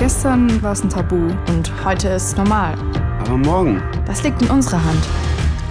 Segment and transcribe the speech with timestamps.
[0.00, 1.16] Gestern war es ein Tabu.
[1.48, 2.74] Und heute ist es normal.
[3.20, 4.98] Aber morgen, Das liegt in unserer Hand.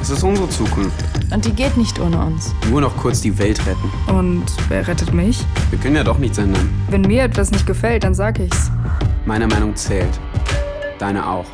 [0.01, 1.03] es ist unsere Zukunft.
[1.33, 2.53] Und die geht nicht ohne uns.
[2.69, 3.89] Nur noch kurz die Welt retten.
[4.15, 5.43] Und wer rettet mich?
[5.71, 6.69] Wir können ja doch nichts ändern.
[6.89, 8.69] Wenn mir etwas nicht gefällt, dann sag ich's.
[9.25, 10.19] Meine Meinung zählt.
[10.99, 11.45] Deine auch.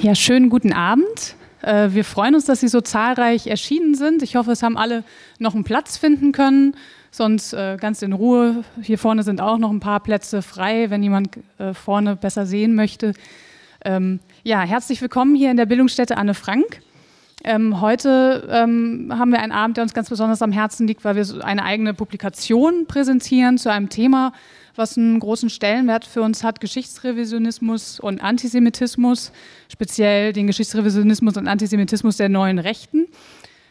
[0.00, 1.34] Ja, schönen guten Abend.
[1.62, 4.22] Äh, Wir freuen uns, dass Sie so zahlreich erschienen sind.
[4.22, 5.02] Ich hoffe, es haben alle
[5.40, 6.76] noch einen Platz finden können.
[7.14, 8.64] Sonst äh, ganz in Ruhe.
[8.80, 12.74] Hier vorne sind auch noch ein paar Plätze frei, wenn jemand äh, vorne besser sehen
[12.74, 13.12] möchte.
[13.84, 16.80] Ähm, Ja, herzlich willkommen hier in der Bildungsstätte Anne Frank.
[17.44, 21.14] Ähm, heute ähm, haben wir einen Abend, der uns ganz besonders am Herzen liegt, weil
[21.14, 24.32] wir eine eigene Publikation präsentieren zu einem Thema,
[24.74, 29.32] was einen großen Stellenwert für uns hat, Geschichtsrevisionismus und Antisemitismus,
[29.70, 33.06] speziell den Geschichtsrevisionismus und Antisemitismus der neuen Rechten.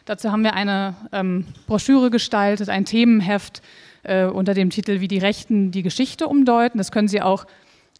[0.04, 3.62] Dazu haben wir eine ähm, Broschüre gestaltet, ein Themenheft
[4.02, 6.78] äh, unter dem Titel Wie die Rechten die Geschichte umdeuten.
[6.78, 7.46] Das können Sie auch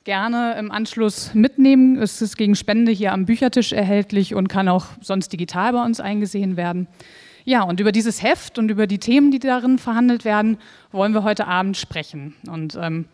[0.03, 1.97] gerne im Anschluss mitnehmen.
[1.97, 6.00] Es ist gegen Spende hier am Büchertisch erhältlich und kann auch sonst digital bei uns
[6.00, 6.89] eingesehen werden.
[7.44, 10.59] Ja, und über dieses Heft und über die Themen, die darin verhandelt werden,
[10.91, 12.34] wollen wir heute Abend sprechen.
[12.48, 13.06] Und ähm,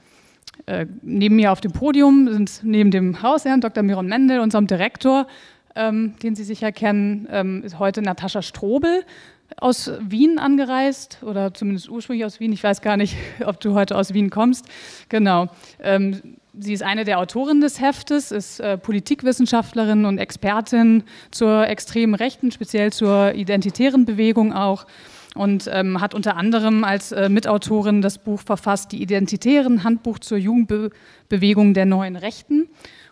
[0.66, 3.82] äh, neben mir auf dem Podium sind neben dem Hausherrn Dr.
[3.82, 5.26] Miron Mendel, unserem Direktor,
[5.78, 9.04] ähm, den Sie sicher kennen, ähm, ist heute Natascha Strobel
[9.56, 12.52] aus Wien angereist oder zumindest ursprünglich aus Wien.
[12.52, 14.66] Ich weiß gar nicht, ob du heute aus Wien kommst.
[15.08, 15.48] Genau.
[15.80, 16.20] Ähm,
[16.58, 22.50] sie ist eine der Autorinnen des Heftes, ist äh, Politikwissenschaftlerin und Expertin zur extremen Rechten,
[22.50, 24.86] speziell zur identitären Bewegung auch
[25.34, 30.38] und ähm, hat unter anderem als äh, Mitautorin das Buch verfasst, Die Identitären, Handbuch zur
[30.38, 32.68] Jugendbewegung der neuen Rechten.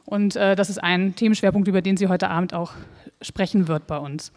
[0.06, 2.72] Und äh, das ist ein Themenschwerpunkt, über den sie heute Abend auch
[3.20, 4.32] sprechen wird bei uns.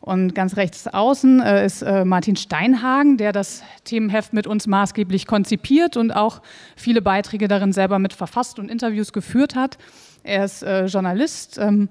[0.00, 5.26] Und ganz rechts außen äh, ist äh, Martin Steinhagen, der das Themenheft mit uns maßgeblich
[5.26, 6.42] konzipiert und auch
[6.76, 9.78] viele Beiträge darin selber mit verfasst und Interviews geführt hat.
[10.22, 11.88] Er ist äh, Journalist, ähm,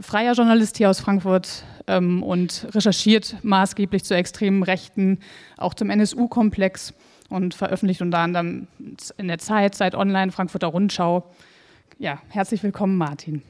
[0.00, 5.18] freier Journalist hier aus Frankfurt ähm, und recherchiert maßgeblich zu extremen Rechten,
[5.58, 6.94] auch zum NSU-Komplex
[7.28, 8.66] und veröffentlicht unter anderem
[9.18, 11.30] in der Zeit, Zeit Online, Frankfurter Rundschau.
[12.02, 13.42] Ja, herzlich willkommen, Martin.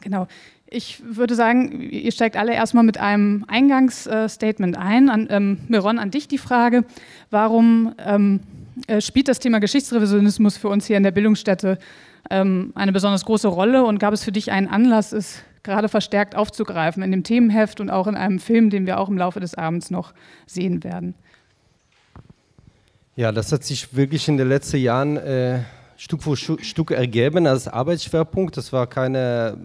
[0.00, 0.26] Genau.
[0.66, 5.08] Ich würde sagen, ihr steigt alle erstmal mit einem Eingangsstatement ein.
[5.08, 6.84] An, ähm, Miron, an dich die Frage,
[7.30, 8.40] warum ähm,
[8.88, 11.78] äh, spielt das Thema Geschichtsrevisionismus für uns hier in der Bildungsstätte
[12.30, 16.34] ähm, eine besonders große Rolle und gab es für dich einen Anlass, es gerade verstärkt
[16.34, 19.54] aufzugreifen in dem Themenheft und auch in einem Film, den wir auch im Laufe des
[19.54, 20.14] Abends noch
[20.46, 21.14] sehen werden?
[23.14, 25.60] Ja, das hat sich wirklich in den letzten Jahren äh,
[25.96, 28.56] Stück für Stück ergeben als Arbeitsschwerpunkt.
[28.56, 29.56] Das war keine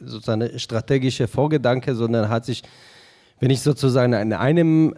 [0.00, 2.62] sozusagen strategische Vorgedanke, sondern hat sich,
[3.40, 4.94] wenn ich sozusagen an einem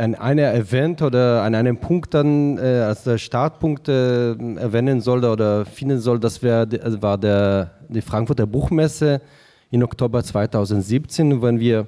[0.00, 5.30] an einer Event oder an einem Punkt dann äh, als der Startpunkt äh, erwähnen sollte
[5.30, 6.66] oder finden soll, das wär,
[7.02, 9.20] war der, die Frankfurter Buchmesse
[9.70, 11.86] in Oktober 2017, wenn wir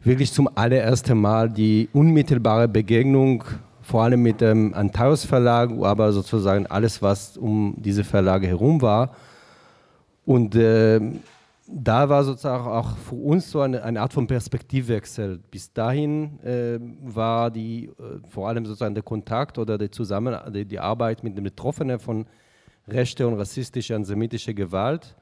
[0.00, 3.44] wirklich zum allerersten Mal die unmittelbare Begegnung,
[3.84, 9.14] vor allem mit dem Antaeus Verlag, aber sozusagen alles, was um diese Verlage herum war.
[10.24, 11.00] Und äh,
[11.66, 15.38] da war sozusagen auch für uns so eine, eine Art von Perspektivwechsel.
[15.50, 20.64] Bis dahin äh, war die, äh, vor allem sozusagen der Kontakt oder die, Zusammen die,
[20.64, 22.26] die Arbeit mit den Betroffenen von
[22.88, 25.14] rechter und rassistischer und semitischer Gewalt,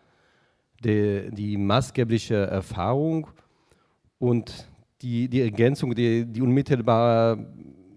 [0.84, 3.29] die, die maßgebliche Erfahrung
[4.19, 4.69] und
[5.00, 7.44] die, die Ergänzung, die, die unmittelbare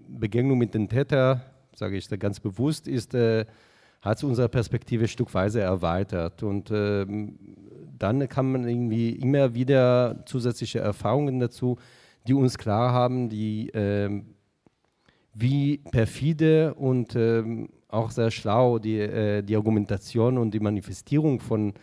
[0.07, 1.41] Begegnung mit den Tätern,
[1.73, 3.45] sage ich da ganz bewusst, ist, äh,
[4.01, 6.43] hat unsere Perspektive stückweise erweitert.
[6.43, 7.05] Und äh,
[7.97, 11.77] dann kann man irgendwie immer wieder zusätzliche Erfahrungen dazu,
[12.27, 14.21] die uns klar haben, die, äh,
[15.33, 21.73] wie perfide und ähm, auch sehr schlau die, äh, die Argumentation und die Manifestierung von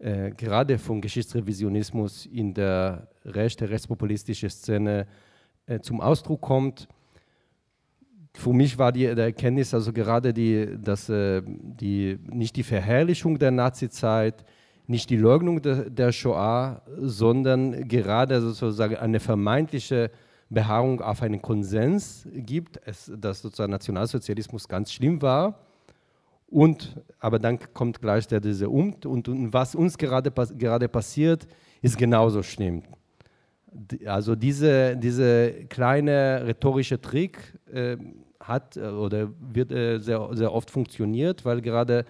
[0.00, 5.06] äh, gerade von Geschichtsrevisionismus in der rechten, rechtspopulistischen Szene
[5.66, 6.88] äh, zum Ausdruck kommt.
[8.34, 13.50] Für mich war die, Erkenntnis also gerade die, dass äh, die, nicht die Verherrlichung der
[13.50, 14.44] Nazizeit,
[14.86, 20.10] nicht die Leugnung de, der Shoah, sondern gerade sozusagen eine vermeintliche
[20.48, 25.60] Beharrung auf einen Konsens gibt, es, dass sozusagen Nationalsozialismus ganz schlimm war.
[26.48, 31.46] Und, aber dann kommt gleich der, diese Um und, und was uns gerade, gerade passiert,
[31.80, 32.82] ist genauso schlimm.
[34.04, 37.38] Also diese, diese kleine rhetorische Trick
[37.72, 37.96] äh,
[38.40, 42.04] hat oder wird äh, sehr, sehr oft funktioniert, weil gerade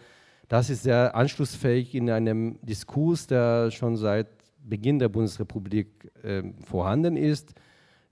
[0.48, 4.26] das ist sehr anschlussfähig in einem Diskurs, der schon seit
[4.62, 7.54] Beginn der Bundesrepublik äh, vorhanden ist,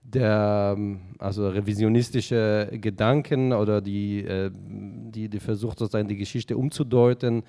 [0.03, 7.43] der ähm, also revisionistische Gedanken oder die, äh, die, die versucht sozusagen die Geschichte umzudeuten.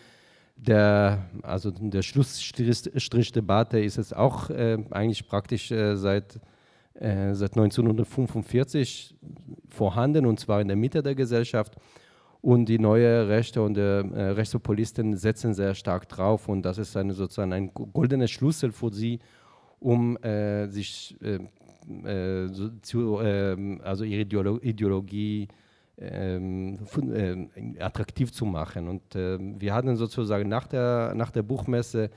[0.57, 6.39] Der, also der Schlussstrichdebatte ist es auch eigentlich praktisch äh, seit,
[6.95, 9.17] äh, seit 1945
[9.69, 11.77] vorhanden und zwar in der Mitte der Gesellschaft.
[12.43, 17.13] Und die neue Rechte und äh, Rechtspopulisten setzen sehr stark drauf und das ist eine,
[17.13, 19.19] sozusagen ein goldener Schlüssel für sie,
[19.79, 21.39] um äh, sich äh,
[22.05, 22.51] äh,
[22.83, 25.49] zu, ähm, also ihre Ideolo Ideologie
[25.99, 26.79] ähm,
[27.13, 28.89] äh, attraktiv zu machen.
[28.89, 32.11] Und ähm, wir hatten sozusagen nach der, nach der Buchmesse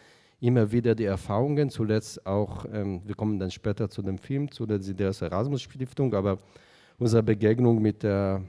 [0.43, 4.65] immer wieder die Erfahrungen, zuletzt auch, ähm, wir kommen dann später zu dem Film, zu
[4.65, 6.37] der Desiderius Erasmus Stiftung, aber
[6.99, 8.41] unsere Begegnung mit der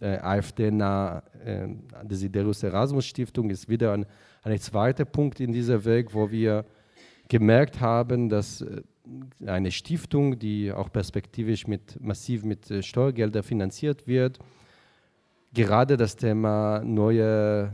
[0.00, 1.68] äh, AfD-nahe äh,
[2.04, 4.04] Desiderius Erasmus Stiftung ist wieder ein,
[4.42, 6.66] ein zweiter Punkt in dieser Weg, wo wir
[7.28, 8.82] gemerkt haben, dass äh,
[9.46, 14.38] eine Stiftung, die auch perspektivisch mit, massiv mit äh, Steuergeldern finanziert wird,
[15.54, 17.72] gerade das Thema neue,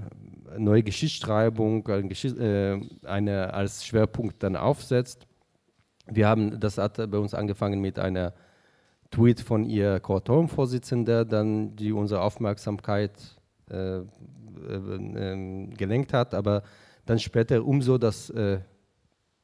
[0.58, 5.26] neue Geschichtsschreibung äh, eine, als Schwerpunkt dann aufsetzt.
[6.06, 8.32] Wir haben, das hat bei uns angefangen mit einer
[9.10, 13.12] Tweet von ihr Kuratoriumvorsitzender, dann die unsere Aufmerksamkeit
[13.70, 16.62] äh, äh, äh, gelenkt hat, aber
[17.06, 18.60] dann später umso das äh,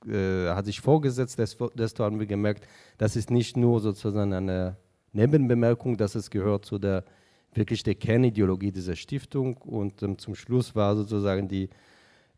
[0.06, 2.66] äh, hat sich vorgesetzt, desto haben wir gemerkt,
[2.98, 4.76] das ist nicht nur sozusagen eine
[5.12, 7.04] Nebenbemerkung, dass es gehört zu der
[7.54, 11.68] wirklich der Kernideologie dieser Stiftung und ähm, zum Schluss war sozusagen die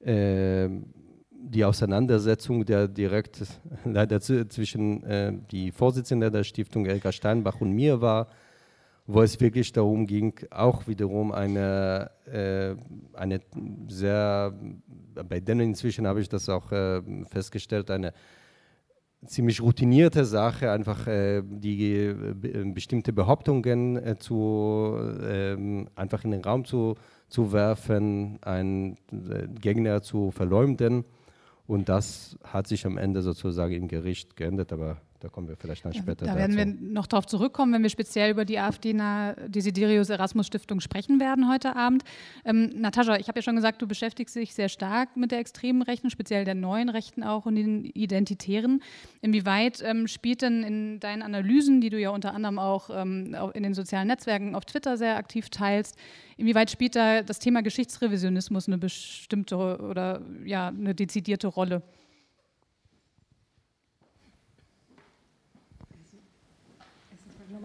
[0.00, 0.68] äh,
[1.40, 3.44] die Auseinandersetzung der direkt
[3.84, 8.28] leider zwischen äh, die Vorsitzende der Stiftung Erika Steinbach und mir war,
[9.06, 12.74] wo es wirklich darum ging, auch wiederum eine, äh,
[13.14, 13.40] eine
[13.88, 14.52] sehr,
[15.26, 18.12] bei denen inzwischen habe ich das auch äh, festgestellt, eine
[19.26, 26.42] ziemlich routinierte Sache, einfach äh, die äh, bestimmte Behauptungen äh, zu, ähm, einfach in den
[26.44, 26.94] Raum zu,
[27.28, 31.04] zu werfen, einen äh, Gegner zu verleumden.
[31.66, 35.84] Und das hat sich am Ende sozusagen im Gericht geändert, aber da kommen wir vielleicht
[35.84, 36.68] dann später Da werden dazu.
[36.68, 41.50] wir noch darauf zurückkommen, wenn wir speziell über die AfD-nahe Desiderius Erasmus Stiftung sprechen werden
[41.50, 42.04] heute Abend.
[42.44, 45.82] Ähm, Natascha, ich habe ja schon gesagt, du beschäftigst dich sehr stark mit der extremen
[45.82, 48.80] Rechten, speziell der neuen Rechten auch und den Identitären.
[49.20, 53.62] Inwieweit ähm, spielt denn in deinen Analysen, die du ja unter anderem auch ähm, in
[53.64, 55.96] den sozialen Netzwerken auf Twitter sehr aktiv teilst,
[56.36, 61.82] inwieweit spielt da das Thema Geschichtsrevisionismus eine bestimmte oder ja, eine dezidierte Rolle?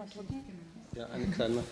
[0.04, 0.44] Nochmal drücken?
[0.96, 1.64] Ja, eine kleine.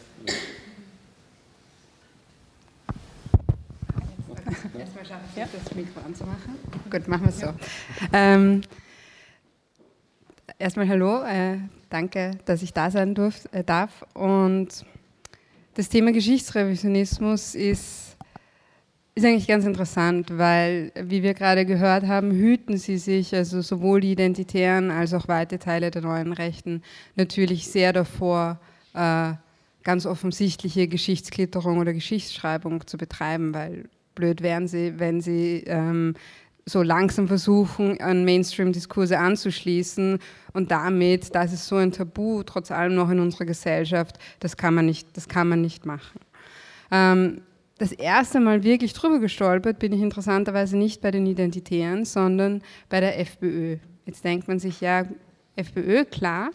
[4.78, 5.48] Erstmal schaffen, ja.
[5.52, 6.56] das Mikro anzumachen.
[6.90, 7.52] Gut, machen wir es so.
[8.12, 8.62] Ähm,
[10.58, 11.58] erstmal hallo, äh,
[11.90, 14.04] danke, dass ich da sein durf, äh, darf.
[14.14, 14.84] Und
[15.74, 18.11] das Thema Geschichtsrevisionismus ist
[19.14, 24.00] ist eigentlich ganz interessant, weil, wie wir gerade gehört haben, hüten sie sich, also sowohl
[24.00, 26.82] die Identitären als auch weite Teile der neuen Rechten,
[27.14, 28.58] natürlich sehr davor,
[28.94, 29.32] äh,
[29.82, 36.14] ganz offensichtliche Geschichtsklitterung oder Geschichtsschreibung zu betreiben, weil blöd wären sie, wenn sie ähm,
[36.64, 40.20] so langsam versuchen, an Mainstream-Diskurse anzuschließen
[40.52, 44.74] und damit, das ist so ein Tabu, trotz allem noch in unserer Gesellschaft, das kann
[44.74, 46.20] man nicht, das kann man nicht machen.
[46.90, 47.42] Ähm,
[47.82, 53.00] das erste Mal wirklich drüber gestolpert bin ich interessanterweise nicht bei den Identitären, sondern bei
[53.00, 53.78] der FPÖ.
[54.06, 55.04] Jetzt denkt man sich, ja,
[55.56, 56.50] FPÖ, klar,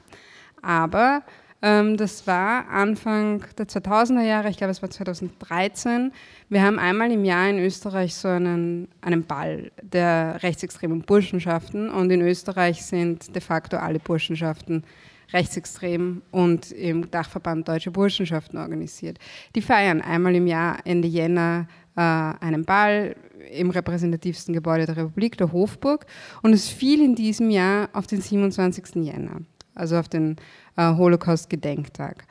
[0.62, 1.24] aber
[1.62, 6.14] ähm, das war Anfang der 2000er Jahre, ich glaube es war 2013.
[6.48, 12.10] Wir haben einmal im Jahr in Österreich so einen, einen Ball der rechtsextremen Burschenschaften und
[12.10, 14.86] in Österreich sind de facto alle Burschenschaften
[15.34, 19.20] rechtsextrem und im Dachverband Deutsche Burschenschaften organisiert.
[19.56, 23.16] Die feiern einmal im Jahr Ende Jänner äh, einen Ball
[23.52, 26.06] im repräsentativsten Gebäude der Republik, der Hofburg.
[26.44, 28.96] Und es fiel in diesem Jahr auf den 27.
[28.96, 29.42] Jänner,
[29.76, 30.38] also auf den
[30.76, 32.26] äh, Holocaust-Gedenktag.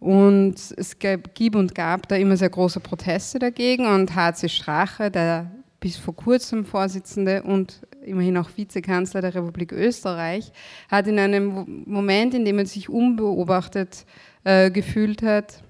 [0.00, 5.50] Und es gab, und gab da immer sehr große Proteste dagegen und HC Strache, der
[5.84, 10.50] bis vor kurzem Vorsitzende und immerhin auch Vizekanzler der Republik Österreich,
[10.88, 14.06] hat in einem Moment, in dem er sich unbeobachtet
[14.44, 15.62] äh, gefühlt hat,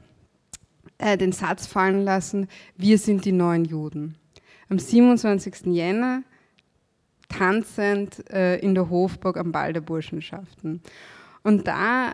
[0.99, 4.14] äh, den Satz fallen lassen, wir sind die neuen Juden.
[4.68, 5.75] Am 27.
[5.75, 6.23] Jänner
[7.28, 10.80] tanzend äh, in der Hofburg am Ball der Burschenschaften.
[11.42, 12.12] Und da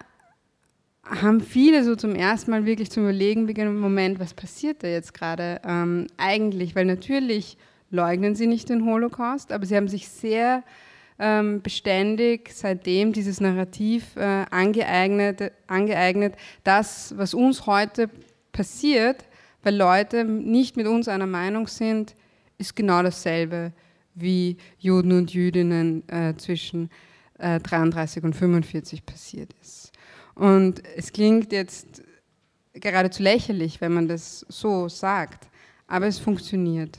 [1.04, 5.12] haben viele so zum ersten Mal wirklich zum Überlegen beginnen, Moment, was passiert da jetzt
[5.12, 6.74] gerade ähm, eigentlich?
[6.74, 7.58] Weil natürlich
[7.90, 10.62] leugnen sie nicht den Holocaust, aber sie haben sich sehr
[11.18, 18.08] ähm, beständig seitdem dieses Narrativ äh, angeeignet, angeeignet, das, was uns heute
[18.52, 19.24] passiert,
[19.62, 22.14] weil Leute nicht mit uns einer Meinung sind,
[22.58, 23.72] ist genau dasselbe
[24.14, 26.90] wie Juden und Jüdinnen äh, zwischen
[27.38, 29.92] äh, 33 und 45 passiert ist.
[30.34, 32.02] Und es klingt jetzt
[32.72, 35.48] geradezu lächerlich, wenn man das so sagt,
[35.86, 36.98] aber es funktioniert.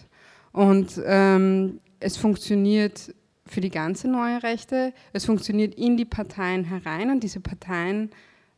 [0.52, 3.14] Und ähm, es funktioniert
[3.46, 8.12] für die ganze neue Rechte, es funktioniert in die Parteien herein und diese Parteien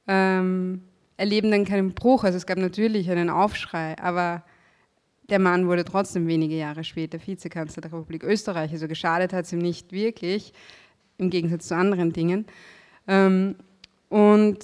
[0.07, 0.81] ähm,
[1.17, 2.23] erleben dann keinen Bruch.
[2.23, 4.43] Also es gab natürlich einen Aufschrei, aber
[5.29, 8.71] der Mann wurde trotzdem wenige Jahre später Vizekanzler der Republik Österreich.
[8.71, 10.53] Also geschadet hat es ihm nicht wirklich,
[11.17, 12.45] im Gegensatz zu anderen Dingen.
[13.07, 13.55] Ähm,
[14.09, 14.59] und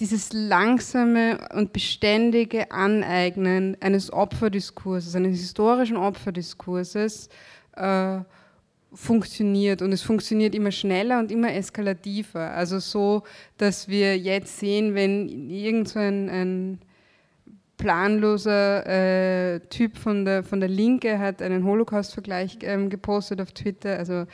[0.00, 7.28] dieses langsame und beständige Aneignen eines Opferdiskurses, eines historischen Opferdiskurses,
[7.76, 8.20] äh,
[8.94, 12.50] funktioniert und es funktioniert immer schneller und immer eskalativer.
[12.52, 13.22] Also so,
[13.56, 16.78] dass wir jetzt sehen, wenn irgend so ein, ein
[17.78, 23.98] planloser äh, Typ von der, von der Linke hat einen Holocaust-Vergleich ähm, gepostet auf Twitter,
[23.98, 24.26] also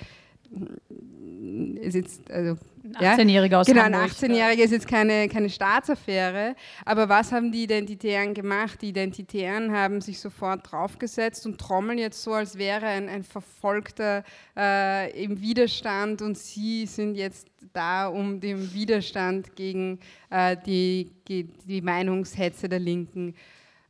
[1.80, 2.56] ist jetzt, also,
[2.96, 4.10] ein 18-Jähriger aus genau, Hamburg.
[4.20, 6.54] Genau, ein 18-Jähriger ist jetzt keine, keine Staatsaffäre.
[6.84, 8.82] Aber was haben die Identitären gemacht?
[8.82, 14.24] Die Identitären haben sich sofort draufgesetzt und trommeln jetzt so, als wäre ein, ein Verfolgter
[14.56, 19.98] äh, im Widerstand und sie sind jetzt da, um den Widerstand gegen
[20.30, 23.34] äh, die, die Meinungshetze der Linken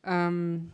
[0.04, 0.72] ähm,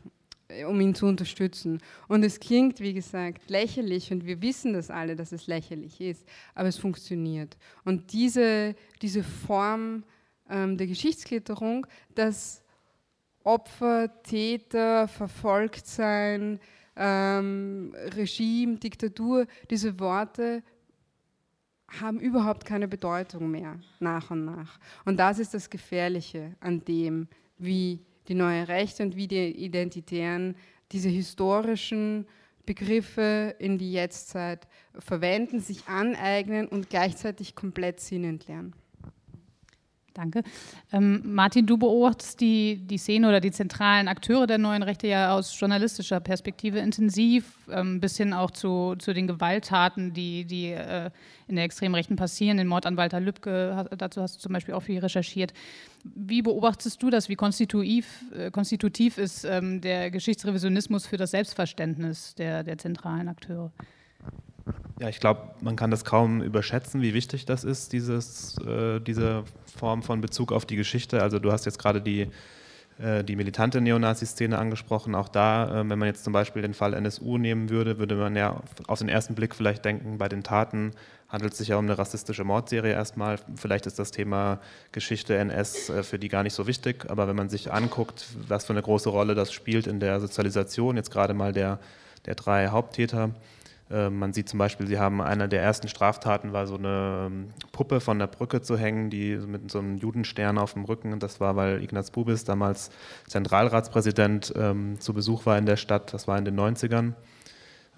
[0.69, 1.81] um ihn zu unterstützen.
[2.09, 6.27] Und es klingt, wie gesagt, lächerlich und wir wissen das alle, dass es lächerlich ist,
[6.55, 7.57] aber es funktioniert.
[7.85, 10.05] Und diese, diese Form
[10.49, 12.63] ähm, der Geschichtsklitterung, dass
[13.43, 16.61] Opfer, Täter, Verfolgtsein,
[16.97, 20.63] ähm, Regime, Diktatur, diese Worte
[22.01, 24.79] haben überhaupt keine Bedeutung mehr nach und nach.
[25.05, 30.57] Und das ist das Gefährliche an dem, wie die neue Rechte und wie die Identitären
[30.93, 32.27] diese historischen
[32.67, 34.67] Begriffe in die Jetztzeit
[34.99, 38.75] verwenden, sich aneignen und gleichzeitig komplett Sinn entleeren.
[40.15, 40.45] Danke.
[40.93, 45.35] Ähm, Martin, du beobachtest die, die Szene oder die zentralen Akteure der neuen Rechte ja
[45.35, 51.11] aus journalistischer Perspektive intensiv, ähm, bis hin auch zu, zu den Gewalttaten, die, die äh,
[51.49, 52.59] in der extremen Rechten passieren.
[52.59, 55.53] Den Mord an Walter Lübcke, dazu hast du zum Beispiel auch viel recherchiert.
[56.05, 57.29] Wie beobachtest du das?
[57.29, 63.73] Wie konstitutiv, äh, konstitutiv ist ähm, der Geschichtsrevisionismus für das Selbstverständnis der, der zentralen Akteure?
[65.01, 69.43] Ja, ich glaube, man kann das kaum überschätzen, wie wichtig das ist, dieses, äh, diese
[69.77, 71.21] Form von Bezug auf die Geschichte.
[71.21, 72.29] Also du hast jetzt gerade die,
[72.99, 75.17] äh, die militante Neonazi-Szene angesprochen.
[75.17, 78.37] Auch da, äh, wenn man jetzt zum Beispiel den Fall NSU nehmen würde, würde man
[78.37, 80.93] ja auf den ersten Blick vielleicht denken, bei den Taten
[81.29, 83.39] handelt es sich ja um eine rassistische Mordserie erstmal.
[83.57, 84.61] Vielleicht ist das Thema
[84.93, 88.65] Geschichte NS äh, für die gar nicht so wichtig, aber wenn man sich anguckt, was
[88.65, 91.81] für eine große Rolle das spielt in der Sozialisation, jetzt gerade mal der,
[92.27, 93.31] der drei Haupttäter,
[93.91, 98.01] man sieht zum Beispiel, sie haben eine der ersten Straftaten war so eine ähm, Puppe
[98.01, 101.21] von der Brücke zu hängen, die mit so einem Judenstern auf dem Rücken.
[101.21, 102.91] Das war, weil Ignaz Bubis damals
[103.29, 106.15] Zentralratspräsident ähm, zu Besuch war in der Stadt.
[106.15, 107.13] Das war in den 90ern.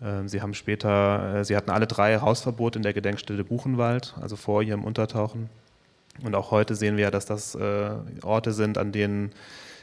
[0.02, 4.36] Ähm, sie haben später, äh, sie hatten alle drei Hausverbot in der Gedenkstätte Buchenwald, also
[4.36, 5.48] vor ihrem Untertauchen.
[6.22, 7.90] Und auch heute sehen wir ja, dass das äh,
[8.22, 9.32] Orte sind, an denen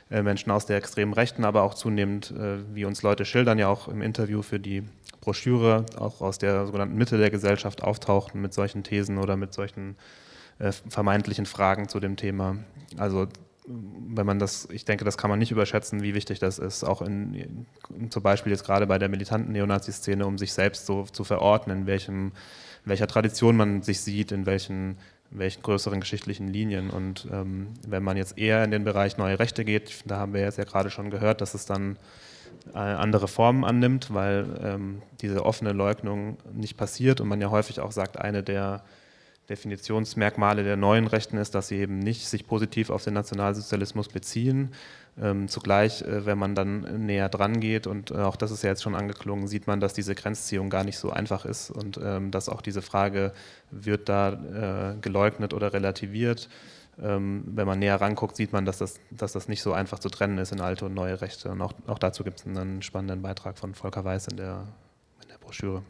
[0.09, 3.67] äh, Menschen aus der extremen Rechten, aber auch zunehmend, äh, wie uns Leute schildern, ja
[3.67, 4.83] auch im Interview für die
[5.23, 9.95] Broschüre auch aus der sogenannten Mitte der Gesellschaft auftauchten mit solchen Thesen oder mit solchen
[10.59, 12.57] äh, vermeintlichen Fragen zu dem Thema.
[12.97, 13.27] Also
[13.65, 17.01] wenn man das, ich denke, das kann man nicht überschätzen, wie wichtig das ist, auch
[17.01, 17.65] in,
[18.09, 21.85] zum Beispiel jetzt gerade bei der militanten Neonazi-Szene, um sich selbst so zu verorten, in
[21.87, 22.33] welchem,
[22.83, 24.97] welcher Tradition man sich sieht, in welchen,
[25.29, 26.89] welchen größeren geschichtlichen Linien.
[26.89, 30.41] Und ähm, wenn man jetzt eher in den Bereich neue Rechte geht, da haben wir
[30.41, 31.97] jetzt ja gerade schon gehört, dass es dann
[32.73, 37.91] andere Formen annimmt, weil ähm, diese offene Leugnung nicht passiert und man ja häufig auch
[37.91, 38.83] sagt, eine der
[39.49, 44.71] Definitionsmerkmale der neuen Rechten ist, dass sie eben nicht sich positiv auf den Nationalsozialismus beziehen.
[45.21, 48.69] Ähm, zugleich, äh, wenn man dann näher dran geht, und äh, auch das ist ja
[48.69, 52.31] jetzt schon angeklungen, sieht man, dass diese Grenzziehung gar nicht so einfach ist und ähm,
[52.31, 53.33] dass auch diese Frage,
[53.69, 56.47] wird da äh, geleugnet oder relativiert,
[56.97, 60.37] wenn man näher ranguckt, sieht man, dass das, dass das nicht so einfach zu trennen
[60.37, 61.49] ist in alte und neue Rechte.
[61.49, 64.67] Und auch, auch dazu gibt es einen spannenden Beitrag von Volker Weiß in der,
[65.23, 65.81] in der Broschüre.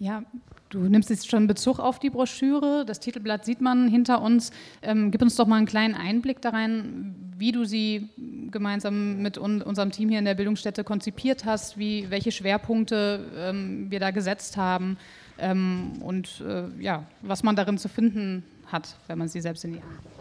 [0.00, 0.24] Ja,
[0.70, 2.84] du nimmst jetzt schon Bezug auf die Broschüre.
[2.84, 4.50] Das Titelblatt sieht man hinter uns.
[4.82, 8.08] Ähm, gib uns doch mal einen kleinen Einblick da rein, wie du sie
[8.50, 13.90] gemeinsam mit un unserem Team hier in der Bildungsstätte konzipiert hast, wie, welche Schwerpunkte ähm,
[13.90, 14.98] wir da gesetzt haben
[15.38, 19.74] ähm, und äh, ja, was man darin zu finden hat, wenn man sie selbst in
[19.74, 20.11] die Hand nimmt.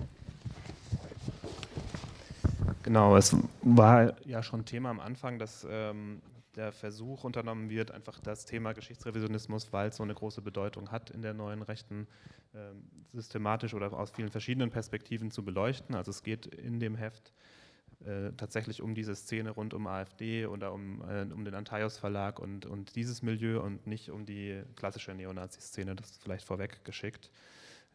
[2.84, 6.22] Genau, es war ja schon Thema am Anfang, dass ähm,
[6.56, 11.10] der Versuch unternommen wird, einfach das Thema Geschichtsrevisionismus, weil es so eine große Bedeutung hat
[11.12, 12.08] in der neuen Rechten,
[12.54, 12.84] ähm,
[13.14, 15.96] systematisch oder aus vielen verschiedenen Perspektiven zu beleuchten.
[15.96, 17.32] Also es geht in dem Heft
[18.06, 22.40] äh, tatsächlich um diese Szene rund um AfD oder um, äh, um den Antaios Verlag
[22.40, 27.30] und, und dieses Milieu und nicht um die klassische Neonazi-Szene, das ist vielleicht vorweg geschickt.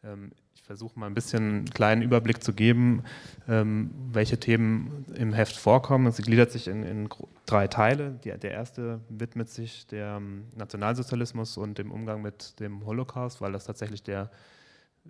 [0.03, 3.03] Ähm, ich versuche mal ein bisschen einen kleinen Überblick zu geben,
[3.47, 6.11] ähm, welche Themen im Heft vorkommen.
[6.11, 7.09] Sie gliedert sich in, in
[7.45, 8.19] drei Teile.
[8.23, 13.65] Die, der erste widmet sich dem Nationalsozialismus und dem Umgang mit dem Holocaust, weil das
[13.65, 14.29] tatsächlich der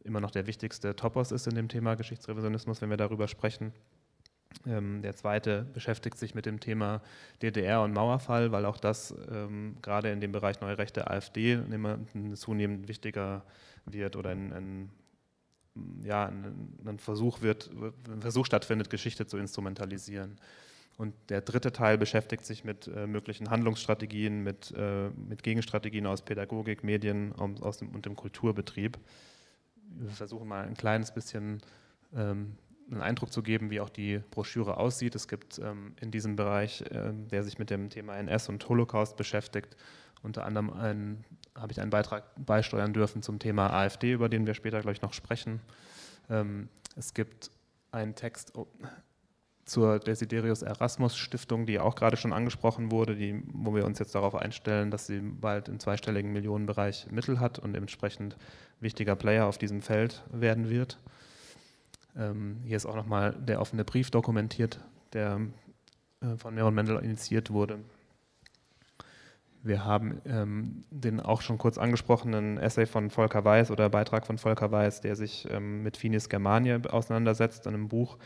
[0.04, 3.74] immer noch der wichtigste Topos ist in dem Thema Geschichtsrevisionismus, wenn wir darüber sprechen.
[4.66, 7.02] Ähm, der zweite beschäftigt sich mit dem Thema
[7.42, 12.00] DDR und Mauerfall, weil auch das ähm, gerade in dem Bereich Neue Rechte AfD immer
[12.34, 13.44] zunehmend wichtiger
[13.92, 14.90] wird oder ein, ein
[16.04, 17.70] ja, ein, Versuch wird,
[18.10, 20.40] ein Versuch stattfindet, Geschichte zu instrumentalisieren.
[20.98, 26.24] Und der dritte Teil beschäftigt sich mit äh, möglichen Handlungsstrategien, mit, äh, mit Gegenstrategien aus
[26.24, 28.98] Pädagogik, Medien um, aus dem, und dem Kulturbetrieb.
[29.90, 31.62] Wir versuchen mal ein kleines bisschen
[32.16, 32.56] ähm,
[32.90, 35.14] einen Eindruck zu geben, wie auch die Broschüre aussieht.
[35.14, 39.18] Es gibt ähm, in diesem Bereich, äh, der sich mit dem Thema NS und Holocaust
[39.18, 39.76] beschäftigt,
[40.24, 41.24] unter anderem
[41.56, 45.14] habe ich einen Beitrag beisteuern dürfen zum Thema AfD, über den wir später gleich noch
[45.14, 45.62] sprechen.
[46.30, 47.52] Ähm, es gibt
[47.92, 48.68] einen Text oh,
[49.66, 54.16] zur Desiderius Erasmus Stiftung, die auch gerade schon angesprochen wurde, die, wo wir uns jetzt
[54.16, 58.38] darauf einstellen, dass sie bald im zweistelligen Millionenbereich Mittel hat und entsprechend
[58.80, 61.00] wichtiger Player auf diesem Feld werden wird.
[62.16, 64.80] Ähm, hier ist auch nochmal der offene Brief dokumentiert,
[65.14, 65.42] der
[66.22, 67.80] äh, von Meron Mendel initiiert wurde.
[69.68, 74.38] Wir haben ähm, den auch schon kurz angesprochenen Essay von Volker Weiß oder Beitrag von
[74.38, 78.18] Volker Weiß, der sich ähm, mit Finis Germania auseinandersetzt, einem Buch,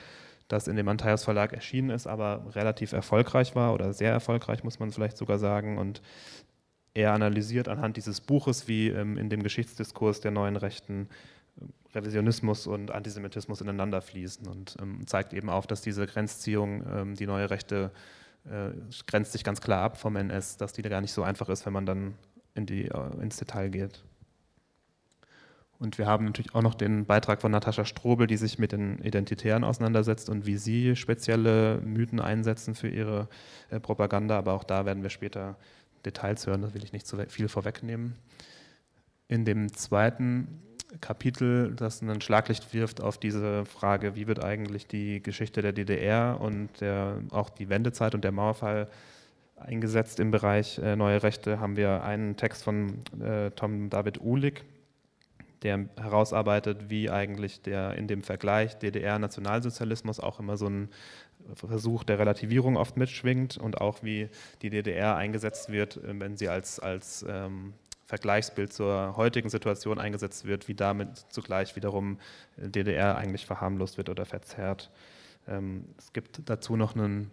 [0.48, 4.80] das in dem Antaios Verlag erschienen ist, aber relativ erfolgreich war oder sehr erfolgreich, muss
[4.80, 5.78] man vielleicht sogar sagen.
[5.78, 6.02] Und
[6.94, 11.10] er analysiert anhand dieses Buches, wie ähm, in dem Geschichtsdiskurs der neuen Rechten
[11.94, 17.28] Revisionismus und Antisemitismus ineinander fließen und ähm, zeigt eben auf, dass diese Grenzziehung, ähm, die
[17.28, 18.21] neue Rechte, äh,
[19.08, 21.74] grenzt sich ganz klar ab vom NS, dass die gar nicht so einfach ist, wenn
[21.74, 22.16] man dann
[22.56, 24.04] in die, äh, ins Detail geht.
[25.80, 29.00] Und wir haben natürlich auch noch den Beitrag von Natascha Strobel, die sich mit den
[29.00, 33.28] Identitären auseinandersetzt und wie sie spezielle Mythen einsetzen für ihre
[33.72, 34.38] äh, Propaganda.
[34.38, 35.58] Aber auch da werden wir später
[36.06, 38.16] Details hören, da will ich nicht zu viel vorwegnehmen.
[39.28, 40.62] In dem zweiten
[41.00, 46.40] Kapitel, das ein Schlaglicht wirft auf diese Frage, wie wird eigentlich die Geschichte der DDR
[46.42, 48.90] und der, auch die Wendezeit und der Mauerfall
[49.56, 54.64] eingesetzt im Bereich äh, neue Rechte, haben wir einen Text von äh, Tom David Uhlig,
[55.62, 60.90] der herausarbeitet, wie eigentlich der in dem Vergleich DDR-Nationalsozialismus auch immer so ein
[61.54, 64.30] Versuch der Relativierung oft mitschwingt und auch wie
[64.62, 67.74] die DDR eingesetzt wird, äh, wenn sie als, als ähm,
[68.12, 72.20] Vergleichsbild zur heutigen Situation eingesetzt wird, wie damit zugleich wiederum
[72.58, 74.92] DDR eigentlich verharmlost wird oder verzerrt.
[75.48, 77.32] Ähm, es gibt dazu noch einen,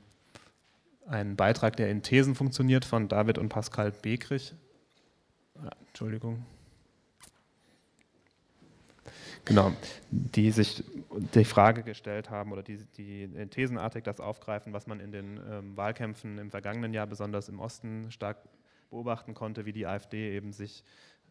[1.09, 4.55] einen Beitrag, der in Thesen funktioniert, von David und Pascal Begrich.
[5.57, 6.47] Ah, Entschuldigung.
[9.45, 9.73] Genau,
[10.13, 10.85] die sich
[11.35, 15.77] die Frage gestellt haben oder die, die thesenartig das aufgreifen, was man in den ähm,
[15.77, 18.37] Wahlkämpfen im vergangenen Jahr besonders im Osten stark
[18.91, 20.85] beobachten konnte, wie die AfD eben sich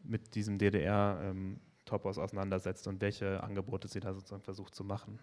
[0.04, 5.20] mit diesem DDR-Topos ähm, auseinandersetzt und welche Angebote sie da sozusagen versucht zu machen.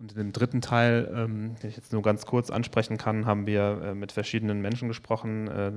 [0.00, 3.48] Und in dem dritten Teil, ähm, den ich jetzt nur ganz kurz ansprechen kann, haben
[3.48, 5.72] wir äh, mit verschiedenen Menschen gesprochen, äh,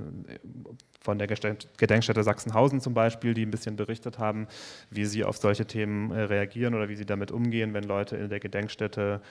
[0.99, 4.47] von der Gedenkstätte Sachsenhausen zum Beispiel, die ein bisschen berichtet haben,
[4.91, 8.29] wie sie auf solche Themen äh, reagieren oder wie sie damit umgehen, wenn Leute in
[8.29, 9.21] der Gedenkstätte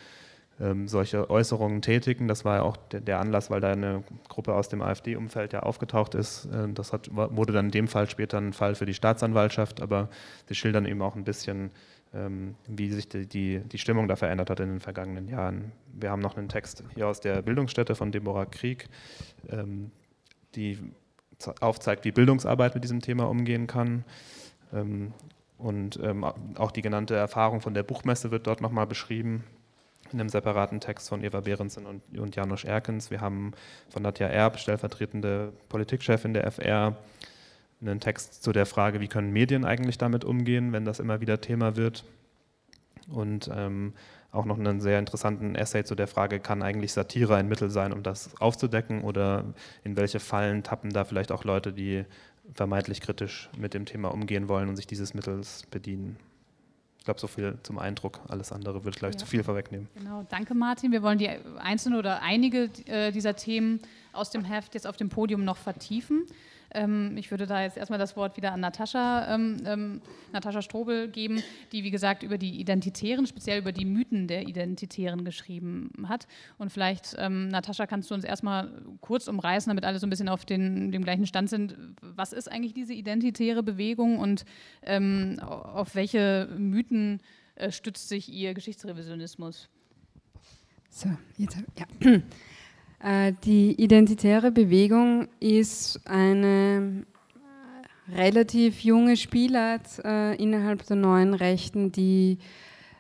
[0.61, 2.29] ähm, solche Äußerungen tätigen.
[2.29, 5.61] Das war ja auch der, der, Anlass, weil da eine Gruppe aus dem AfD-Umfeld ja
[5.61, 6.46] aufgetaucht ist.
[6.46, 10.11] Äh, das hat, wurde dann in dem Fall später ein Fall für die Staatsanwaltschaft, aber
[10.49, 11.70] sie schildern eben auch ein bisschen,
[12.12, 15.73] ähm, wie sich die, die, die, Stimmung da verändert hat in den vergangenen Jahren.
[15.94, 18.88] Wir haben noch einen Text hier aus der Bildungsstätte von Deborah Krieg,
[19.49, 19.90] ähm,
[20.55, 20.79] die
[21.61, 24.05] aufzeigt, wie Bildungsarbeit mit diesem Thema umgehen kann.
[24.75, 25.14] Ähm,
[25.57, 29.44] und ähm, auch die genannte Erfahrung von der Buchmesse wird dort nochmal beschrieben
[30.12, 33.11] in einem separaten Text von Eva Behrensen und, und Janusz Erkens.
[33.11, 33.53] Wir haben
[33.88, 36.96] von Nadja Erb, stellvertretende Politikchefin der FR,
[37.81, 41.40] einen Text zu der Frage, wie können Medien eigentlich damit umgehen, wenn das immer wieder
[41.40, 42.05] Thema wird.
[43.09, 43.94] Und ähm,
[44.33, 47.92] auch noch einen sehr interessanten Essay zu der Frage, kann eigentlich Satire ein Mittel sein,
[47.92, 49.44] um das aufzudecken oder
[49.83, 52.05] in welche Fallen tappen da vielleicht auch Leute, die
[52.55, 56.16] vermeintlich kritisch mit dem Thema umgehen wollen und sich dieses Mittels bedienen.
[57.01, 58.21] Ich glaube, so viel zum Eindruck.
[58.29, 59.25] Alles andere würde, glaube ich, ja.
[59.25, 59.89] zu viel vorwegnehmen.
[59.95, 60.93] Genau, danke Martin.
[60.93, 63.81] Wir wollen die einzelnen oder einige äh, dieser Themen
[64.13, 66.27] aus dem Heft jetzt auf dem Podium noch vertiefen.
[66.73, 70.03] Ähm, ich würde da jetzt erstmal das Wort wieder an Natascha, ähm, ähm,
[70.33, 75.25] Natascha Strobel geben, die, wie gesagt, über die Identitären, speziell über die Mythen der Identitären
[75.25, 76.27] geschrieben hat.
[76.59, 80.29] Und vielleicht, ähm, Natascha, kannst du uns erstmal kurz umreißen, damit alle so ein bisschen
[80.29, 81.77] auf den, dem gleichen Stand sind.
[82.01, 84.45] Was ist eigentlich diese identitäre Bewegung und
[84.83, 87.21] ähm, auf welche Mythen
[87.57, 89.69] äh, stützt sich ihr Geschichtsrevisionismus?
[90.89, 92.21] So, jetzt, ja.
[93.03, 97.05] Äh, die identitäre Bewegung ist eine
[98.13, 102.39] relativ junge Spielart äh, innerhalb der neuen Rechten, die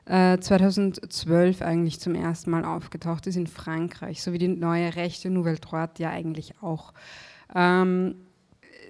[0.06, 5.30] äh, 2012 eigentlich zum ersten Mal aufgetaucht ist in Frankreich, so wie die neue rechte
[5.30, 6.92] Nouvelle Droite ja eigentlich auch.
[7.54, 8.14] Ähm,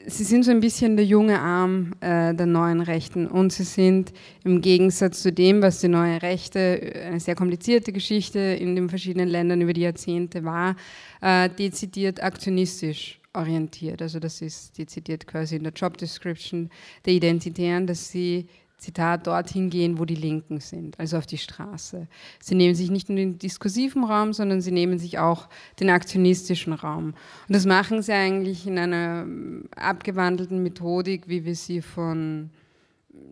[0.07, 4.13] sie sind so ein bisschen der junge Arm äh, der neuen Rechten und sie sind
[4.45, 8.89] im Gegensatz zu dem, was die neue Rechte, äh, eine sehr komplizierte Geschichte in den
[8.89, 10.77] verschiedenen Ländern über die Jahrzehnte war,
[11.21, 14.03] äh, dezidiert aktionistisch orientiert.
[14.03, 16.71] Also das ist dezidiert quasi in der Job Description
[17.05, 18.49] der Identitären, dass sie
[18.81, 22.09] Zitat, dorthin gehen, wo die Linken sind, also auf die Straße.
[22.41, 26.73] Sie nehmen sich nicht nur den diskursiven Raum, sondern sie nehmen sich auch den aktionistischen
[26.73, 27.15] Raum.
[27.47, 32.51] Und das machen sie eigentlich in einer ähm, abgewandelten Methodik, wie wir sie von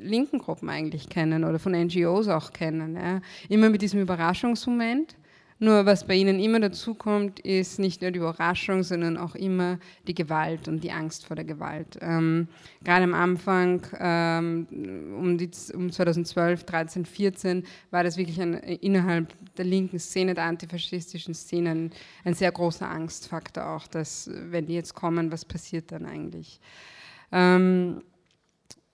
[0.00, 2.96] linken Gruppen eigentlich kennen oder von NGOs auch kennen.
[2.96, 3.20] Ja.
[3.48, 5.16] Immer mit diesem Überraschungsmoment
[5.60, 9.78] nur was bei ihnen immer dazu kommt, ist nicht nur die Überraschung, sondern auch immer
[10.06, 11.98] die Gewalt und die Angst vor der Gewalt.
[12.00, 12.46] Ähm,
[12.84, 14.66] gerade am Anfang, ähm,
[15.18, 20.44] um, die, um 2012, 13, 14, war das wirklich ein, innerhalb der linken Szene, der
[20.44, 21.90] antifaschistischen Szene, ein,
[22.24, 26.60] ein sehr großer Angstfaktor auch, dass wenn die jetzt kommen, was passiert dann eigentlich?
[27.32, 28.02] Ähm,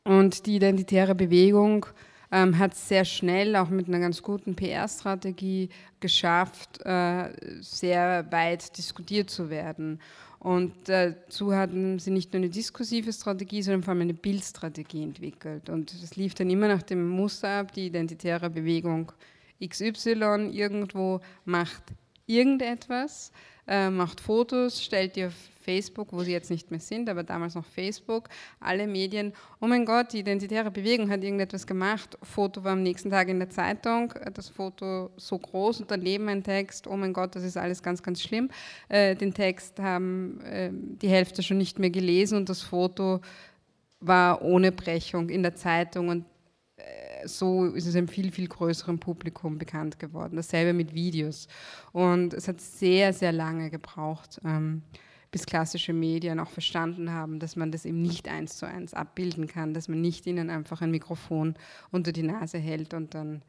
[0.04, 1.86] und die identitäre Bewegung,
[2.34, 5.68] ähm, hat sehr schnell, auch mit einer ganz guten PR-Strategie,
[6.00, 10.00] geschafft, äh, sehr weit diskutiert zu werden.
[10.40, 15.70] Und dazu hatten sie nicht nur eine diskursive Strategie, sondern vor allem eine Bildstrategie entwickelt.
[15.70, 19.12] Und das lief dann immer nach dem Muster ab, die identitäre Bewegung
[19.64, 21.84] XY irgendwo macht
[22.26, 23.30] irgendetwas,
[23.68, 27.54] äh, macht Fotos, stellt die auf Facebook, wo sie jetzt nicht mehr sind, aber damals
[27.54, 28.28] noch Facebook,
[28.60, 33.10] alle Medien, oh mein Gott, die identitäre Bewegung hat irgendetwas gemacht, Foto war am nächsten
[33.10, 37.34] Tag in der Zeitung, das Foto so groß und daneben ein Text, oh mein Gott,
[37.34, 38.50] das ist alles ganz, ganz schlimm.
[38.88, 43.20] Äh, den Text haben äh, die Hälfte schon nicht mehr gelesen und das Foto
[44.00, 46.24] war ohne Brechung in der Zeitung und
[46.76, 50.36] äh, so ist es einem viel, viel größeren Publikum bekannt geworden.
[50.36, 51.48] Dasselbe mit Videos.
[51.92, 54.82] Und es hat sehr, sehr lange gebraucht, ähm,
[55.34, 59.48] bis klassische Medien auch verstanden haben, dass man das eben nicht eins zu eins abbilden
[59.48, 61.56] kann, dass man nicht ihnen einfach ein Mikrofon
[61.90, 63.42] unter die Nase hält und dann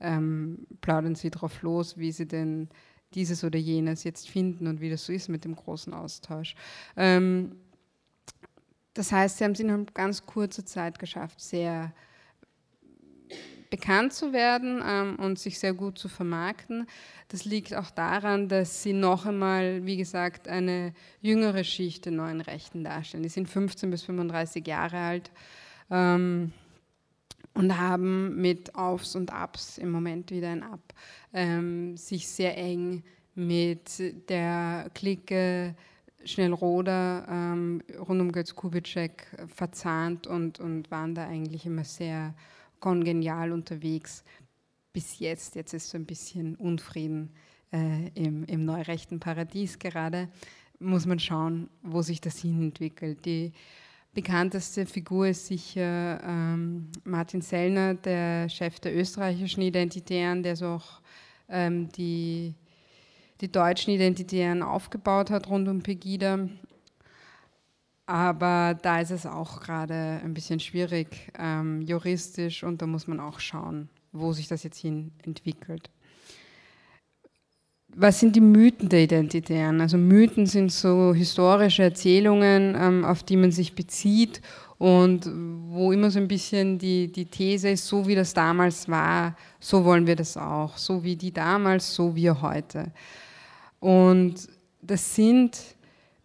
[0.00, 2.70] ähm, plaudern sie drauf los, wie sie denn
[3.12, 6.54] dieses oder jenes jetzt finden und wie das so ist mit dem großen Austausch.
[6.96, 7.56] Ähm,
[8.94, 11.92] das heißt, sie haben es in ganz kurzer Zeit geschafft, sehr
[13.70, 16.86] bekannt zu werden ähm, und sich sehr gut zu vermarkten.
[17.28, 22.40] Das liegt auch daran, dass sie noch einmal, wie gesagt, eine jüngere Schicht der neuen
[22.40, 23.22] Rechten darstellen.
[23.22, 25.30] Die sind 15 bis 35 Jahre alt
[25.90, 26.52] ähm,
[27.54, 30.94] und haben mit Aufs und Abs im Moment wieder ein Ab,
[31.32, 33.02] ähm, sich sehr eng
[33.34, 35.74] mit der Clique
[36.24, 42.34] Schnellroder ähm, rund um Götz Kubitschek verzahnt und, und waren da eigentlich immer sehr
[42.80, 44.24] kongenial unterwegs.
[44.92, 47.32] Bis jetzt, jetzt ist so ein bisschen Unfrieden
[47.72, 50.28] äh, im, im neurechten Paradies gerade.
[50.78, 53.24] Muss man schauen, wo sich das hin entwickelt.
[53.24, 53.52] Die
[54.14, 61.00] bekannteste Figur ist sicher ähm, Martin Sellner, der Chef der österreichischen Identitären, der so auch
[61.48, 62.54] ähm, die,
[63.40, 66.48] die deutschen Identitären aufgebaut hat rund um Pegida
[68.06, 73.20] aber da ist es auch gerade ein bisschen schwierig, ähm, juristisch, und da muss man
[73.20, 75.90] auch schauen, wo sich das jetzt hin entwickelt.
[77.88, 79.80] Was sind die Mythen der Identitären?
[79.80, 84.42] Also Mythen sind so historische Erzählungen, ähm, auf die man sich bezieht
[84.78, 85.30] und
[85.68, 89.84] wo immer so ein bisschen die, die These ist, so wie das damals war, so
[89.84, 90.76] wollen wir das auch.
[90.76, 92.92] So wie die damals, so wir heute.
[93.80, 94.48] Und
[94.82, 95.75] das sind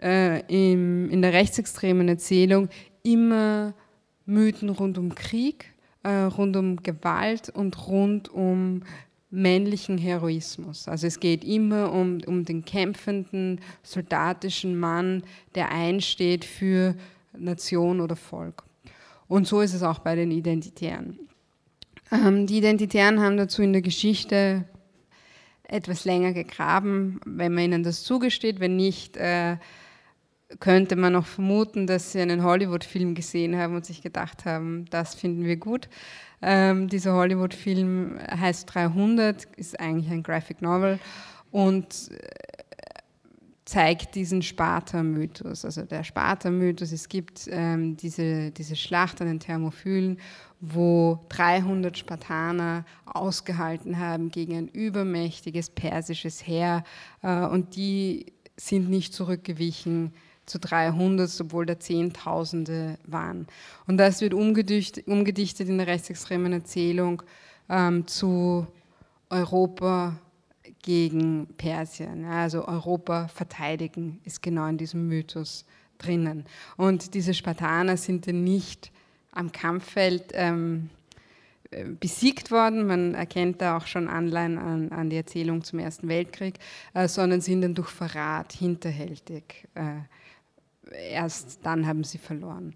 [0.01, 2.69] äh, im, in der rechtsextremen Erzählung
[3.03, 3.73] immer
[4.25, 5.65] Mythen rund um Krieg,
[6.03, 8.83] äh, rund um Gewalt und rund um
[9.29, 10.87] männlichen Heroismus.
[10.87, 15.23] Also es geht immer um, um den kämpfenden, soldatischen Mann,
[15.55, 16.95] der einsteht für
[17.37, 18.63] Nation oder Volk.
[19.27, 21.17] Und so ist es auch bei den Identitären.
[22.11, 24.65] Ähm, die Identitären haben dazu in der Geschichte
[25.63, 28.59] etwas länger gegraben, wenn man ihnen das zugesteht.
[28.59, 29.55] Wenn nicht, äh,
[30.59, 35.15] könnte man noch vermuten, dass sie einen Hollywood-Film gesehen haben und sich gedacht haben, das
[35.15, 35.89] finden wir gut.
[36.41, 40.99] Ähm, dieser Hollywood-Film heißt 300, ist eigentlich ein Graphic Novel
[41.51, 42.17] und äh,
[43.65, 45.63] zeigt diesen Sparta-Mythos.
[45.65, 50.17] Also der Sparta-Mythos, es gibt ähm, diese, diese Schlacht an den Thermophylen,
[50.59, 56.83] wo 300 Spartaner ausgehalten haben gegen ein übermächtiges persisches Heer
[57.21, 60.13] äh, und die sind nicht zurückgewichen
[60.45, 63.47] zu 300, obwohl da Zehntausende waren.
[63.87, 67.23] Und das wird umgedichtet, in der rechtsextremen Erzählung
[67.69, 68.67] ähm, zu
[69.29, 70.17] Europa
[70.81, 72.25] gegen Persien.
[72.25, 75.65] Also Europa verteidigen ist genau in diesem Mythos
[75.97, 76.45] drinnen.
[76.77, 78.91] Und diese Spartaner sind dann nicht
[79.31, 80.89] am Kampffeld ähm,
[81.71, 86.09] äh, besiegt worden, man erkennt da auch schon Anleihen an, an die Erzählung zum Ersten
[86.09, 86.55] Weltkrieg,
[86.93, 90.01] äh, sondern sind dann durch Verrat hinterhältig äh,
[90.91, 92.75] erst dann haben sie verloren.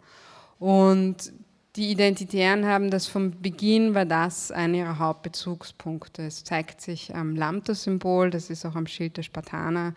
[0.60, 1.34] Und
[1.76, 6.24] die Identitären haben das vom Beginn, war das einer ihrer Hauptbezugspunkte.
[6.24, 9.94] Es zeigt sich am Lambda-Symbol, das ist auch am Schild der Spartaner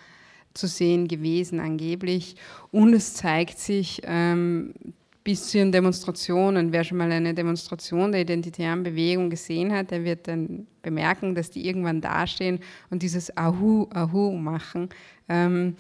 [0.55, 2.35] zu sehen gewesen angeblich.
[2.73, 4.75] Und es zeigt sich ähm,
[5.23, 6.73] bis zu ihren Demonstrationen.
[6.73, 11.51] Wer schon mal eine Demonstration der identitären Bewegung gesehen hat, der wird dann bemerken, dass
[11.51, 12.59] die irgendwann dastehen
[12.91, 14.89] und dieses Ahu, Ahu machen.
[15.29, 15.77] Ähm,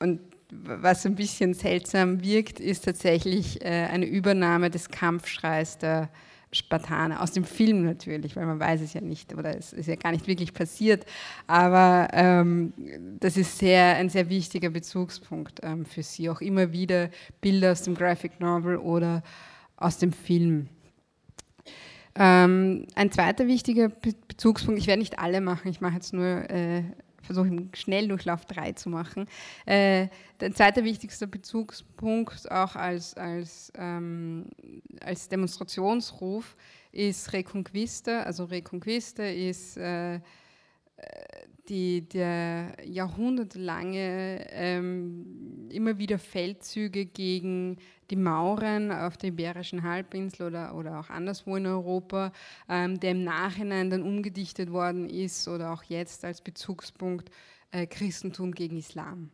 [0.00, 6.10] und was ein bisschen seltsam wirkt, ist tatsächlich äh, eine Übernahme des Kampfschreis der
[6.54, 9.96] Spartaner, aus dem Film natürlich, weil man weiß es ja nicht oder es ist ja
[9.96, 11.04] gar nicht wirklich passiert,
[11.46, 12.72] aber ähm,
[13.20, 17.82] das ist sehr, ein sehr wichtiger Bezugspunkt ähm, für sie, auch immer wieder Bilder aus
[17.82, 19.22] dem Graphic Novel oder
[19.76, 20.68] aus dem Film.
[22.16, 26.84] Ähm, ein zweiter wichtiger Bezugspunkt, ich werde nicht alle machen, ich mache jetzt nur äh,
[27.24, 29.26] versuche im Schnelldurchlauf drei zu machen.
[29.66, 30.08] Äh,
[30.40, 34.46] der zweite wichtigste Bezugspunkt auch als, als, ähm,
[35.00, 36.56] als Demonstrationsruf
[36.92, 38.22] ist Reconquista.
[38.22, 40.20] Also Reconquista ist äh,
[41.68, 47.78] die, der jahrhundertelange ähm, immer wieder Feldzüge gegen
[48.10, 52.32] die Mauren auf der Iberischen Halbinsel oder, oder auch anderswo in Europa,
[52.68, 57.30] ähm, der im Nachhinein dann umgedichtet worden ist oder auch jetzt als Bezugspunkt
[57.70, 59.30] äh, Christentum gegen Islam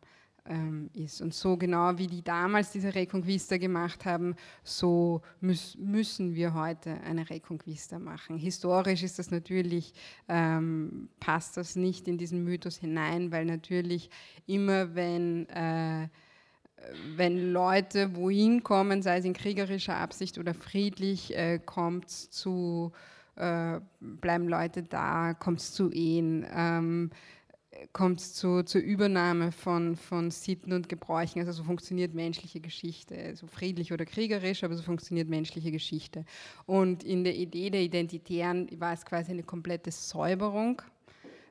[0.94, 1.20] ist.
[1.20, 7.28] Und so genau wie die damals diese Reconquista gemacht haben, so müssen wir heute eine
[7.28, 8.36] Reconquista machen.
[8.36, 9.92] Historisch ist das natürlich,
[10.28, 14.10] ähm, passt das nicht in diesen Mythos hinein, weil natürlich
[14.46, 16.08] immer wenn äh,
[17.16, 22.92] wenn Leute wohin kommen, sei es in kriegerischer Absicht oder friedlich, äh, kommt zu,
[23.36, 27.10] äh, bleiben Leute da, kommt es zu Ehen, ähm,
[27.92, 31.40] kommt es zu, zur Übernahme von, von Sitten und Gebräuchen.
[31.40, 36.24] Also so funktioniert menschliche Geschichte, so friedlich oder kriegerisch, aber so funktioniert menschliche Geschichte.
[36.66, 40.82] Und in der Idee der Identitären war es quasi eine komplette Säuberung.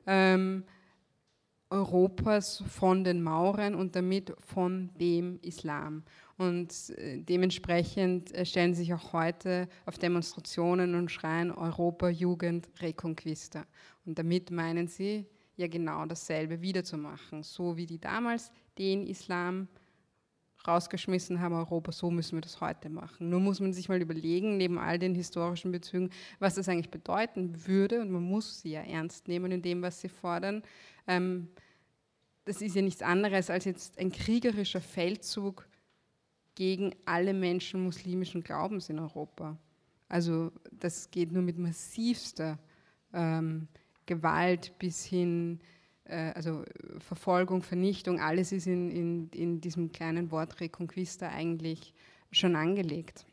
[0.06, 0.64] Ähm,
[1.70, 6.02] Europas von den Mauren und damit von dem Islam.
[6.36, 13.66] Und äh, dementsprechend äh, stellen sich auch heute auf Demonstrationen und schreien Europa, Jugend, Reconquista.
[14.04, 15.26] Und damit meinen sie
[15.60, 17.42] ja genau dasselbe wiederzumachen.
[17.42, 19.68] So wie die damals den Islam
[20.66, 23.30] rausgeschmissen haben, Europa, so müssen wir das heute machen.
[23.30, 27.66] Nur muss man sich mal überlegen, neben all den historischen Bezügen, was das eigentlich bedeuten
[27.66, 28.00] würde.
[28.00, 30.62] Und man muss sie ja ernst nehmen in dem, was sie fordern.
[31.06, 31.48] Ähm,
[32.44, 35.68] das ist ja nichts anderes als jetzt ein kriegerischer Feldzug
[36.54, 39.56] gegen alle Menschen muslimischen Glaubens in Europa.
[40.08, 42.58] Also das geht nur mit massivster
[43.12, 43.68] ähm,
[44.10, 45.60] Gewalt bis hin,
[46.04, 46.64] äh, also
[46.98, 51.94] Verfolgung, Vernichtung, alles ist in, in, in diesem kleinen Wort Reconquista eigentlich
[52.32, 53.24] schon angelegt.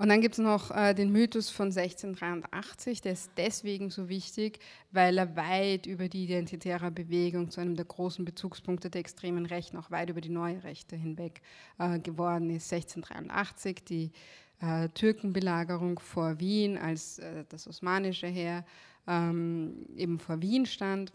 [0.00, 4.60] Und dann gibt es noch äh, den Mythos von 1683, der ist deswegen so wichtig,
[4.92, 9.76] weil er weit über die identitäre Bewegung zu einem der großen Bezugspunkte der extremen Rechten,
[9.76, 11.42] auch weit über die neue Rechte hinweg
[11.80, 12.72] äh, geworden ist.
[12.72, 14.12] 1683, die
[14.60, 18.64] äh, Türkenbelagerung vor Wien, als äh, das osmanische Heer
[19.08, 21.12] ähm, eben vor Wien stand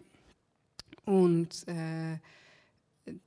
[1.06, 2.18] und äh,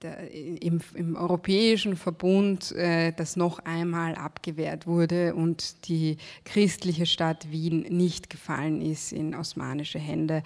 [0.00, 7.50] der, im, im, Europäischen Verbund äh, das noch einmal abgewehrt wurde und die christliche Stadt
[7.50, 10.42] Wien nicht gefallen ist in osmanische Hände,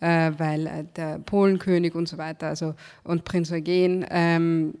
[0.00, 4.74] äh, weil äh, der Polenkönig und so weiter also, und Prinz Eugen ähm,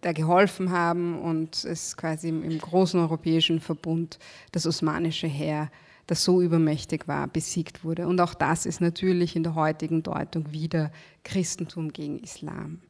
[0.00, 4.20] da geholfen haben und es quasi im, im großen europäischen Verbund
[4.52, 5.68] das osmanische Heer
[6.12, 8.06] das so übermächtig war, besiegt wurde.
[8.06, 10.92] Und auch das ist natürlich in der heutigen Deutung wieder
[11.24, 12.80] Christentum gegen Islam.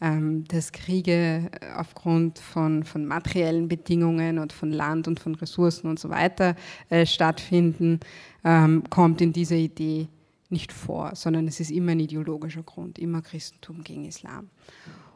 [0.00, 6.00] Ähm, dass Kriege aufgrund von, von materiellen Bedingungen und von Land und von Ressourcen und
[6.00, 6.56] so weiter
[6.90, 8.00] äh, stattfinden,
[8.42, 10.08] ähm, kommt in dieser Idee
[10.50, 14.50] nicht vor, sondern es ist immer ein ideologischer Grund, immer Christentum gegen Islam.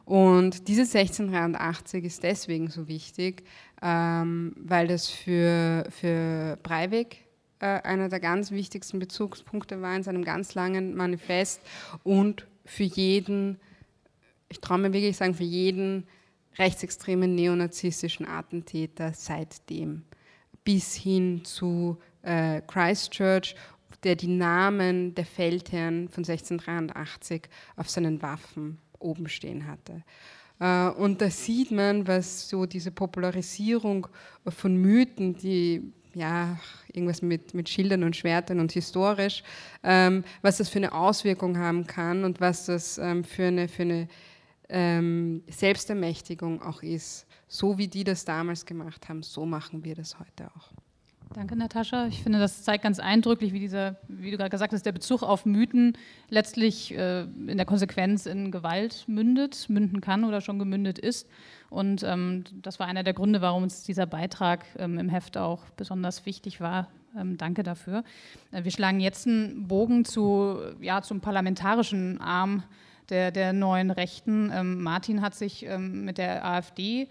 [0.05, 3.43] Und dieses 1683 ist deswegen so wichtig,
[3.81, 7.26] ähm, weil das für, für Breivik
[7.59, 11.61] äh, einer der ganz wichtigsten Bezugspunkte war in seinem ganz langen Manifest
[12.03, 13.59] und für jeden,
[14.49, 16.07] ich traue mir wirklich sagen, für jeden
[16.57, 20.03] rechtsextremen neonazistischen Attentäter seitdem
[20.63, 23.55] bis hin zu äh, Christchurch,
[24.03, 27.43] der die Namen der Feldherren von 1683
[27.75, 30.03] auf seinen Waffen oben stehen hatte.
[30.59, 34.07] Äh, und da sieht man, was so diese Popularisierung
[34.45, 36.57] von Mythen, die ja,
[36.91, 39.43] irgendwas mit, mit Schildern und Schwertern und historisch,
[39.83, 43.83] ähm, was das für eine Auswirkung haben kann und was das ähm, für eine, für
[43.83, 44.07] eine
[44.69, 47.25] ähm, Selbstermächtigung auch ist.
[47.47, 50.71] So wie die das damals gemacht haben, so machen wir das heute auch.
[51.33, 52.07] Danke, Natascha.
[52.07, 55.23] Ich finde, das zeigt ganz eindrücklich, wie dieser, wie du gerade gesagt hast, der Bezug
[55.23, 55.97] auf Mythen
[56.29, 61.27] letztlich äh, in der Konsequenz in Gewalt mündet, münden kann oder schon gemündet ist.
[61.69, 65.63] Und ähm, das war einer der Gründe, warum uns dieser Beitrag ähm, im Heft auch
[65.75, 66.87] besonders wichtig war.
[67.17, 68.03] Ähm, danke dafür.
[68.51, 72.63] Äh, wir schlagen jetzt einen Bogen zu, ja, zum parlamentarischen Arm
[73.09, 74.51] der, der neuen Rechten.
[74.53, 77.09] Ähm, Martin hat sich ähm, mit der AfD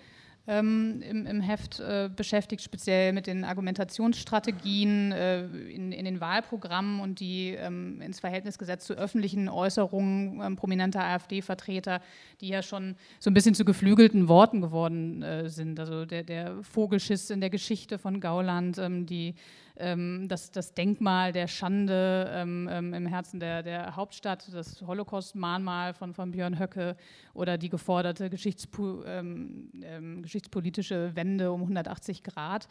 [0.48, 7.00] ähm, im, im, Heft äh, beschäftigt, speziell mit den Argumentationsstrategien äh, in, in, den Wahlprogrammen
[7.00, 12.00] und die ähm, ins Verhältnis gesetzt zu öffentlichen Äußerungen ähm, prominenter AfD-Vertreter,
[12.40, 15.80] die ja schon so ein bisschen zu geflügelten Worten geworden äh, sind.
[15.80, 19.34] Also der, der, Vogelschiss in der Geschichte von Gauland, ähm, die
[19.78, 25.94] ähm, das, das, Denkmal der Schande ähm, ähm, im Herzen der, der, Hauptstadt, das Holocaust-Mahnmal
[25.94, 26.96] von, von, Björn Höcke
[27.34, 32.68] oder die geforderte Geschichtspo ähm, ähm, geschichtspolitische Wende um 180 Grad.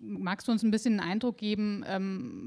[0.00, 1.84] Magst du uns ein bisschen einen Eindruck geben,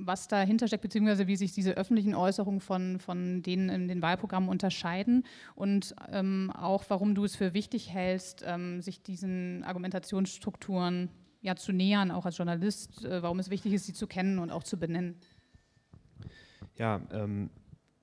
[0.05, 4.49] was dahinter steckt, beziehungsweise wie sich diese öffentlichen Äußerungen von, von denen in den Wahlprogrammen
[4.49, 8.43] unterscheiden und auch warum du es für wichtig hältst,
[8.79, 11.09] sich diesen Argumentationsstrukturen
[11.47, 14.51] ja, zu nähern, auch als Journalist, äh, warum es wichtig ist, sie zu kennen und
[14.51, 15.15] auch zu benennen.
[16.75, 17.49] Ja, ähm,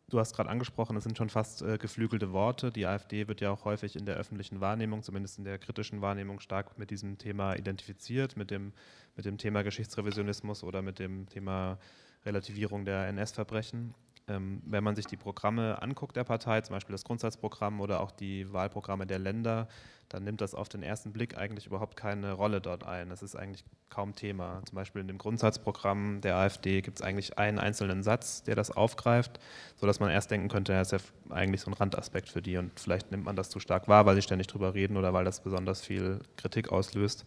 [0.08, 2.72] du hast gerade angesprochen, es sind schon fast äh, geflügelte Worte.
[2.72, 6.40] Die AfD wird ja auch häufig in der öffentlichen Wahrnehmung, zumindest in der kritischen Wahrnehmung,
[6.40, 8.72] stark mit diesem Thema identifiziert, mit dem,
[9.14, 11.78] mit dem Thema Geschichtsrevisionismus oder mit dem Thema
[12.24, 13.94] Relativierung der NS-Verbrechen.
[14.26, 18.10] Ähm, wenn man sich die Programme anguckt der Partei, zum Beispiel das Grundsatzprogramm oder auch
[18.10, 19.68] die Wahlprogramme der Länder,
[20.08, 23.08] dann nimmt das auf den ersten Blick eigentlich überhaupt keine Rolle dort ein.
[23.08, 24.60] Das ist eigentlich kaum Thema.
[24.64, 28.70] Zum Beispiel in dem Grundsatzprogramm der AfD gibt es eigentlich einen einzelnen Satz, der das
[28.70, 29.38] aufgreift,
[29.76, 32.78] sodass man erst denken könnte, das ist ja eigentlich so ein Randaspekt für die und
[32.78, 35.40] vielleicht nimmt man das zu stark wahr, weil sie ständig drüber reden oder weil das
[35.40, 37.24] besonders viel Kritik auslöst.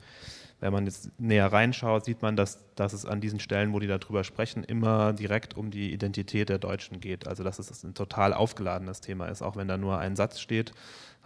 [0.60, 3.86] Wenn man jetzt näher reinschaut, sieht man, dass, dass es an diesen Stellen, wo die
[3.86, 7.28] darüber sprechen, immer direkt um die Identität der Deutschen geht.
[7.28, 9.44] Also dass es ein total aufgeladenes Thema ist.
[9.44, 10.72] Auch wenn da nur ein Satz steht,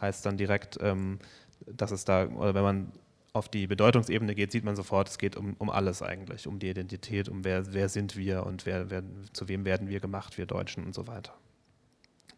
[0.01, 1.19] heißt dann direkt, ähm,
[1.65, 2.91] dass es da, oder wenn man
[3.33, 6.69] auf die Bedeutungsebene geht, sieht man sofort, es geht um, um alles eigentlich, um die
[6.69, 10.45] Identität, um wer, wer sind wir und wer, wer, zu wem werden wir gemacht, wir
[10.45, 11.33] Deutschen und so weiter.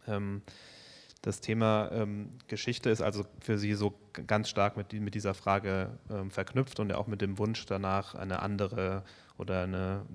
[0.07, 0.43] Ähm,
[1.23, 3.93] das Thema ähm, Geschichte ist also für Sie so
[4.27, 8.41] ganz stark mit, mit dieser Frage ähm, verknüpft und auch mit dem Wunsch danach, eine
[8.41, 9.03] andere
[9.37, 10.05] oder eine,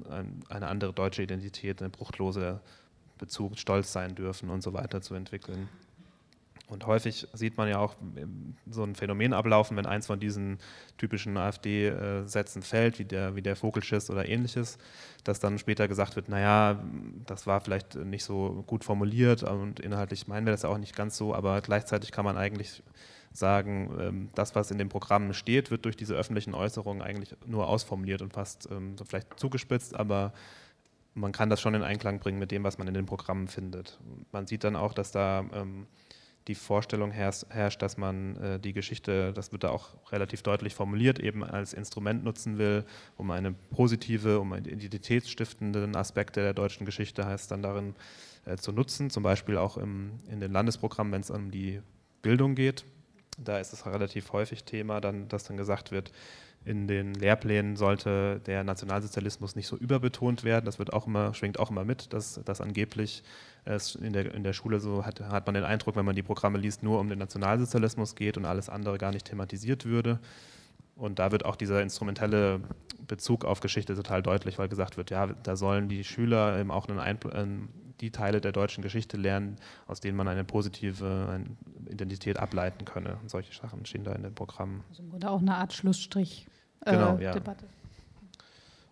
[0.49, 2.61] eine andere deutsche Identität, eine bruchlose
[3.17, 5.69] Bezug, stolz sein dürfen und so weiter zu entwickeln.
[6.69, 7.97] Und häufig sieht man ja auch
[8.71, 10.59] so ein Phänomen ablaufen, wenn eins von diesen
[10.99, 14.79] typischen AfD-Sätzen fällt, wie der, wie der Vogelschiss oder ähnliches,
[15.25, 16.83] dass dann später gesagt wird, naja,
[17.25, 21.17] das war vielleicht nicht so gut formuliert und inhaltlich meinen wir das auch nicht ganz
[21.17, 22.83] so, aber gleichzeitig kann man eigentlich
[23.33, 27.69] sagen, ähm, das, was in den Programmen steht, wird durch diese öffentlichen Äußerungen eigentlich nur
[27.69, 30.33] ausformuliert und fast ähm, so vielleicht zugespitzt, aber
[31.15, 33.99] man kann das schon in Einklang bringen mit dem, was man in den Programmen findet.
[34.33, 35.87] Man sieht dann auch, dass da ähm,
[36.49, 41.19] die Vorstellung herrscht, dass man äh, die Geschichte, das wird da auch relativ deutlich formuliert,
[41.19, 42.85] eben als Instrument nutzen will,
[43.17, 47.95] um eine positive, um einen identitätsstiftenden Aspekt der deutschen Geschichte heißt dann darin
[48.47, 51.81] äh, zu nutzen, zum Beispiel auch im, in den Landesprogrammen, wenn es um die
[52.23, 52.85] Bildung geht.
[53.37, 56.11] Da ist es relativ häufig Thema, dann, dass dann gesagt wird,
[56.69, 60.67] in den Lehrplänen sollte der Nationalsozialismus nicht so überbetont werden.
[60.67, 63.23] Das wird auch immer, schwingt auch immer mit, dass, dass angeblich
[63.65, 66.23] es in der, in der Schule so hat, hat man den Eindruck, wenn man die
[66.23, 70.19] Programme liest, nur um den Nationalsozialismus geht und alles andere gar nicht thematisiert würde.
[70.95, 72.61] Und da wird auch dieser instrumentelle
[73.07, 76.87] Bezug auf Geschichte total deutlich, weil gesagt wird, ja, da sollen die Schüler eben auch
[76.87, 77.31] einen Einpl
[78.01, 79.57] die Teile der deutschen Geschichte lernen,
[79.87, 81.41] aus denen man eine positive
[81.89, 83.17] Identität ableiten könne.
[83.23, 84.85] Und solche Sachen stehen da in den Programmen.
[84.91, 86.47] Also im Grunde auch eine Art Schlussstrich.
[86.85, 87.33] Äh, genau, ja.
[87.33, 87.65] Debatte.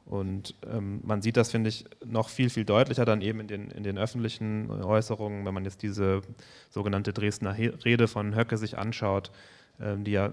[0.06, 3.70] Und ähm, man sieht das, finde ich, noch viel, viel deutlicher dann eben in den,
[3.72, 6.22] in den öffentlichen Äußerungen, wenn man jetzt diese
[6.70, 9.32] sogenannte Dresdner Rede von Höcke sich anschaut,
[9.78, 10.30] die ja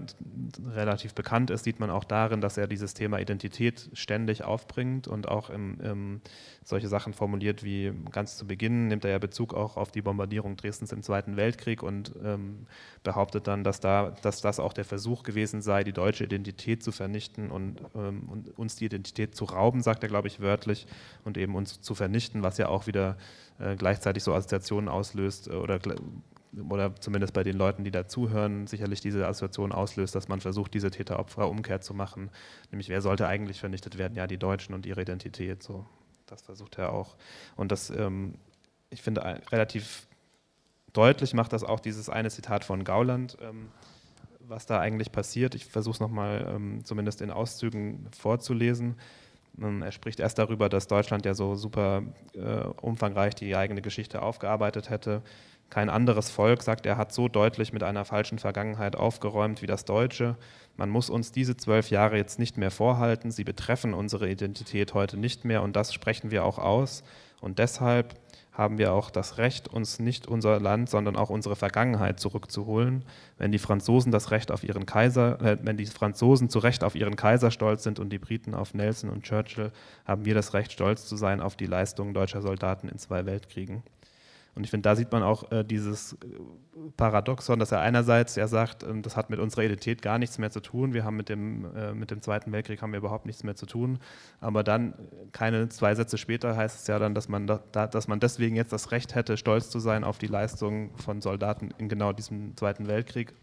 [0.74, 5.28] relativ bekannt ist, sieht man auch darin, dass er dieses Thema Identität ständig aufbringt und
[5.28, 6.20] auch im, im,
[6.62, 10.56] solche Sachen formuliert wie ganz zu Beginn nimmt er ja Bezug auch auf die Bombardierung
[10.56, 12.66] Dresdens im Zweiten Weltkrieg und ähm,
[13.02, 16.92] behauptet dann, dass, da, dass das auch der Versuch gewesen sei, die deutsche Identität zu
[16.92, 20.86] vernichten und, ähm, und uns die Identität zu rauben, sagt er, glaube ich, wörtlich,
[21.24, 23.16] und eben uns zu vernichten, was ja auch wieder
[23.58, 25.78] äh, gleichzeitig so Assoziationen auslöst äh, oder
[26.68, 30.90] oder zumindest bei den Leuten, die dazuhören, sicherlich diese Assoziation auslöst, dass man versucht, diese
[30.90, 32.30] Täter-Opfer-Umkehr zu machen.
[32.70, 34.14] Nämlich, wer sollte eigentlich vernichtet werden?
[34.16, 35.62] Ja, die Deutschen und ihre Identität.
[35.62, 35.86] So,
[36.26, 37.16] das versucht er auch.
[37.56, 38.34] Und das, ähm,
[38.90, 40.06] ich finde, relativ
[40.92, 43.68] deutlich macht das auch dieses eine Zitat von Gauland, ähm,
[44.40, 45.54] was da eigentlich passiert.
[45.54, 48.96] Ich versuche es nochmal ähm, zumindest in Auszügen vorzulesen.
[49.60, 52.02] Ähm, er spricht erst darüber, dass Deutschland ja so super
[52.34, 55.22] äh, umfangreich die eigene Geschichte aufgearbeitet hätte
[55.70, 59.84] kein anderes Volk, sagt er, hat so deutlich mit einer falschen Vergangenheit aufgeräumt wie das
[59.84, 60.36] Deutsche.
[60.76, 63.30] Man muss uns diese zwölf Jahre jetzt nicht mehr vorhalten.
[63.30, 67.02] Sie betreffen unsere Identität heute nicht mehr und das sprechen wir auch aus.
[67.40, 68.14] Und deshalb
[68.54, 73.04] haben wir auch das Recht, uns nicht unser Land, sondern auch unsere Vergangenheit zurückzuholen.
[73.36, 76.94] Wenn die Franzosen das Recht auf ihren Kaiser, äh, wenn die Franzosen zu Recht auf
[76.94, 79.72] ihren Kaiser stolz sind und die Briten auf Nelson und Churchill,
[80.04, 83.82] haben wir das Recht, stolz zu sein auf die Leistungen deutscher Soldaten in zwei Weltkriegen.
[84.54, 86.16] Und ich finde, da sieht man auch äh, dieses äh,
[86.96, 90.50] Paradoxon, dass er einerseits ja sagt, äh, das hat mit unserer Identität gar nichts mehr
[90.50, 90.94] zu tun.
[90.94, 93.66] Wir haben mit dem, äh, mit dem Zweiten Weltkrieg haben wir überhaupt nichts mehr zu
[93.66, 93.98] tun.
[94.40, 94.94] Aber dann,
[95.32, 98.72] keine zwei Sätze später, heißt es ja dann, dass man, da, dass man deswegen jetzt
[98.72, 102.86] das Recht hätte, stolz zu sein auf die Leistungen von Soldaten in genau diesem Zweiten
[102.86, 103.34] Weltkrieg.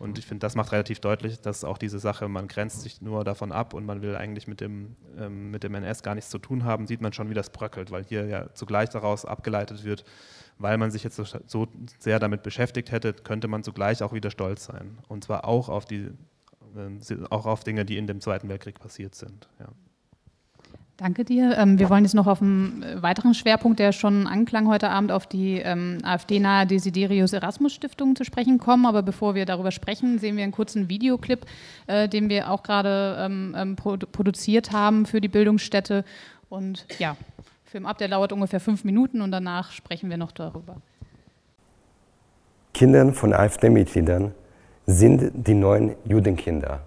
[0.00, 3.22] Und ich finde, das macht relativ deutlich, dass auch diese Sache, man grenzt sich nur
[3.22, 6.38] davon ab und man will eigentlich mit dem, ähm, mit dem NS gar nichts zu
[6.38, 10.04] tun haben, sieht man schon, wie das bröckelt, weil hier ja zugleich daraus abgeleitet wird,
[10.56, 14.30] weil man sich jetzt so, so, sehr damit beschäftigt hätte, könnte man zugleich auch wieder
[14.30, 14.96] stolz sein.
[15.08, 16.08] Und zwar auch auf, die,
[16.76, 19.50] äh, auch auf Dinge, die in dem Zweiten Weltkrieg passiert sind.
[19.58, 19.68] Ja.
[21.00, 21.56] Danke dir.
[21.56, 25.10] Ähm, wir wollen jetzt noch auf einen äh, weiteren Schwerpunkt, der schon anklang heute Abend,
[25.12, 28.84] auf die ähm, AfD-nahe Desiderius Erasmus Stiftung zu sprechen kommen.
[28.84, 31.46] Aber bevor wir darüber sprechen, sehen wir einen kurzen Videoclip,
[31.86, 36.04] äh, den wir auch gerade ähm, produziert haben für die Bildungsstätte.
[36.50, 37.16] Und ja,
[37.64, 40.76] Film ab, der dauert ungefähr fünf Minuten und danach sprechen wir noch darüber.
[42.74, 44.34] Kinder von AfD-Mitgliedern
[44.84, 46.82] sind die neuen Judenkinder.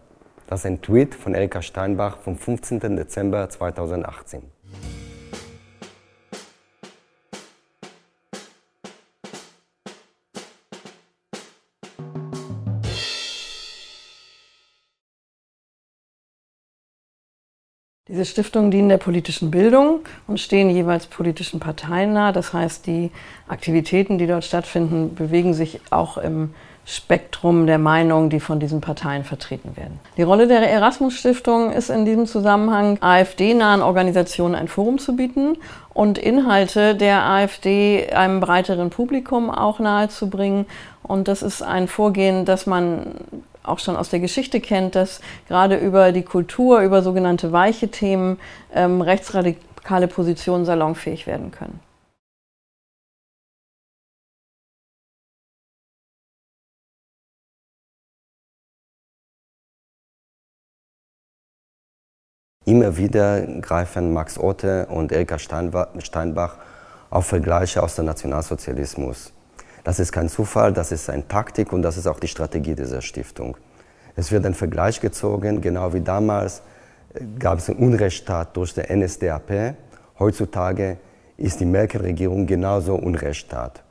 [0.47, 2.79] Das ist ein Tweet von Elka Steinbach vom 15.
[2.95, 4.43] Dezember 2018.
[18.09, 22.33] Diese Stiftungen dienen der politischen Bildung und stehen jeweils politischen Parteien nahe.
[22.33, 23.11] Das heißt, die
[23.47, 26.53] Aktivitäten, die dort stattfinden, bewegen sich auch im
[26.85, 29.99] Spektrum der Meinungen, die von diesen Parteien vertreten werden.
[30.17, 35.57] Die Rolle der Erasmus-Stiftung ist in diesem Zusammenhang, AfD-nahen Organisationen ein Forum zu bieten
[35.93, 40.65] und Inhalte der AfD einem breiteren Publikum auch nahezubringen.
[41.03, 43.15] Und das ist ein Vorgehen, das man
[43.63, 48.39] auch schon aus der Geschichte kennt, dass gerade über die Kultur, über sogenannte weiche Themen
[48.75, 51.79] ähm, rechtsradikale Positionen salonfähig werden können.
[62.73, 66.57] Immer wieder greifen Max Otte und Erika Steinbach
[67.09, 69.31] auf Vergleiche aus dem Nationalsozialismus
[69.83, 73.01] das ist kein Zufall, das ist eine Taktik und das ist auch die Strategie dieser
[73.01, 73.57] Stiftung.
[74.15, 76.61] Es wird ein Vergleich gezogen, genau wie damals
[77.37, 79.75] gab es einen Unrechtsstaat durch die NSDAP.
[80.19, 80.97] Heutzutage
[81.37, 83.83] ist die Merkel-Regierung genauso Unrechtsstaat.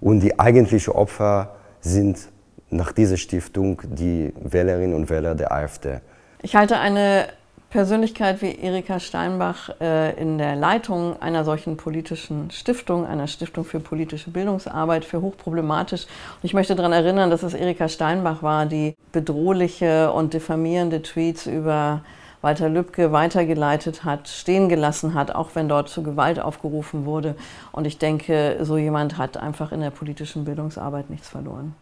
[0.00, 2.28] Und die eigentlichen Opfer sind
[2.70, 6.00] nach dieser Stiftung die Wählerinnen und Wähler der AfD.
[6.42, 7.28] Ich halte eine
[7.70, 13.78] Persönlichkeit wie Erika Steinbach äh, in der Leitung einer solchen politischen Stiftung, einer Stiftung für
[13.78, 16.04] politische Bildungsarbeit, für hochproblematisch.
[16.04, 21.46] Und ich möchte daran erinnern, dass es Erika Steinbach war, die bedrohliche und diffamierende Tweets
[21.46, 22.00] über
[22.40, 27.34] Walter Lübcke weitergeleitet hat, stehen gelassen hat, auch wenn dort zu Gewalt aufgerufen wurde.
[27.72, 31.74] Und ich denke, so jemand hat einfach in der politischen Bildungsarbeit nichts verloren.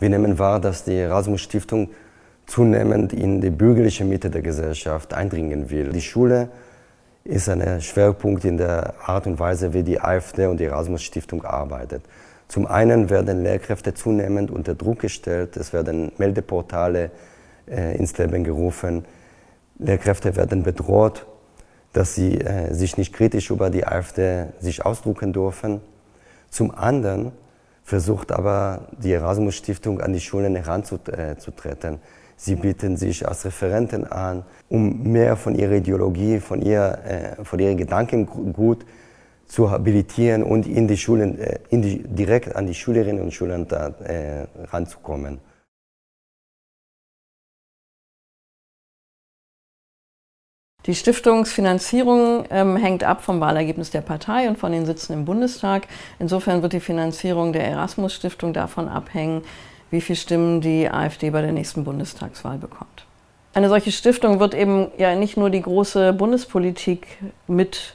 [0.00, 1.90] Wir nehmen wahr, dass die Erasmus-Stiftung
[2.46, 5.90] zunehmend in die bürgerliche Mitte der Gesellschaft eindringen will.
[5.90, 6.48] Die Schule
[7.22, 12.02] ist ein Schwerpunkt in der Art und Weise, wie die AfD und die Erasmus-Stiftung arbeitet.
[12.48, 17.10] Zum einen werden Lehrkräfte zunehmend unter Druck gestellt, es werden Meldeportale
[17.68, 19.04] äh, ins Leben gerufen,
[19.78, 21.26] Lehrkräfte werden bedroht,
[21.92, 25.82] dass sie äh, sich nicht kritisch über die AfD sich ausdrucken dürfen.
[26.48, 27.32] Zum anderen
[27.90, 31.98] versucht aber die Erasmus Stiftung an die Schulen heranzutreten.
[32.36, 37.58] Sie bieten sich als Referenten an, um mehr von ihrer Ideologie, von, ihr, äh, von
[37.58, 38.86] ihrem Gedankengut
[39.46, 43.58] zu habilitieren und in die Schulen, äh, in die, direkt an die Schülerinnen und Schüler
[43.64, 45.40] da, äh, ranzukommen.
[50.86, 55.86] Die Stiftungsfinanzierung ähm, hängt ab vom Wahlergebnis der Partei und von den Sitzen im Bundestag.
[56.18, 59.42] Insofern wird die Finanzierung der Erasmus-Stiftung davon abhängen,
[59.90, 63.04] wie viele Stimmen die AfD bei der nächsten Bundestagswahl bekommt.
[63.52, 67.94] Eine solche Stiftung wird eben ja nicht nur die große Bundespolitik mit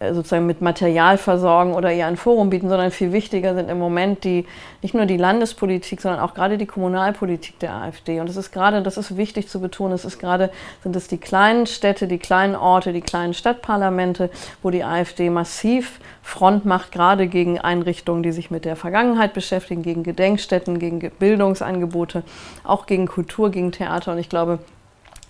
[0.00, 4.24] sozusagen mit Material versorgen oder ihr ein Forum bieten, sondern viel wichtiger sind im Moment
[4.24, 4.46] die,
[4.80, 8.18] nicht nur die Landespolitik, sondern auch gerade die Kommunalpolitik der AfD.
[8.18, 10.50] Und es ist gerade, das ist wichtig zu betonen, es ist gerade,
[10.82, 14.30] sind es die kleinen Städte, die kleinen Orte, die kleinen Stadtparlamente,
[14.62, 19.82] wo die AfD massiv Front macht, gerade gegen Einrichtungen, die sich mit der Vergangenheit beschäftigen,
[19.82, 22.22] gegen Gedenkstätten, gegen Bildungsangebote,
[22.64, 24.12] auch gegen Kultur, gegen Theater.
[24.12, 24.60] Und ich glaube,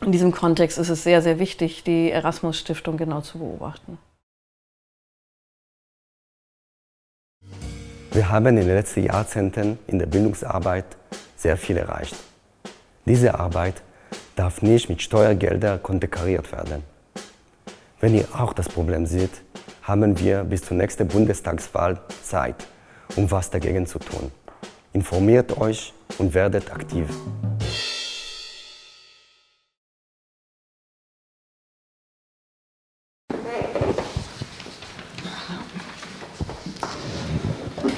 [0.05, 3.99] in diesem Kontext ist es sehr, sehr wichtig, die Erasmus Stiftung genau zu beobachten.
[8.13, 10.85] Wir haben in den letzten Jahrzehnten in der Bildungsarbeit
[11.37, 12.17] sehr viel erreicht.
[13.05, 13.83] Diese Arbeit
[14.35, 16.83] darf nicht mit Steuergeldern konterkariert werden.
[18.01, 19.31] Wenn ihr auch das Problem seht,
[19.83, 22.67] haben wir bis zur nächsten Bundestagswahl Zeit,
[23.15, 24.33] um was dagegen zu tun.
[24.93, 27.07] Informiert euch und werdet aktiv.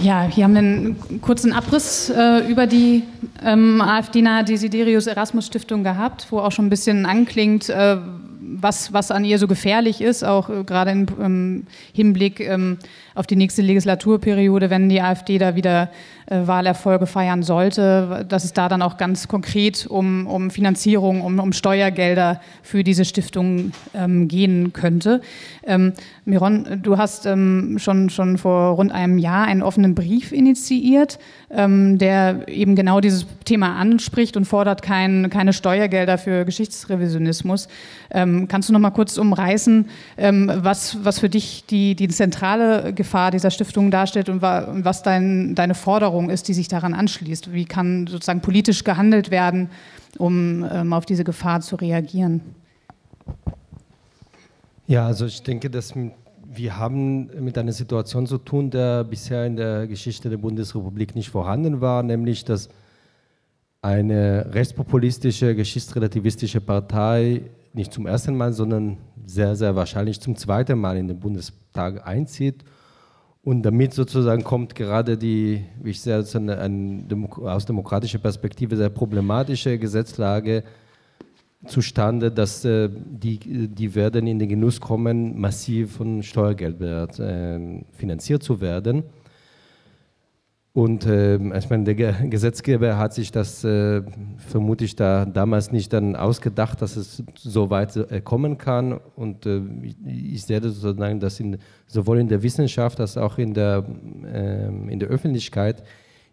[0.03, 3.05] Ja, hier haben wir einen kurzen Abriss äh, über die
[3.40, 7.98] ähm, AfD-nahe Desiderius Erasmus Stiftung gehabt, wo auch schon ein bisschen anklingt, äh,
[8.40, 12.78] was, was an ihr so gefährlich ist, auch äh, gerade im ähm, Hinblick ähm,
[13.14, 15.88] auf die nächste Legislaturperiode, wenn die AfD da wieder
[16.46, 21.52] Wahlerfolge feiern sollte, dass es da dann auch ganz konkret um, um Finanzierung, um, um
[21.52, 25.20] Steuergelder für diese Stiftung ähm, gehen könnte.
[25.64, 25.92] Ähm,
[26.24, 31.18] Miron, du hast ähm, schon, schon vor rund einem Jahr einen offenen Brief initiiert,
[31.50, 37.68] ähm, der eben genau dieses Thema anspricht und fordert kein, keine Steuergelder für Geschichtsrevisionismus.
[38.10, 42.92] Ähm, kannst du noch mal kurz umreißen, ähm, was, was für dich die, die zentrale
[42.92, 47.52] Gefahr dieser Stiftung darstellt und was dein, deine Forderung ist, die sich daran anschließt?
[47.52, 49.70] Wie kann sozusagen politisch gehandelt werden,
[50.18, 52.40] um ähm, auf diese Gefahr zu reagieren?
[54.86, 55.94] Ja, also ich denke, dass
[56.54, 61.30] wir haben mit einer Situation zu tun, der bisher in der Geschichte der Bundesrepublik nicht
[61.30, 62.68] vorhanden war, nämlich dass
[63.80, 67.42] eine rechtspopulistische, geschichtsrelativistische Partei
[67.72, 72.64] nicht zum ersten Mal, sondern sehr, sehr wahrscheinlich zum zweiten Mal in den Bundestag einzieht.
[73.45, 77.05] Und damit sozusagen kommt gerade die, wie ich sehe, eine,
[77.40, 80.62] aus demokratischer Perspektive sehr problematische Gesetzlage
[81.66, 88.43] zustande, dass äh, die, die werden in den Genuss kommen, massiv von Steuergeld äh, finanziert
[88.45, 89.05] zu werden.
[90.74, 94.02] Und äh, ich meine, der Gesetzgeber hat sich das äh,
[94.38, 98.98] vermutlich da damals nicht dann ausgedacht, dass es so weit äh, kommen kann.
[99.14, 99.60] Und äh,
[100.06, 103.84] ich sehe das sozusagen, dass in, sowohl in der Wissenschaft als auch in der,
[104.32, 105.82] ähm, in der Öffentlichkeit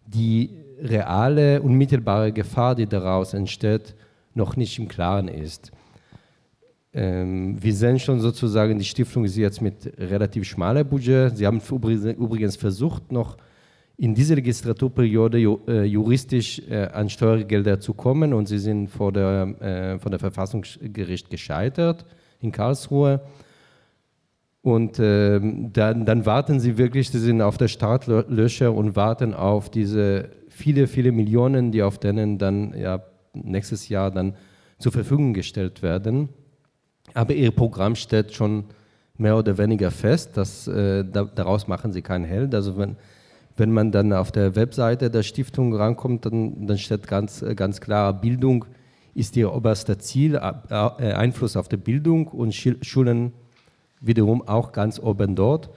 [0.06, 3.94] die reale, unmittelbare Gefahr, die daraus entsteht,
[4.32, 5.70] noch nicht im Klaren ist.
[6.94, 11.36] Ähm, wir sehen schon sozusagen, die Stiftung ist jetzt mit relativ schmaler Budget.
[11.36, 13.36] Sie haben übrigens versucht, noch
[14.00, 15.38] in dieser Legislaturperiode
[15.68, 20.18] äh, juristisch äh, an Steuergelder zu kommen und sie sind vor der, äh, vor der
[20.18, 22.06] Verfassungsgericht gescheitert
[22.40, 23.20] in Karlsruhe.
[24.62, 29.70] Und ähm, dann, dann warten sie wirklich, sie sind auf der Startlöcher und warten auf
[29.70, 33.02] diese viele, viele Millionen, die auf denen dann ja,
[33.34, 34.34] nächstes Jahr dann
[34.78, 36.30] zur Verfügung gestellt werden.
[37.12, 38.64] Aber ihr Programm steht schon
[39.18, 40.38] mehr oder weniger fest.
[40.38, 42.54] Dass, da, daraus machen sie keinen Held.
[42.54, 42.96] Also wenn,
[43.60, 48.12] wenn man dann auf der Webseite der Stiftung rankommt, dann, dann steht ganz, ganz klar,
[48.20, 48.64] Bildung
[49.14, 53.32] ist ihr oberster Ziel, äh, Einfluss auf die Bildung und Schulen
[54.00, 55.70] wiederum auch ganz oben dort.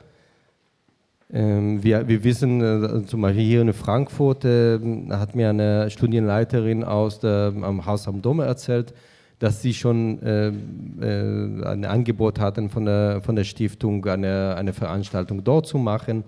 [1.32, 4.80] Ähm, wir, wir wissen, äh, zum Beispiel hier in Frankfurt äh,
[5.10, 8.94] hat mir eine Studienleiterin aus der, am Haus am Dom erzählt,
[9.40, 10.50] dass sie schon äh,
[11.02, 16.24] äh, ein Angebot hatten von der, von der Stiftung, eine, eine Veranstaltung dort zu machen.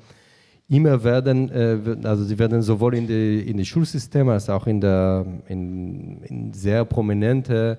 [0.68, 4.82] Immer werden, äh, also sie werden sowohl in die, in die Schulsysteme als auch in,
[4.82, 7.78] der, in, in sehr prominente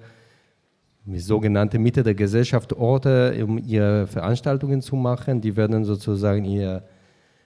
[1.14, 5.40] sogenannte Mitte der Gesellschaft Orte, um ihre Veranstaltungen zu machen.
[5.40, 6.82] Die werden sozusagen ihre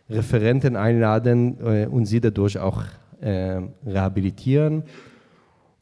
[0.08, 2.82] Referenten einladen äh, und sie dadurch auch
[3.20, 4.82] äh, rehabilitieren.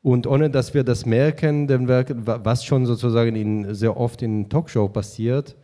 [0.02, 4.88] Und ohne dass wir das merken, denn was schon sozusagen in, sehr oft in Talkshow
[4.88, 5.56] passiert,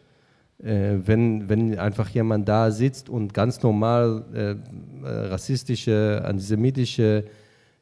[0.59, 7.25] wenn, wenn einfach jemand da sitzt und ganz normal äh, rassistische, antisemitische,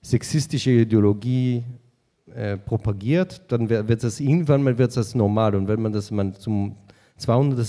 [0.00, 1.62] sexistische Ideologie
[2.34, 5.54] äh, propagiert, dann wird das irgendwann mal wird das normal.
[5.54, 6.76] Und wenn man das man zum
[7.18, 7.66] 200.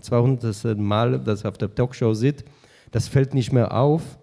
[0.00, 0.78] 200.
[0.78, 2.44] Mal das auf der Talkshow sieht,
[2.90, 4.18] das fällt nicht mehr auf.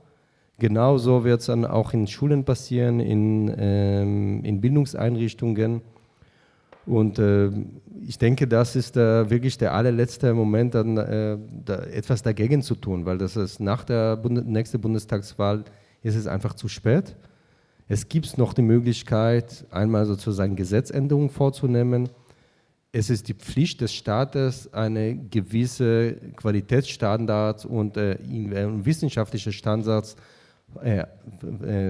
[0.59, 5.82] Genauso wird es dann auch in Schulen passieren, in, ähm, in Bildungseinrichtungen.
[6.89, 7.51] Und äh,
[8.01, 12.75] ich denke, das ist äh, wirklich der allerletzte Moment, dann äh, da etwas dagegen zu
[12.75, 15.63] tun, weil das ist nach der Bund nächsten Bundestagswahl
[16.01, 17.15] ist es einfach zu spät.
[17.87, 22.09] Es gibt noch die Möglichkeit, einmal sozusagen Gesetzänderungen vorzunehmen
[22.91, 30.17] es ist die Pflicht des Staates, eine gewisse Qualitätsstandards und äh, wissenschaftliche Standards äh,
[30.84, 31.05] äh,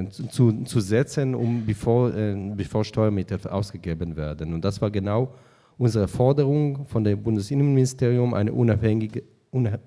[0.10, 4.54] zu, zu setzen, um bevor, äh, bevor Steuermittel ausgegeben werden.
[4.54, 5.34] Und das war genau
[5.78, 9.24] unsere Forderung von dem Bundesinnenministerium, eine unabhängige,
[9.54, 9.80] unha,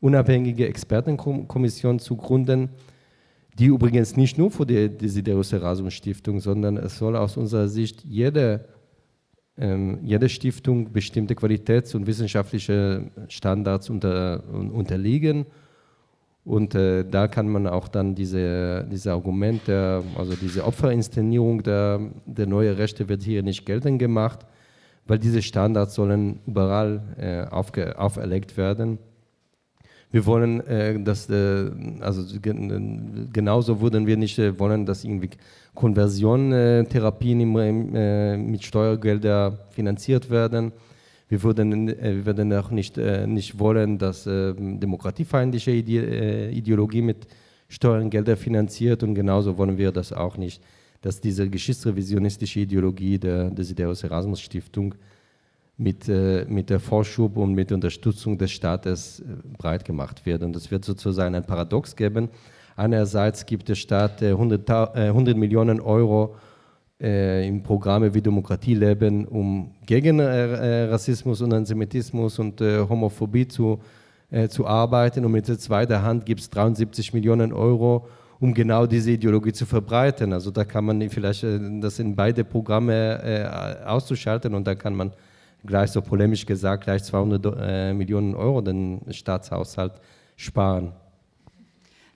[0.00, 2.70] unabhängige Expertenkommission zu gründen,
[3.58, 8.04] die übrigens nicht nur für die Desiderius Erasmus Stiftung, sondern es soll aus unserer Sicht
[8.04, 8.64] jede
[9.56, 15.46] ähm, jede Stiftung bestimmte Qualitäts- und wissenschaftliche Standards unter, unterliegen.
[16.44, 22.46] Und äh, da kann man auch dann diese, diese Argumente, also diese Opferinszenierung der, der
[22.46, 24.40] neuen Rechte wird hier nicht geltend gemacht,
[25.06, 28.98] weil diese Standards sollen überall äh, aufge, auferlegt werden.
[30.10, 31.70] Wir wollen, äh, dass, äh,
[32.00, 35.30] also genauso würden wir nicht äh, wollen, dass irgendwie
[35.74, 40.72] Konversion-Therapien äh, mit Steuergeldern finanziert werden.
[41.28, 47.26] Wir würden, äh, wir würden auch nicht, äh, nicht wollen, dass demokratiefeindliche Ideologie mit
[47.68, 50.62] Steuergeldern finanziert und genauso wollen wir das auch nicht,
[51.00, 54.94] dass diese geschichtsrevisionistische Ideologie der Desiderius Erasmus Stiftung
[55.76, 59.24] mit, mit der Vorschub und mit Unterstützung des Staates
[59.58, 60.42] breit gemacht wird.
[60.42, 62.28] Und es wird sozusagen ein Paradox geben,
[62.76, 64.72] Einerseits gibt der Staat 100, äh,
[65.08, 66.36] 100 äh, Millionen Euro
[67.00, 73.48] äh, in Programme wie Demokratie leben, um gegen äh, Rassismus und Antisemitismus und äh, Homophobie
[73.48, 73.80] zu,
[74.30, 75.24] äh, zu arbeiten.
[75.24, 78.06] Und mit der zweiten Hand gibt es 73 Millionen Euro,
[78.40, 80.32] um genau diese Ideologie zu verbreiten.
[80.32, 81.44] Also da kann man vielleicht
[81.80, 85.12] das in beide Programme auszuschalten und da kann man
[85.64, 89.94] gleich so polemisch gesagt gleich 200 Millionen Euro den Staatshaushalt
[90.36, 90.92] sparen.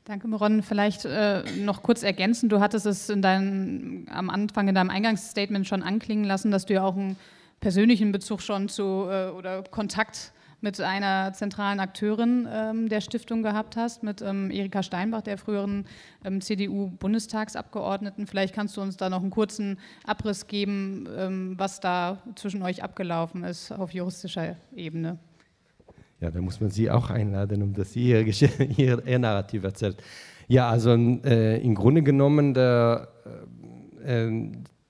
[0.09, 0.63] Danke, Miron.
[0.63, 2.49] Vielleicht äh, noch kurz ergänzen.
[2.49, 6.73] Du hattest es in dein, am Anfang in deinem Eingangsstatement schon anklingen lassen, dass du
[6.73, 7.19] ja auch einen
[7.61, 10.33] persönlichen Bezug schon zu äh, oder Kontakt
[10.63, 15.85] mit einer zentralen Akteurin ähm, der Stiftung gehabt hast, mit ähm, Erika Steinbach, der früheren
[16.25, 18.27] ähm, CDU-Bundestagsabgeordneten.
[18.27, 22.83] Vielleicht kannst du uns da noch einen kurzen Abriss geben, ähm, was da zwischen euch
[22.83, 25.19] abgelaufen ist auf juristischer Ebene.
[26.21, 30.03] Ja, da muss man sie auch einladen, um dass sie ihr, ihr, ihr Narrativ erzählt.
[30.49, 33.09] Ja, also äh, im Grunde genommen, der,
[34.05, 34.29] äh,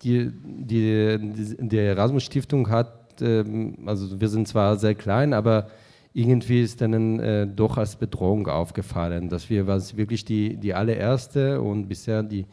[0.02, 3.44] die, die, die, die Erasmus-Stiftung hat, äh,
[3.84, 5.68] also wir sind zwar sehr klein, aber
[6.14, 11.60] irgendwie ist dann äh, doch als Bedrohung aufgefallen, dass wir was wirklich die, die allererste
[11.60, 12.46] und bisher die,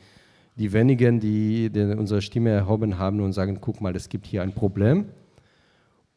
[0.55, 4.41] die wenigen, die, die unsere Stimme erhoben haben und sagen, guck mal, es gibt hier
[4.41, 5.05] ein Problem.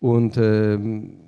[0.01, 1.28] Und ähm,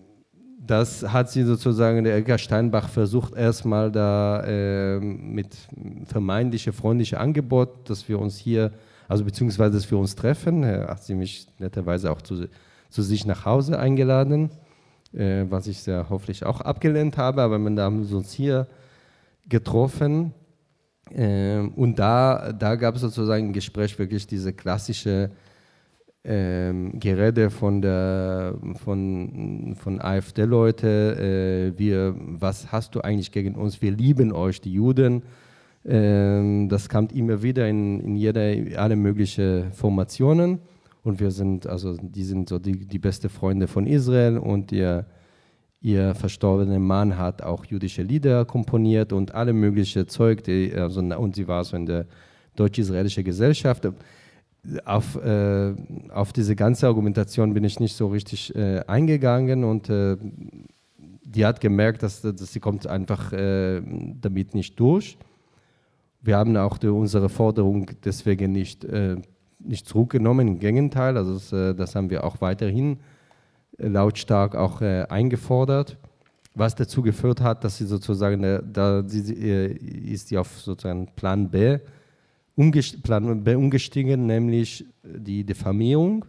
[0.62, 5.56] das hat sie sozusagen, der Elka Steinbach versucht erstmal da äh, mit
[6.04, 8.70] vermeintlichem freundlichem Angebot, dass wir uns hier,
[9.08, 10.62] also beziehungsweise dass wir uns treffen.
[10.62, 12.46] Er hat sie mich netterweise auch zu,
[12.90, 14.50] zu sich nach Hause eingeladen,
[15.14, 18.66] äh, was ich sehr hoffentlich auch abgelehnt habe, aber wir haben uns hier
[19.48, 20.34] getroffen.
[21.10, 25.30] Ähm, und da, da gab es sozusagen im Gespräch wirklich diese klassische
[26.24, 33.80] ähm, Gerede von der von, von AfD-Leute, äh, wir, was hast du eigentlich gegen uns?
[33.80, 35.22] Wir lieben euch, die Juden.
[35.84, 38.42] Ähm, das kam immer wieder in, in jeder,
[38.78, 40.58] alle möglichen Formationen.
[41.02, 45.06] Und wir sind, also die sind so die, die beste Freunde von Israel und ihr,
[45.80, 51.34] ihr verstorbener Mann hat auch jüdische Lieder komponiert und alle möglichen Zeug, die, also, und
[51.34, 52.04] sie war so in der
[52.56, 53.86] deutsch-israelischen Gesellschaft
[54.84, 55.74] auf, äh,
[56.12, 60.16] auf diese ganze Argumentation bin ich nicht so richtig äh, eingegangen und äh,
[61.24, 63.80] die hat gemerkt, dass, dass sie kommt einfach äh,
[64.20, 65.16] damit nicht durch.
[66.20, 69.16] Wir haben auch die, unsere Forderung deswegen nicht, äh,
[69.58, 72.98] nicht zurückgenommen, im Gegenteil, also das, äh, das haben wir auch weiterhin
[73.78, 75.96] lautstark auch eingefordert,
[76.54, 81.78] was dazu geführt hat, dass sie sozusagen, da sie, ist sie auf sozusagen Plan B
[82.60, 86.24] umgestiegen, nämlich die Diffamierung.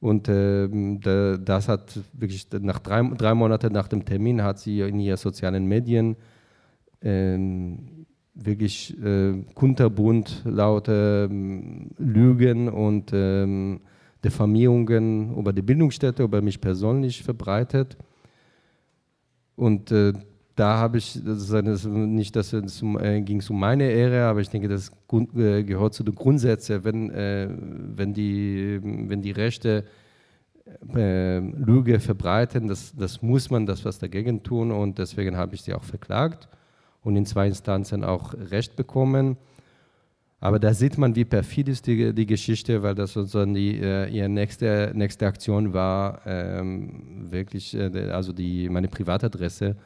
[0.00, 5.00] Und äh, das hat wirklich nach drei, drei Monaten nach dem Termin hat sie in
[5.00, 6.16] ihren sozialen Medien
[7.00, 7.38] äh,
[8.34, 13.78] wirklich äh, kunterbunt laute äh, Lügen und äh,
[14.24, 17.96] Diffamierungen über die Bildungsstätte, über mich persönlich verbreitet.
[19.56, 20.12] Und äh,
[20.54, 24.40] da habe ich, das ist nicht, dass es um, äh, ging um meine Ehre, aber
[24.40, 29.84] ich denke, das äh, gehört zu den Grundsätzen, wenn, äh, wenn, die, wenn die Rechte
[30.94, 35.62] äh, Lüge verbreiten, das, das muss man das was dagegen tun und deswegen habe ich
[35.62, 36.48] sie auch verklagt
[37.02, 39.36] und in zwei Instanzen auch Recht bekommen.
[40.40, 44.08] Aber da sieht man, wie perfid ist die, die Geschichte, weil das sozusagen die, äh,
[44.08, 49.76] ihre nächste, nächste Aktion war, ähm, wirklich, äh, also die, meine Privatadresse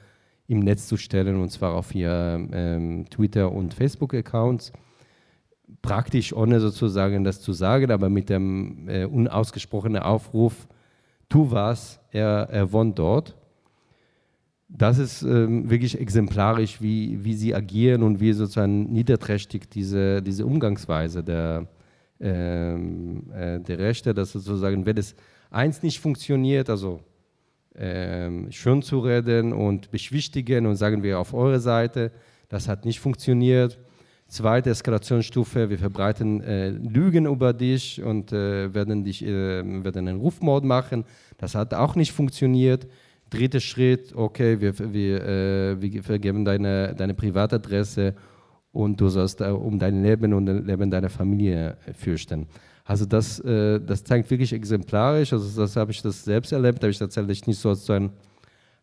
[0.49, 4.73] im Netz zu stellen, und zwar auf ihr ähm, Twitter- und Facebook-Accounts.
[5.83, 10.67] Praktisch ohne sozusagen das zu sagen, aber mit dem äh, unausgesprochenen Aufruf,
[11.29, 13.37] tu was, er, er wohnt dort.
[14.71, 20.47] Das ist ähm, wirklich exemplarisch, wie, wie sie agieren und wie sozusagen niederträchtig diese, diese
[20.47, 21.69] Umgangsweise der,
[22.21, 25.15] ähm, äh, der Rechte, dass sozusagen, wenn es
[25.51, 27.01] eins nicht funktioniert, also
[27.79, 32.11] ähm, schön zu reden und beschwichtigen und sagen wir auf eure Seite,
[32.49, 33.79] das hat nicht funktioniert.
[34.27, 40.21] Zweite Eskalationsstufe, wir verbreiten äh, Lügen über dich und äh, werden, dich, äh, werden einen
[40.21, 41.05] Rufmord machen.
[41.39, 42.87] Das hat auch nicht funktioniert.
[43.31, 48.15] Dritter Schritt, okay, wir, wir, äh, wir vergeben deine, deine Privatadresse
[48.73, 52.47] und du sollst äh, um dein Leben und das Leben deiner Familie fürchten.
[52.89, 56.91] Also das, äh, das zeigt wirklich exemplarisch, also das habe ich das selbst erlebt, habe
[56.91, 57.87] ich tatsächlich nicht so als,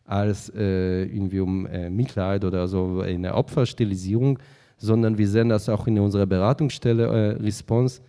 [0.04, 4.38] als äh, irgendwie um äh, Mitleid oder so eine Opferstilisierung,
[4.76, 8.00] sondern wir sehen das auch in unserer Beratungsstelle äh, Response.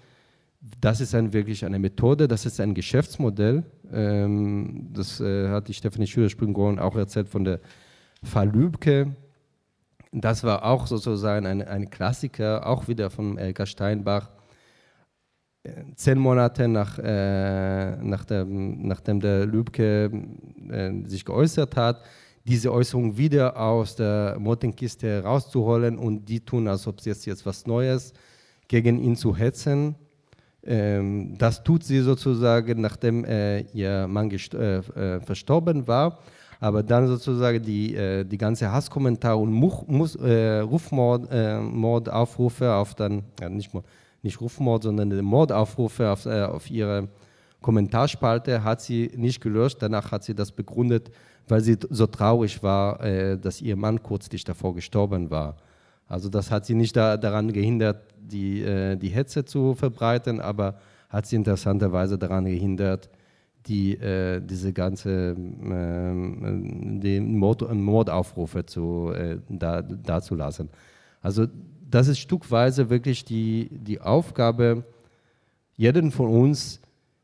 [0.79, 3.63] Das ist ein, wirklich eine Methode, das ist ein Geschäftsmodell.
[3.91, 7.59] Ähm, das äh, hat die Stefanie Schüler-Springoren auch erzählt von der
[8.21, 9.15] Fall Lübke.
[10.11, 14.36] Das war auch sozusagen ein, ein Klassiker, auch wieder von Elka Steinbach
[15.95, 20.11] zehn Monate nach, äh, nach dem, nachdem der Lübke
[20.69, 22.01] äh, sich geäußert hat,
[22.47, 27.43] diese Äußerung wieder aus der Mottenkiste rauszuholen und die tun, als ob sie jetzt, jetzt
[27.45, 28.13] was Neues
[28.67, 29.95] gegen ihn zu hetzen.
[30.63, 36.17] Ähm, das tut sie sozusagen, nachdem äh, ihr Mann äh, äh, verstorben war.
[36.59, 43.73] Aber dann sozusagen die, äh, die ganze Hasskommentar und Much, Rufmordaufrufe auf dann, ja, nicht
[43.73, 43.85] Mord,
[44.23, 47.09] nicht Rufmord, sondern den Mordaufrufe auf, äh, auf ihre
[47.61, 49.77] Kommentarspalte hat sie nicht gelöscht.
[49.79, 51.11] Danach hat sie das begründet,
[51.47, 55.57] weil sie so traurig war, äh, dass ihr Mann kürzlich davor gestorben war.
[56.07, 60.79] Also das hat sie nicht da, daran gehindert, die, äh, die Hetze zu verbreiten, aber
[61.09, 63.09] hat sie interessanterweise daran gehindert,
[63.67, 70.69] die, äh, diese ganze äh, die Mord, Mordaufrufe zu, äh, da, dazulassen.
[71.21, 71.47] Also
[71.89, 74.83] das ist stückweise wirklich die, die Aufgabe,
[75.75, 76.81] jeden von uns,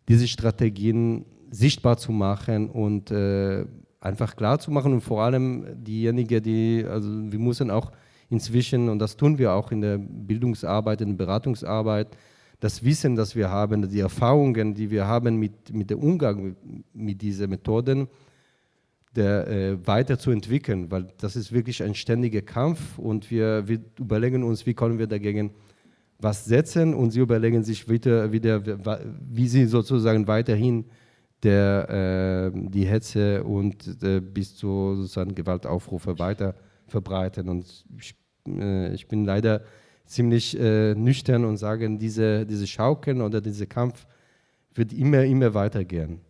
[0.08, 3.66] diese Strategien sichtbar zu machen und äh,
[4.00, 7.92] einfach klar zu machen und vor allem diejenigen, die, also wir müssen auch
[8.30, 12.08] inzwischen, und das tun wir auch in der Bildungsarbeit, in der Beratungsarbeit,
[12.60, 16.56] das Wissen, das wir haben, die Erfahrungen, die wir haben mit, mit dem Umgang mit,
[16.94, 18.08] mit diesen Methoden,
[19.16, 24.66] der, äh, weiterzuentwickeln, weil das ist wirklich ein ständiger Kampf und wir, wir, überlegen uns,
[24.66, 25.52] wie können wir dagegen
[26.20, 28.62] was setzen und sie überlegen sich wieder, wieder
[29.30, 30.86] wie sie sozusagen weiterhin
[31.44, 36.56] der, äh, die Hetze und äh, bis zu sozusagen Gewaltaufrufe weiter
[36.88, 37.50] verbreiten.
[37.50, 38.16] Und ich,
[38.48, 39.62] äh, ich bin leider
[40.06, 44.06] ziemlich äh, nüchtern und sagen, diese, diese Schaukeln oder dieser Kampf
[44.74, 46.22] wird immer, immer weitergehen.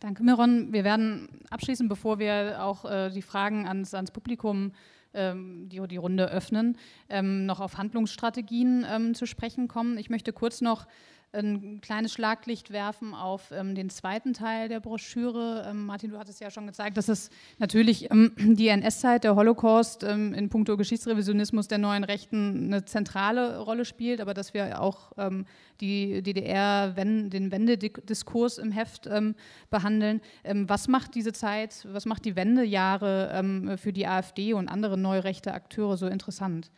[0.00, 0.72] Danke, Miron.
[0.72, 4.72] Wir werden abschließen, bevor wir auch äh, die Fragen ans, ans Publikum
[5.12, 6.76] ähm, die, die Runde öffnen,
[7.08, 9.98] ähm, noch auf Handlungsstrategien ähm, zu sprechen kommen.
[9.98, 10.86] Ich möchte kurz noch
[11.32, 15.66] ein kleines Schlaglicht werfen auf ähm, den zweiten Teil der Broschüre.
[15.68, 20.04] Ähm, Martin, du hattest ja schon gezeigt, dass es natürlich ähm, die NS-Zeit, der Holocaust
[20.04, 25.12] ähm, in puncto Geschichtsrevisionismus der neuen Rechten eine zentrale Rolle spielt, aber dass wir auch
[25.18, 25.44] ähm,
[25.80, 29.34] die DDR, wenn, den Wendediskurs im Heft ähm,
[29.70, 30.20] behandeln.
[30.44, 35.96] was macht diese Zeit, was macht die Wendejahre für die AfD und andere neurechte Akteure
[35.96, 36.70] so interessant?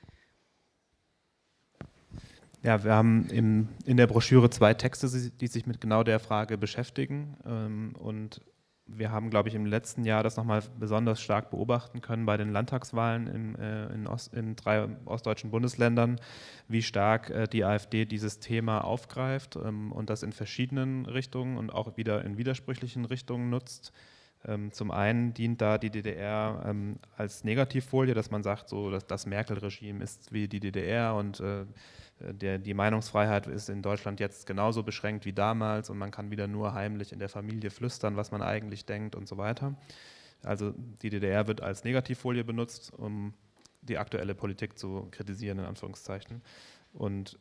[2.62, 6.58] Ja, wir haben im, in der Broschüre zwei Texte, die sich mit genau der Frage
[6.58, 7.36] beschäftigen.
[7.46, 8.42] Ähm, und
[8.86, 12.50] wir haben, glaube ich, im letzten Jahr das nochmal besonders stark beobachten können bei den
[12.52, 16.20] Landtagswahlen in, äh, in, Ost, in drei ostdeutschen Bundesländern,
[16.68, 21.70] wie stark äh, die AfD dieses Thema aufgreift ähm, und das in verschiedenen Richtungen und
[21.70, 23.92] auch wieder in widersprüchlichen Richtungen nutzt.
[24.44, 26.74] Ähm, zum einen dient da die DDR
[27.16, 31.66] als Negativfolie, dass man sagt, so, dass das Merkel-Regime ist wie die DDR und äh,
[32.20, 36.46] der, die Meinungsfreiheit ist in Deutschland jetzt genauso beschränkt wie damals und man kann wieder
[36.46, 39.74] nur heimlich in der Familie flüstern, was man eigentlich denkt und so weiter.
[40.42, 43.34] Also die DDR wird als Negativfolie benutzt, um
[43.82, 46.42] die aktuelle Politik zu kritisieren, in Anführungszeichen.
[46.92, 47.38] Und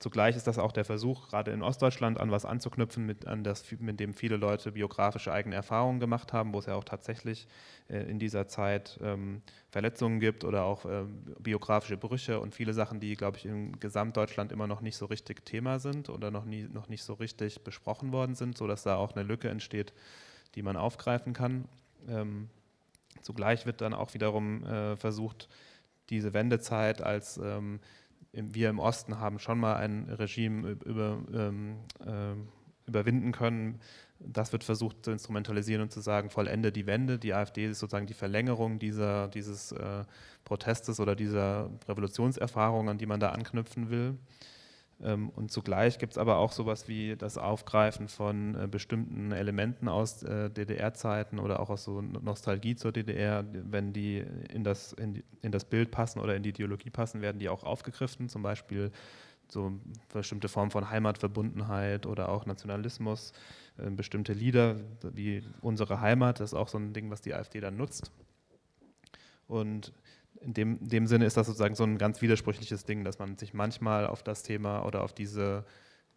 [0.00, 3.70] Zugleich ist das auch der Versuch, gerade in Ostdeutschland an was anzuknüpfen, mit, an das,
[3.80, 7.46] mit dem viele Leute biografische eigene Erfahrungen gemacht haben, wo es ja auch tatsächlich
[7.90, 11.04] äh, in dieser Zeit ähm, Verletzungen gibt oder auch äh,
[11.38, 15.44] biografische Brüche und viele Sachen, die, glaube ich, in Gesamtdeutschland immer noch nicht so richtig
[15.44, 19.14] Thema sind oder noch, nie, noch nicht so richtig besprochen worden sind, sodass da auch
[19.14, 19.92] eine Lücke entsteht,
[20.54, 21.66] die man aufgreifen kann.
[22.08, 22.48] Ähm,
[23.20, 25.50] zugleich wird dann auch wiederum äh, versucht,
[26.08, 27.80] diese Wendezeit als ähm,
[28.32, 32.34] wir im Osten haben schon mal ein Regime über, ähm, äh,
[32.86, 33.80] überwinden können.
[34.18, 37.18] Das wird versucht zu instrumentalisieren und zu sagen, vollende die Wende.
[37.18, 40.04] Die AfD ist sozusagen die Verlängerung dieser, dieses äh,
[40.44, 44.18] Protestes oder dieser Revolutionserfahrung, an die man da anknüpfen will.
[45.02, 49.88] Ähm, und zugleich gibt es aber auch sowas wie das Aufgreifen von äh, bestimmten Elementen
[49.88, 55.14] aus äh, DDR-Zeiten oder auch aus so Nostalgie zur DDR, wenn die in das, in,
[55.14, 58.28] die, in das Bild passen oder in die Ideologie passen, werden die auch aufgegriffen.
[58.28, 58.90] Zum Beispiel
[59.48, 59.72] so
[60.12, 63.32] bestimmte Formen von Heimatverbundenheit oder auch Nationalismus,
[63.78, 67.60] äh, bestimmte Lieder wie Unsere Heimat, das ist auch so ein Ding, was die AfD
[67.60, 68.12] dann nutzt.
[69.48, 69.92] Und
[70.40, 73.36] in dem, in dem Sinne ist das sozusagen so ein ganz widersprüchliches Ding, dass man
[73.36, 75.64] sich manchmal auf das Thema oder auf diese,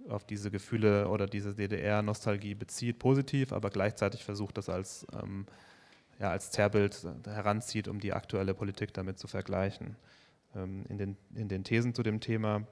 [0.07, 5.45] auf diese Gefühle oder diese DDR-Nostalgie bezieht, positiv, aber gleichzeitig versucht, das als, ähm,
[6.19, 9.97] ja, als Zerrbild heranzieht, um die aktuelle Politik damit zu vergleichen.
[10.55, 12.65] Ähm, in, den, in den Thesen zu dem Thema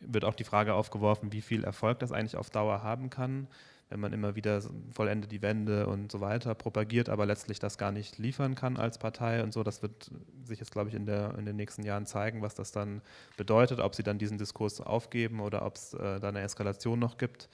[0.00, 3.48] wird auch die Frage aufgeworfen, wie viel Erfolg das eigentlich auf Dauer haben kann
[3.92, 7.92] wenn man immer wieder vollende die Wende und so weiter propagiert, aber letztlich das gar
[7.92, 9.62] nicht liefern kann als Partei und so.
[9.62, 10.10] Das wird
[10.44, 13.02] sich jetzt, glaube ich, in, der, in den nächsten Jahren zeigen, was das dann
[13.36, 17.18] bedeutet, ob sie dann diesen Diskurs aufgeben oder ob es äh, da eine Eskalation noch
[17.18, 17.50] gibt.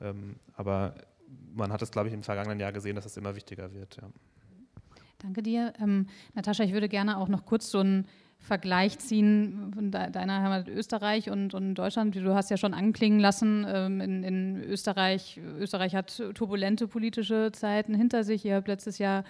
[0.00, 0.94] Ähm, aber
[1.54, 3.96] man hat es, glaube ich, im vergangenen Jahr gesehen, dass es immer wichtiger wird.
[3.96, 4.08] Ja.
[5.18, 5.74] Danke dir.
[5.78, 8.06] Ähm, Natascha, ich würde gerne auch noch kurz so ein
[8.46, 12.14] Vergleich ziehen von deiner Heimat Österreich und, und Deutschland.
[12.14, 17.92] Du hast ja schon anklingen lassen, ähm, in, in, Österreich, Österreich hat turbulente politische Zeiten
[17.92, 18.44] hinter sich.
[18.44, 19.24] Ihr habt letztes Jahr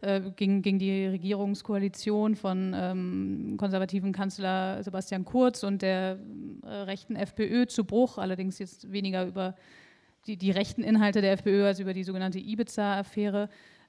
[0.00, 6.18] äh, ging, ging die Regierungskoalition von ähm, konservativen Kanzler Sebastian Kurz und der
[6.64, 9.54] äh, rechten FPÖ zu Bruch, allerdings jetzt weniger über
[10.26, 13.48] die, die rechten Inhalte der FPÖ als über die sogenannte Ibiza-Affäre.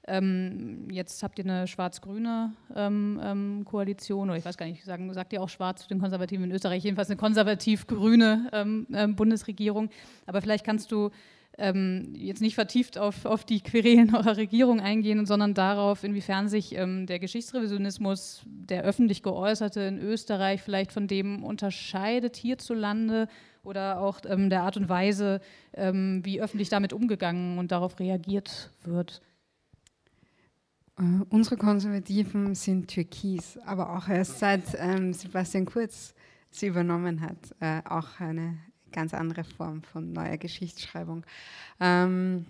[0.09, 5.13] Ähm, jetzt habt ihr eine schwarz-grüne ähm, ähm, Koalition, oder ich weiß gar nicht, sagen,
[5.13, 9.89] sagt ihr auch schwarz zu den Konservativen in Österreich, jedenfalls eine konservativ-grüne ähm, ähm, Bundesregierung.
[10.25, 11.09] Aber vielleicht kannst du
[11.57, 16.69] ähm, jetzt nicht vertieft auf, auf die Querelen eurer Regierung eingehen, sondern darauf, inwiefern sich
[16.69, 23.27] der Geschichtsrevisionismus, der öffentlich geäußerte in Österreich, vielleicht von dem unterscheidet hierzulande
[23.63, 25.41] oder auch der Art und Weise,
[25.73, 29.21] wie öffentlich damit umgegangen und darauf reagiert wird.
[30.99, 36.15] Uh, unsere Konservativen sind türkis, aber auch erst seit ähm, Sebastian Kurz
[36.49, 38.57] sie übernommen hat, äh, auch eine
[38.91, 41.23] ganz andere Form von neuer Geschichtsschreibung.
[41.79, 42.47] Ähm,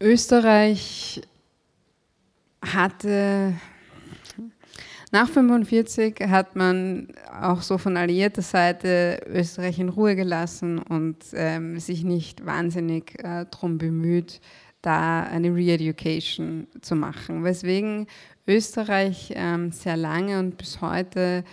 [0.00, 1.22] Österreich
[2.64, 3.54] hatte
[5.10, 7.08] nach 1945 hat man
[7.40, 13.46] auch so von alliierter Seite Österreich in Ruhe gelassen und ähm, sich nicht wahnsinnig äh,
[13.50, 14.42] darum bemüht,
[14.88, 17.44] da eine Re-Education zu machen.
[17.44, 18.06] Weswegen
[18.46, 21.44] Österreich ähm, sehr lange und bis heute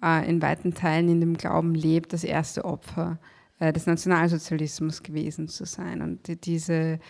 [0.00, 3.18] äh, in weiten Teilen in dem Glauben lebt, das erste Opfer
[3.58, 6.02] äh, des Nationalsozialismus gewesen zu sein.
[6.02, 7.00] Und die, diese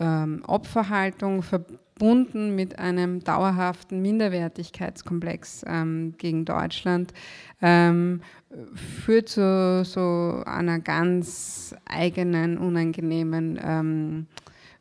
[0.00, 7.12] ähm, Opferhaltung verbunden mit einem dauerhaften Minderwertigkeitskomplex ähm, gegen Deutschland
[7.60, 8.22] ähm,
[8.74, 14.26] führt zu so einer ganz eigenen, unangenehmen ähm,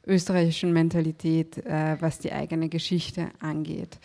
[0.08, 4.00] österreichischen Mentalität, äh, was die eigene Geschichte angeht.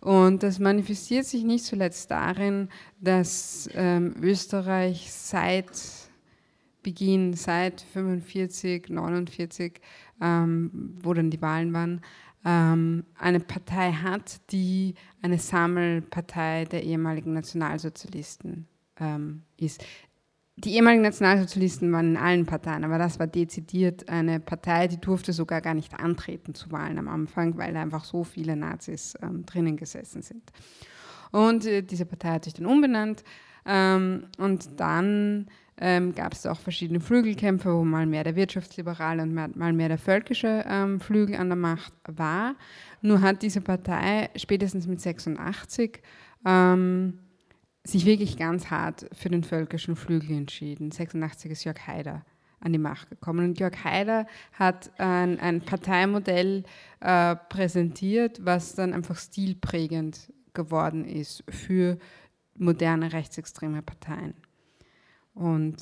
[0.00, 2.68] Und das manifestiert sich nicht zuletzt darin,
[3.00, 5.70] dass ähm, Österreich seit
[6.82, 9.80] Beginn, seit 45, 49,
[10.20, 12.00] ähm, wo dann die Wahlen waren,
[12.44, 18.68] ähm, eine Partei hat, die eine Sammelpartei der ehemaligen Nationalsozialisten
[19.00, 19.84] ähm, ist.
[20.64, 25.32] Die ehemaligen Nationalsozialisten waren in allen Parteien, aber das war dezidiert eine Partei, die durfte
[25.32, 29.76] sogar gar nicht antreten zu Wahlen am Anfang, weil einfach so viele Nazis ähm, drinnen
[29.76, 30.42] gesessen sind.
[31.30, 33.22] Und äh, diese Partei hat sich dann umbenannt
[33.66, 35.46] ähm, und dann
[35.80, 39.98] ähm, gab es auch verschiedene Flügelkämpfe, wo mal mehr der wirtschaftsliberale und mal mehr der
[39.98, 42.56] völkische ähm, Flügel an der Macht war.
[43.00, 46.02] Nur hat diese Partei spätestens mit 86
[46.44, 47.20] ähm,
[47.88, 50.90] sich wirklich ganz hart für den völkischen Flügel entschieden.
[50.90, 52.24] 86 ist Jörg Haider
[52.60, 53.46] an die Macht gekommen.
[53.46, 56.64] Und Jörg Haider hat ein, ein Parteimodell
[57.00, 61.98] äh, präsentiert, was dann einfach stilprägend geworden ist für
[62.56, 64.34] moderne rechtsextreme Parteien.
[65.34, 65.76] Und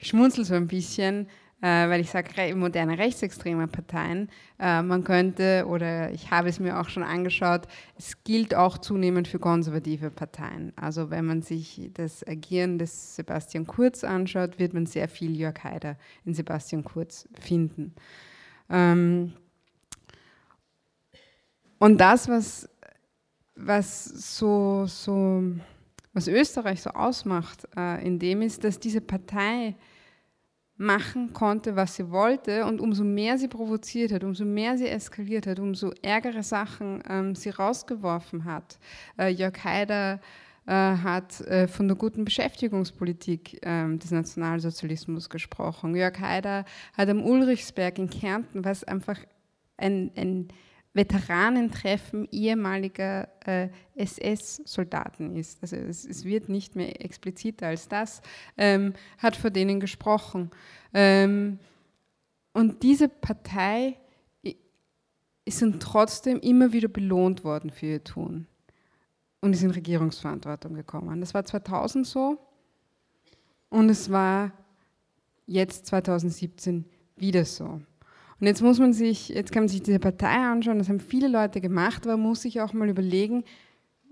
[0.00, 1.28] schmunzel so ein bisschen,
[1.66, 6.88] weil ich sage, moderne rechtsextreme Parteien, äh, man könnte, oder ich habe es mir auch
[6.88, 7.62] schon angeschaut,
[7.98, 10.72] es gilt auch zunehmend für konservative Parteien.
[10.76, 15.62] Also wenn man sich das Agieren des Sebastian Kurz anschaut, wird man sehr viel Jörg
[15.64, 17.94] Haider in Sebastian Kurz finden.
[18.70, 19.32] Ähm,
[21.78, 22.68] und das, was,
[23.54, 25.42] was so, so
[26.12, 29.74] was Österreich so ausmacht, äh, in dem ist, dass diese Partei
[30.76, 32.66] machen konnte, was sie wollte.
[32.66, 37.34] Und umso mehr sie provoziert hat, umso mehr sie eskaliert hat, umso ärgere Sachen ähm,
[37.34, 38.78] sie rausgeworfen hat.
[39.18, 40.20] Äh, Jörg Haider
[40.66, 45.94] äh, hat äh, von der guten Beschäftigungspolitik ähm, des Nationalsozialismus gesprochen.
[45.96, 46.64] Jörg Haider
[46.96, 49.18] hat am Ulrichsberg in Kärnten, was einfach
[49.78, 50.48] ein, ein
[50.96, 55.58] Veteranentreffen ehemaliger äh, SS-Soldaten ist.
[55.62, 58.22] Also es, es, wird nicht mehr expliziter als das,
[58.56, 60.50] ähm, hat vor denen gesprochen.
[60.94, 61.58] Ähm,
[62.54, 63.98] und diese Partei
[65.44, 68.46] ist dann trotzdem immer wieder belohnt worden für ihr Tun
[69.40, 71.20] und ist in Regierungsverantwortung gekommen.
[71.20, 72.38] Das war 2000 so
[73.68, 74.52] und es war
[75.46, 76.86] jetzt 2017
[77.16, 77.80] wieder so.
[78.40, 81.28] Und jetzt muss man sich, jetzt kann man sich diese Partei anschauen, das haben viele
[81.28, 83.44] Leute gemacht, aber man muss sich auch mal überlegen,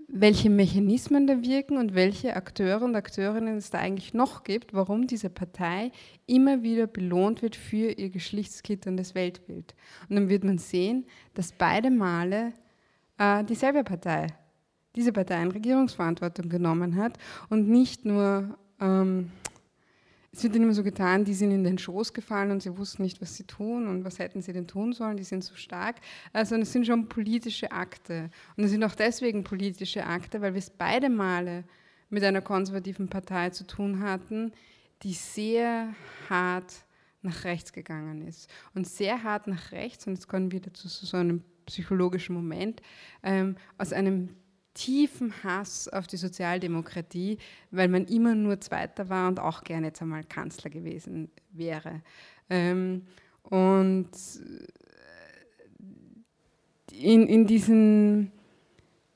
[0.07, 5.07] welche Mechanismen da wirken und welche Akteure und Akteurinnen es da eigentlich noch gibt, warum
[5.07, 5.91] diese Partei
[6.27, 9.73] immer wieder belohnt wird für ihr geschlechtskitterndes Weltbild.
[10.09, 12.53] Und dann wird man sehen, dass beide Male
[13.17, 14.27] äh, dieselbe Partei,
[14.95, 17.17] diese Partei in Regierungsverantwortung genommen hat
[17.49, 19.31] und nicht nur ähm,
[20.35, 23.03] es wird ihnen immer so getan, die sind in den Schoß gefallen und sie wussten
[23.03, 25.95] nicht, was sie tun und was hätten sie denn tun sollen, die sind so stark.
[26.33, 28.29] Also es sind schon politische Akte.
[28.57, 31.63] Und es sind auch deswegen politische Akte, weil wir es beide Male
[32.09, 34.51] mit einer konservativen Partei zu tun hatten,
[35.03, 35.95] die sehr
[36.29, 36.85] hart
[37.21, 38.49] nach rechts gegangen ist.
[38.73, 42.81] Und sehr hart nach rechts, und jetzt kommen wir dazu zu so einem psychologischen Moment,
[43.23, 44.35] ähm, aus einem
[44.75, 47.39] tiefen Hass auf die Sozialdemokratie,
[47.71, 52.01] weil man immer nur Zweiter war und auch gerne jetzt einmal Kanzler gewesen wäre.
[52.49, 53.07] Ähm,
[53.41, 54.09] und
[56.91, 58.31] in, in, diesen,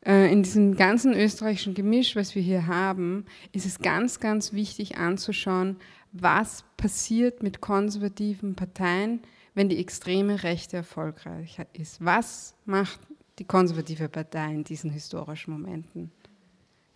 [0.05, 4.97] äh, in diesem ganzen österreichischen Gemisch, was wir hier haben, ist es ganz, ganz wichtig
[4.97, 5.77] anzuschauen,
[6.11, 9.21] was passiert mit konservativen Parteien,
[9.53, 12.03] wenn die extreme Rechte erfolgreich ist.
[12.03, 12.99] Was macht
[13.39, 16.11] die konservative Partei in diesen historischen Momenten?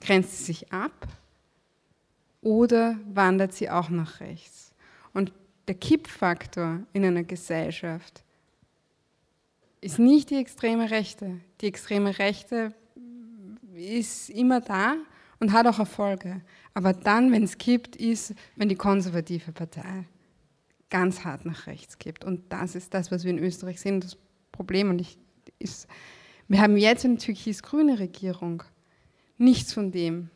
[0.01, 1.07] Grenzt sie sich ab
[2.41, 4.73] oder wandert sie auch nach rechts?
[5.13, 5.31] Und
[5.67, 8.23] der Kippfaktor in einer Gesellschaft
[9.79, 11.39] ist nicht die extreme Rechte.
[11.61, 12.73] Die extreme Rechte
[13.73, 14.95] ist immer da
[15.39, 16.41] und hat auch Erfolge.
[16.73, 20.05] Aber dann, wenn es kippt, ist, wenn die konservative Partei
[20.89, 22.23] ganz hart nach rechts kippt.
[22.23, 23.99] Und das ist das, was wir in Österreich sehen.
[23.99, 24.17] Das
[24.51, 25.17] Problem, und ich,
[25.59, 25.87] ist,
[26.47, 28.63] wir haben jetzt eine türkis-grüne Regierung.
[29.37, 30.29] Nichts von dem,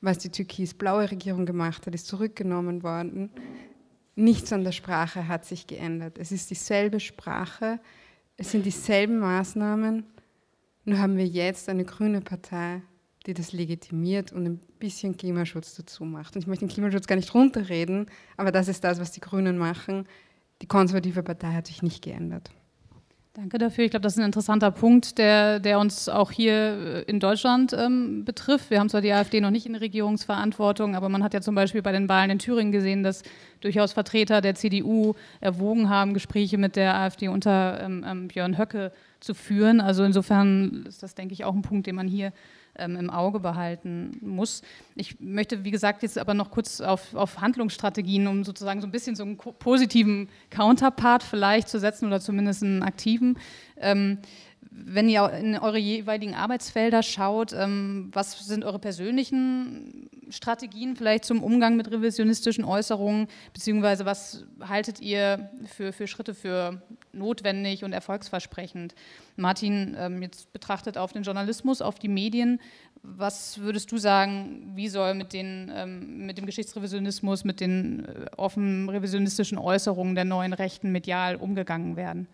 [0.00, 3.30] was die türkis-blaue Regierung gemacht hat, ist zurückgenommen worden.
[4.14, 6.18] Nichts an der Sprache hat sich geändert.
[6.18, 7.80] Es ist dieselbe Sprache,
[8.36, 10.04] es sind dieselben Maßnahmen,
[10.84, 12.80] Nur haben wir jetzt eine grüne Partei,
[13.26, 16.34] die das legitimiert und ein bisschen Klimaschutz dazu macht.
[16.34, 18.06] Und ich möchte den Klimaschutz gar nicht runterreden,
[18.38, 20.06] aber das ist das, was die Grünen machen.
[20.62, 22.50] Die konservative Partei hat sich nicht geändert.
[23.34, 23.84] Danke dafür.
[23.84, 27.72] Ich glaube, das ist ein interessanter Punkt, der, der uns auch hier äh, in Deutschland
[27.72, 28.70] ähm, betrifft.
[28.70, 31.82] Wir haben zwar die AfD noch nicht in Regierungsverantwortung, aber man hat ja zum Beispiel
[31.82, 33.22] bei den Wahlen in Thüringen gesehen, dass
[33.60, 38.92] durchaus Vertreter der CDU erwogen haben, Gespräche mit der AfD unter ähm, ähm, Björn Höcke
[39.20, 39.80] zu führen.
[39.80, 42.32] Also insofern ist das, denke ich, auch ein Punkt, den man hier
[42.78, 44.62] ähm, im Auge behalten muss.
[44.94, 48.90] Ich möchte, wie gesagt, jetzt aber noch kurz auf, auf Handlungsstrategien, um sozusagen so ein
[48.90, 53.38] bisschen so einen positiven Counterpart vielleicht zu setzen oder zumindest einen aktiven.
[53.76, 54.18] Ähm,
[54.70, 61.42] wenn ihr in eure jeweiligen Arbeitsfelder schaut, ähm, was sind eure persönlichen Strategien vielleicht zum
[61.42, 66.82] Umgang mit revisionistischen Äußerungen, beziehungsweise was haltet ihr für, für Schritte für
[67.12, 68.94] notwendig und erfolgsversprechend?
[69.36, 72.60] Martin, ähm, jetzt betrachtet auf den Journalismus, auf die Medien,
[73.02, 78.26] was würdest du sagen, wie soll mit, den, ähm, mit dem Geschichtsrevisionismus, mit den äh,
[78.36, 82.26] offen revisionistischen Äußerungen der neuen Rechten medial umgegangen werden?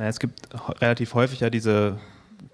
[0.00, 0.48] Naja, es gibt
[0.80, 1.98] relativ häufig ja diese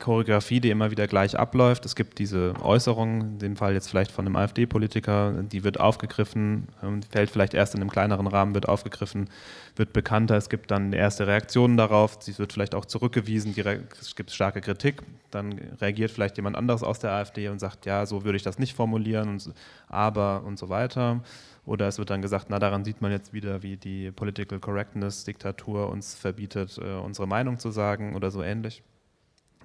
[0.01, 1.87] Choreografie, die immer wieder gleich abläuft.
[1.87, 6.67] Es gibt diese Äußerung, in dem Fall jetzt vielleicht von einem AfD-Politiker, die wird aufgegriffen,
[6.83, 9.31] ähm, fällt vielleicht erst in einem kleineren Rahmen, wird aufgegriffen,
[9.77, 10.37] wird bekannter.
[10.37, 13.55] Es gibt dann erste Reaktionen darauf, sie wird vielleicht auch zurückgewiesen,
[14.01, 15.03] es gibt starke Kritik.
[15.31, 18.59] Dann reagiert vielleicht jemand anderes aus der AfD und sagt, ja, so würde ich das
[18.59, 19.53] nicht formulieren, und,
[19.87, 21.23] aber und so weiter.
[21.67, 25.25] Oder es wird dann gesagt, na daran sieht man jetzt wieder, wie die Political Correctness
[25.25, 28.83] Diktatur uns verbietet, äh, unsere Meinung zu sagen oder so ähnlich.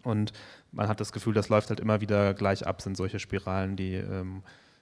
[0.04, 0.34] Und
[0.72, 3.94] man hat das Gefühl, das läuft halt immer wieder gleich ab, sind solche Spiralen, die,
[3.94, 4.42] ähm,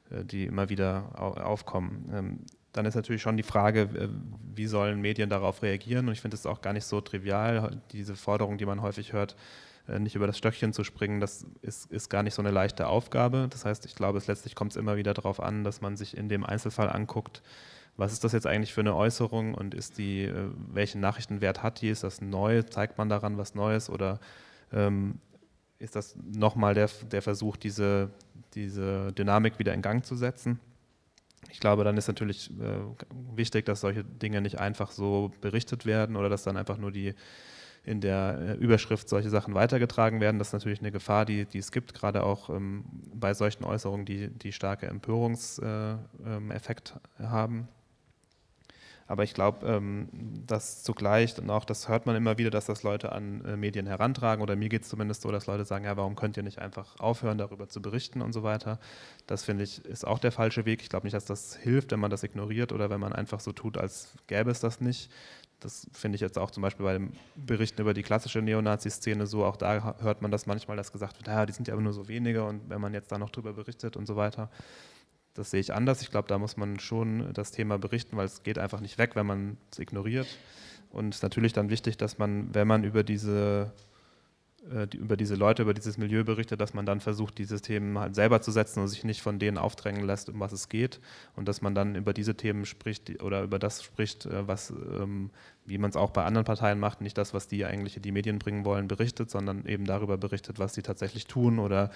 [0.09, 2.09] äh, die immer wieder aufkommen.
[2.13, 2.39] Ähm,
[2.71, 4.07] dann ist natürlich schon die Frage, äh,
[4.55, 6.07] wie sollen Medien darauf reagieren?
[6.07, 9.35] Und ich finde es auch gar nicht so trivial, diese Forderung, die man häufig hört,
[9.97, 13.47] nicht über das Stöckchen zu springen, das ist, ist gar nicht so eine leichte Aufgabe.
[13.49, 16.15] Das heißt, ich glaube, es letztlich kommt es immer wieder darauf an, dass man sich
[16.15, 17.41] in dem Einzelfall anguckt,
[17.97, 21.81] was ist das jetzt eigentlich für eine Äußerung und ist die, äh, welchen Nachrichtenwert hat
[21.81, 21.89] die?
[21.89, 22.61] Ist das neu?
[22.63, 24.19] Zeigt man daran was Neues oder
[24.71, 25.19] ähm,
[25.79, 28.09] ist das nochmal der, der Versuch, diese,
[28.53, 30.59] diese Dynamik wieder in Gang zu setzen?
[31.51, 32.79] Ich glaube, dann ist natürlich äh,
[33.35, 37.15] wichtig, dass solche Dinge nicht einfach so berichtet werden oder dass dann einfach nur die
[37.83, 40.39] in der äh, Überschrift solche Sachen weitergetragen werden.
[40.39, 44.05] Das ist natürlich eine Gefahr, die, die es gibt, gerade auch ähm, bei solchen Äußerungen,
[44.05, 47.67] die, die starke Empörungseffekt äh, ähm, haben.
[49.09, 50.07] Aber ich glaube, ähm,
[50.45, 53.87] dass zugleich, und auch das hört man immer wieder, dass das Leute an äh, Medien
[53.87, 56.59] herantragen, oder mir geht es zumindest so, dass Leute sagen, ja, warum könnt ihr nicht
[56.59, 58.77] einfach aufhören, darüber zu berichten und so weiter.
[59.25, 60.83] Das finde ich, ist auch der falsche Weg.
[60.83, 63.51] Ich glaube nicht, dass das hilft, wenn man das ignoriert oder wenn man einfach so
[63.51, 65.09] tut, als gäbe es das nicht.
[65.59, 69.43] Das finde ich jetzt auch zum Beispiel bei den Berichten über die klassische Neonazi-Szene so.
[69.43, 71.93] Auch da hört man das manchmal, dass gesagt wird, ja, die sind ja aber nur
[71.93, 74.49] so wenige und wenn man jetzt da noch drüber berichtet und so weiter.
[75.33, 76.01] Das sehe ich anders.
[76.01, 79.15] Ich glaube, da muss man schon das Thema berichten, weil es geht einfach nicht weg,
[79.15, 80.27] wenn man es ignoriert.
[80.91, 83.71] Und es ist natürlich dann wichtig, dass man, wenn man über diese
[84.87, 88.13] die, über diese Leute, über dieses Milieu berichtet, dass man dann versucht, diese Themen halt
[88.13, 90.99] selber zu setzen und sich nicht von denen aufdrängen lässt, um was es geht.
[91.35, 95.31] Und dass man dann über diese Themen spricht oder über das spricht, äh, was, ähm,
[95.65, 98.37] wie man es auch bei anderen Parteien macht, nicht das, was die eigentlich die Medien
[98.37, 101.89] bringen wollen, berichtet, sondern eben darüber berichtet, was sie tatsächlich tun oder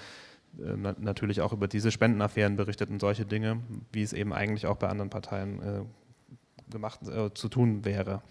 [0.59, 3.61] äh, natürlich auch über diese Spendenaffären berichtet und solche Dinge,
[3.91, 8.21] wie es eben eigentlich auch bei anderen Parteien äh, gemacht äh, zu tun wäre.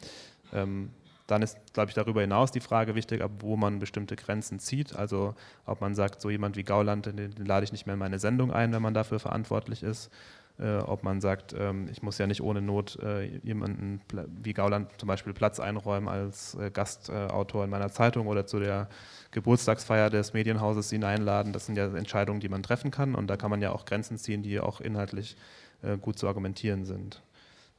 [0.53, 0.91] Ähm,
[1.33, 4.95] dann ist, glaube ich, darüber hinaus die Frage wichtig, ab wo man bestimmte Grenzen zieht.
[4.95, 7.99] Also ob man sagt, so jemand wie Gauland, den, den lade ich nicht mehr in
[7.99, 10.11] meine Sendung ein, wenn man dafür verantwortlich ist.
[10.59, 14.03] Äh, ob man sagt, ähm, ich muss ja nicht ohne Not äh, jemanden
[14.43, 18.91] wie Gauland zum Beispiel Platz einräumen als äh, Gastautor in meiner Zeitung oder zu der
[19.31, 21.55] Geburtstagsfeier des Medienhauses ihn einladen.
[21.55, 24.19] Das sind ja Entscheidungen, die man treffen kann und da kann man ja auch Grenzen
[24.19, 25.37] ziehen, die auch inhaltlich
[25.81, 27.23] äh, gut zu argumentieren sind.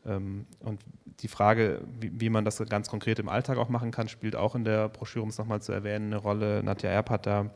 [0.06, 0.82] Ähm, und
[1.20, 4.64] die Frage, wie, man das ganz konkret im Alltag auch machen kann, spielt auch in
[4.64, 6.64] der Broschüre, um es nochmal zu erwähnen, eine Rolle.
[6.64, 7.52] Nadja Erb hat da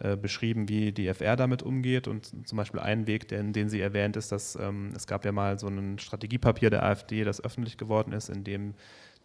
[0.00, 2.06] äh, beschrieben, wie die FR damit umgeht.
[2.06, 5.32] Und zum Beispiel ein Weg, den, den sie erwähnt, ist, dass ähm, es gab ja
[5.32, 8.74] mal so ein Strategiepapier der AfD, das öffentlich geworden ist, in dem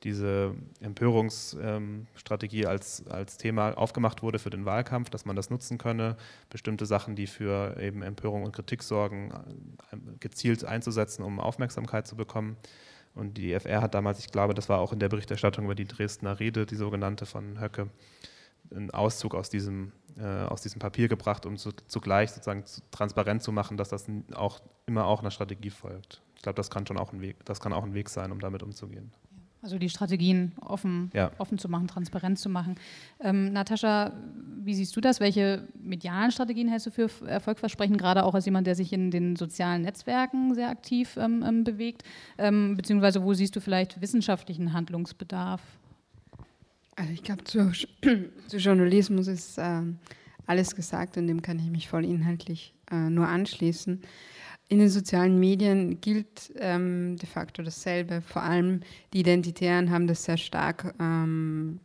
[0.04, 6.18] diese Empörungsstrategie als, als Thema aufgemacht wurde für den Wahlkampf, dass man das nutzen könne,
[6.50, 9.32] bestimmte Sachen, die für eben Empörung und Kritik sorgen,
[9.92, 12.58] äh, gezielt einzusetzen, um Aufmerksamkeit zu bekommen.
[13.16, 15.86] Und die FR hat damals, ich glaube, das war auch in der Berichterstattung über die
[15.86, 17.90] Dresdner Rede, die sogenannte von Höcke,
[18.72, 23.44] einen Auszug aus diesem, äh, aus diesem Papier gebracht, um zu, zugleich sozusagen zu, transparent
[23.44, 26.22] zu machen, dass das auch immer auch einer Strategie folgt.
[26.36, 28.40] Ich glaube, das kann schon auch ein Weg, das kann auch ein Weg sein, um
[28.40, 29.14] damit umzugehen.
[29.64, 31.32] Also die Strategien offen, Ja.
[31.38, 32.76] offen zu machen, transparent zu machen.
[33.22, 34.12] Ähm, Natascha,
[34.62, 35.22] wie siehst du das?
[35.22, 39.38] Welche medialen Strategien hältst du für erfolgversprechend, gerade auch als jemand, der sich in den
[39.38, 42.04] sozialen Netzwerken sehr aktiv ähm, ähm, bewegt?
[42.38, 45.62] Ähm, beziehungsweise wo siehst du vielleicht wissenschaftlichen Handlungsbedarf?
[46.98, 47.72] Also ich glaube, zu,
[48.48, 49.98] zu Journalismus ist ähm,
[50.46, 54.02] alles gesagt und dem kann ich mich voll inhaltlich äh, nur anschließen.
[54.74, 58.24] In den sozialen Medien gilt ähm, de facto dasselbe.
[58.24, 58.80] Vor allem
[59.14, 61.80] die Identitären haben das sehr stark ähm,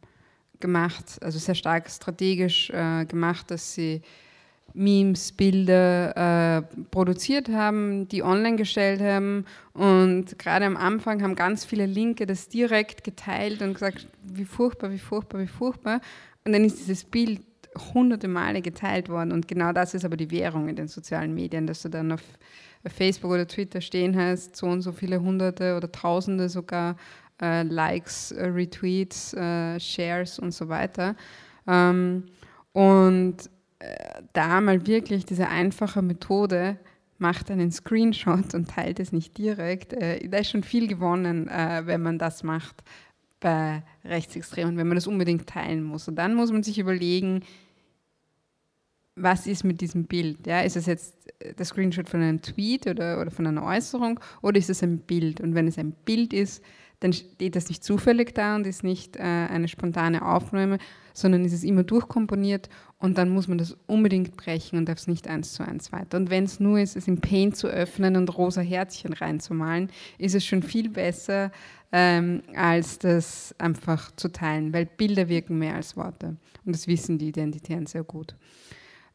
[0.59, 4.01] gemacht, also sehr stark strategisch äh, gemacht, dass sie
[4.73, 9.44] Memes, Bilder äh, produziert haben, die online gestellt haben.
[9.74, 14.93] Und gerade am Anfang haben ganz viele Linke das direkt geteilt und gesagt, wie furchtbar,
[14.93, 16.01] wie furchtbar, wie furchtbar.
[16.47, 17.43] Und dann ist dieses Bild
[17.93, 19.32] hunderte Male geteilt worden.
[19.32, 22.23] Und genau das ist aber die Währung in den sozialen Medien, dass du dann auf
[22.86, 26.96] Facebook oder Twitter stehen hast, so und so viele Hunderte oder Tausende sogar
[27.40, 31.16] äh, Likes, äh, Retweets, äh, Shares und so weiter.
[31.66, 32.24] Ähm,
[32.72, 33.36] und
[33.78, 36.78] äh, da mal wirklich diese einfache Methode,
[37.18, 41.82] macht einen Screenshot und teilt es nicht direkt, äh, da ist schon viel gewonnen, äh,
[41.84, 42.82] wenn man das macht
[43.40, 46.09] bei Rechtsextremen, wenn man das unbedingt teilen muss.
[46.09, 47.42] Und dann muss man sich überlegen,
[49.20, 50.47] was ist mit diesem Bild?
[50.47, 50.61] Ja?
[50.61, 51.15] Ist es jetzt
[51.59, 55.40] der Screenshot von einem Tweet oder, oder von einer Äußerung oder ist es ein Bild?
[55.40, 56.62] Und wenn es ein Bild ist,
[57.01, 60.78] dann steht das nicht zufällig da und ist nicht äh, eine spontane Aufnahme,
[61.12, 62.69] sondern ist es immer durchkomponiert
[62.99, 66.16] und dann muss man das unbedingt brechen und darf es nicht eins zu eins weiter.
[66.16, 70.35] Und wenn es nur ist, es im Paint zu öffnen und rosa Herzchen reinzumalen, ist
[70.35, 71.53] es schon viel besser,
[71.93, 76.36] ähm, als das einfach zu teilen, weil Bilder wirken mehr als Worte.
[76.65, 78.35] Und das wissen die Identitären sehr gut.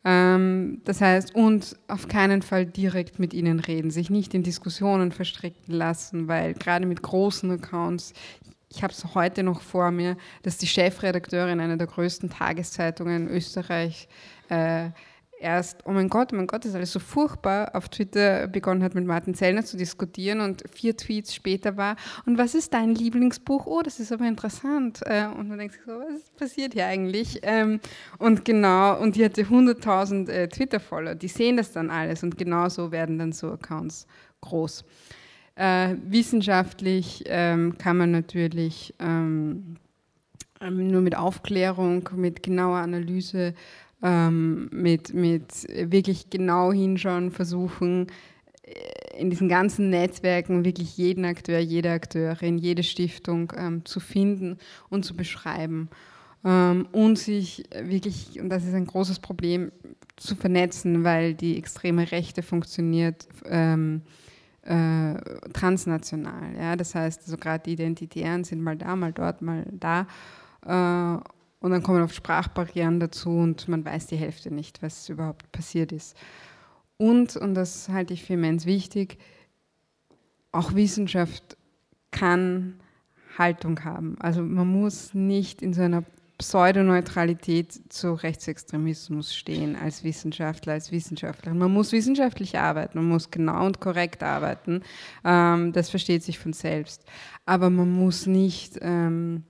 [0.05, 5.11] Ähm, das heißt, und auf keinen Fall direkt mit ihnen reden, sich nicht in Diskussionen
[5.11, 8.13] verstricken lassen, weil gerade mit großen Accounts,
[8.69, 13.33] ich habe es heute noch vor mir, dass die Chefredakteurin einer der größten Tageszeitungen in
[13.33, 14.07] Österreich
[14.49, 14.89] äh,
[15.43, 18.81] erst, oh mein Gott, oh mein Gott, das ist alles so furchtbar, auf Twitter begonnen
[18.83, 21.95] hat mit Martin Zellner zu diskutieren und vier Tweets später war,
[22.25, 23.65] und was ist dein Lieblingsbuch?
[23.67, 25.01] Oh, das ist aber interessant.
[25.05, 27.39] Äh, Und man denkt sich so, was passiert hier eigentlich?
[27.43, 27.79] Ähm,
[28.17, 32.69] Und genau, und die hatte 100.000 äh, Twitter-Follower, die sehen das dann alles und genau
[32.69, 34.07] so werden dann so Accounts
[34.41, 34.85] groß.
[35.55, 39.75] Äh, wissenschaftlich ähm, kann man natürlich ähm,
[40.61, 43.53] nur mit Aufklärung, mit genauer Analyse,
[44.03, 48.07] ähm, mit, mit wirklich genau hinschauen, versuchen,
[48.63, 54.57] äh, in diesen ganzen Netzwerken wirklich jeden Akteur, jede Akteurin, jede Stiftung ähm, zu finden
[54.89, 55.89] und zu beschreiben.
[56.43, 59.71] Ähm, und sich wirklich, und das ist ein großes Problem,
[60.17, 64.01] zu vernetzen, weil die extreme Rechte funktioniert ähm,
[64.63, 65.15] äh,
[65.53, 66.55] transnational.
[66.57, 66.75] Ja?
[66.75, 70.07] Das heißt, also gerade die Identitären sind mal da, mal dort, mal da.
[70.65, 71.19] Äh,
[71.63, 75.93] und dann kommen oft Sprachbarrieren dazu und man weiß die Hälfte nicht, was überhaupt passiert
[75.93, 76.17] ist.
[76.97, 79.17] Und, und das halte ich für immens wichtig,
[80.51, 81.55] auch Wissenschaft
[82.11, 82.81] kann
[83.37, 84.17] Haltung haben.
[84.19, 86.03] Also man muss nicht in so einer
[86.37, 91.57] Pseudoneutralität zu Rechtsextremismus stehen als Wissenschaftler, als Wissenschaftlerin.
[91.57, 94.81] Man muss wissenschaftlich arbeiten, man muss genau und korrekt arbeiten.
[95.23, 97.05] Ähm, das versteht sich von selbst.
[97.45, 99.45] Aber man muss nicht ähm,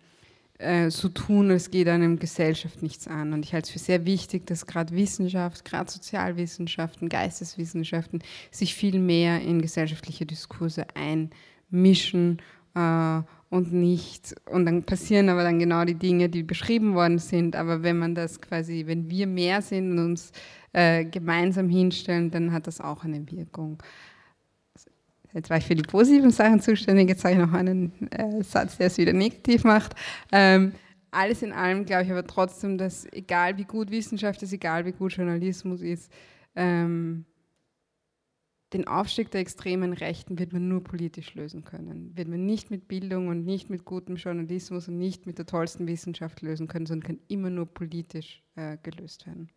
[0.63, 3.33] äh, so tun, als geht einem Gesellschaft nichts an.
[3.33, 8.99] Und ich halte es für sehr wichtig, dass gerade Wissenschaft, gerade Sozialwissenschaften, Geisteswissenschaften sich viel
[8.99, 12.41] mehr in gesellschaftliche Diskurse einmischen
[12.75, 17.55] äh, und nicht, und dann passieren aber dann genau die Dinge, die beschrieben worden sind.
[17.55, 20.31] Aber wenn man das quasi, wenn wir mehr sind und uns
[20.71, 23.77] äh, gemeinsam hinstellen, dann hat das auch eine Wirkung.
[25.33, 28.77] Jetzt war ich für die positiven Sachen zuständig, jetzt sage ich noch einen äh, Satz,
[28.77, 29.95] der es wieder negativ macht.
[30.31, 30.73] Ähm,
[31.11, 34.91] alles in allem glaube ich aber trotzdem, dass egal wie gut Wissenschaft ist, egal wie
[34.91, 36.11] gut Journalismus ist,
[36.55, 37.25] ähm,
[38.73, 42.17] den Aufstieg der extremen Rechten wird man nur politisch lösen können.
[42.17, 45.87] Wird man nicht mit Bildung und nicht mit gutem Journalismus und nicht mit der tollsten
[45.87, 49.49] Wissenschaft lösen können, sondern kann immer nur politisch äh, gelöst werden.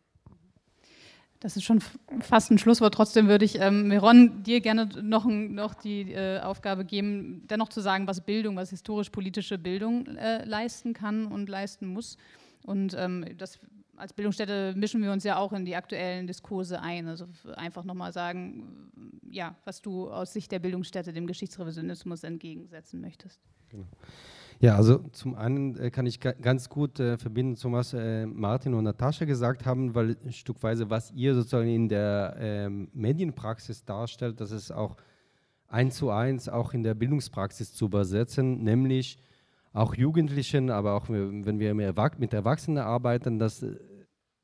[1.47, 1.81] Das ist schon
[2.23, 2.93] fast ein Schlusswort.
[2.94, 7.81] Trotzdem würde ich, ähm, Miron, dir gerne noch, noch die äh, Aufgabe geben, dennoch zu
[7.81, 12.16] sagen, was Bildung, was historisch-politische Bildung äh, leisten kann und leisten muss.
[12.64, 13.60] Und ähm, das,
[13.94, 17.06] als Bildungsstätte mischen wir uns ja auch in die aktuellen Diskurse ein.
[17.06, 18.90] Also einfach nochmal sagen,
[19.31, 23.39] ja, was du aus Sicht der Bildungsstätte dem Geschichtsrevisionismus entgegensetzen möchtest.
[23.68, 23.86] Genau.
[24.60, 28.24] Ja, also zum einen äh, kann ich ga ganz gut äh, verbinden zum was äh,
[28.26, 34.40] Martin und Natascha gesagt haben, weil stückweise was ihr sozusagen in der ähm, Medienpraxis darstellt,
[34.40, 34.96] das ist auch
[35.68, 39.18] eins zu eins auch in der Bildungspraxis zu übersetzen, nämlich
[39.74, 43.76] auch Jugendlichen, aber auch wenn wir mit Erwachsenen arbeiten, das äh,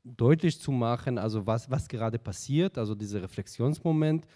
[0.05, 4.27] deutlich zu machen, also was, was gerade passiert, also dieser Reflexionsmoment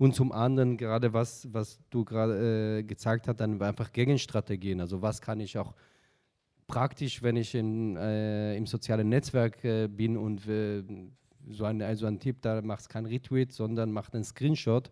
[0.00, 5.02] und zum anderen gerade was, was du gerade äh, gezeigt hast, dann einfach Gegenstrategien, also
[5.02, 5.74] was kann ich auch
[6.66, 10.82] praktisch, wenn ich in, äh, im sozialen Netzwerk äh, bin und äh,
[11.50, 14.90] so, ein, also ein Tipp, da macht kein Retweet, sondern macht einen Screenshot.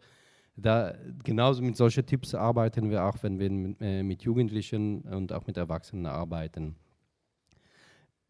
[0.56, 0.94] Da,
[1.24, 5.47] genauso mit solchen Tipps arbeiten wir auch, wenn wir mit, äh, mit Jugendlichen und auch
[5.47, 6.76] mit Erwachsenen arbeiten.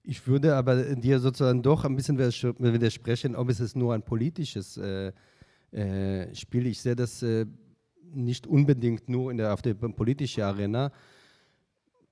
[0.05, 5.13] Ich würde aber dir sozusagen doch ein bisschen widersprechen, ob es nur ein politisches äh,
[5.73, 6.31] äh.
[6.31, 7.47] Ich sehe das äh,
[8.13, 10.93] nicht unbedingt nur der, auf der politischen Arena,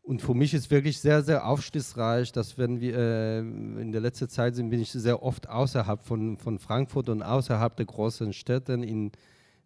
[0.06, 4.28] und für mich ist wirklich sehr, sehr aufschlussreich, dass wenn wir äh, in der letzten
[4.28, 8.74] Zeit sind, bin ich sehr oft außerhalb von, von Frankfurt und außerhalb der großen Städte
[8.74, 9.10] in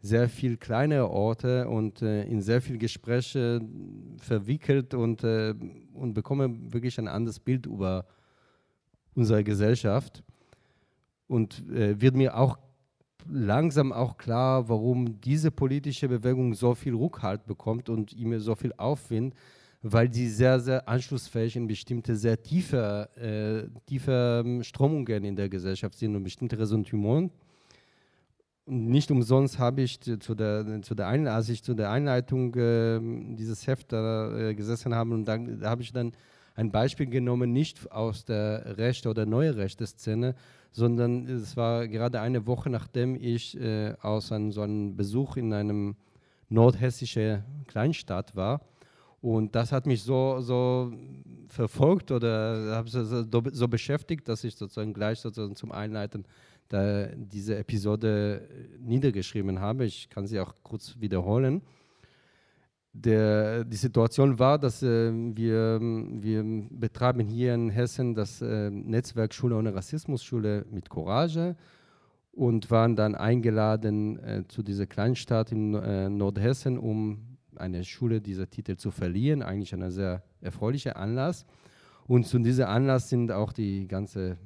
[0.01, 3.61] sehr viel kleinere Orte und äh, in sehr viele Gespräche
[4.17, 5.55] verwickelt und, äh,
[5.93, 8.07] und bekomme wirklich ein anderes Bild über
[9.15, 10.25] unsere Gesellschaft.
[11.27, 12.57] Und äh, wird mir auch
[13.29, 18.73] langsam auch klar, warum diese politische Bewegung so viel Rückhalt bekommt und ihm so viel
[18.77, 19.35] Aufwind
[19.83, 25.49] weil die sehr, sehr anschlussfähig in bestimmte sehr tiefe, äh, tiefe ähm, Strömungen in der
[25.49, 27.33] Gesellschaft sind und bestimmte Ressentiments.
[28.67, 33.01] Nicht umsonst habe ich zu der, zu der, Einleitung, als ich zu der Einleitung äh,
[33.35, 36.13] dieses Heft äh, gesessen habe, und dann, da habe ich dann
[36.55, 40.35] ein Beispiel genommen, nicht aus der Rechte- oder neue Rechte-Szene,
[40.73, 45.53] sondern es war gerade eine Woche, nachdem ich äh, aus einem, so einem Besuch in
[45.53, 45.97] einem
[46.49, 48.61] nordhessischen Kleinstadt war
[49.21, 50.93] und das hat mich so, so
[51.49, 56.25] verfolgt oder so, so beschäftigt, dass ich sozusagen gleich sozusagen zum Einleiten
[56.73, 58.49] diese Episode
[58.79, 59.85] niedergeschrieben habe.
[59.85, 61.63] Ich kann sie auch kurz wiederholen.
[62.93, 69.33] Der, die Situation war, dass äh, wir, wir betreiben hier in Hessen das äh, Netzwerk
[69.33, 71.57] Schule ohne Rassismus, Schule mit Courage
[72.33, 78.51] und waren dann eingeladen äh, zu dieser Kleinstadt in äh, Nordhessen, um eine Schule dieser
[78.51, 79.43] Titel zu verlieren.
[79.43, 81.47] Eigentlich ein sehr erfreulicher Anlass.
[82.09, 84.37] Und zu diesem Anlass sind auch die ganze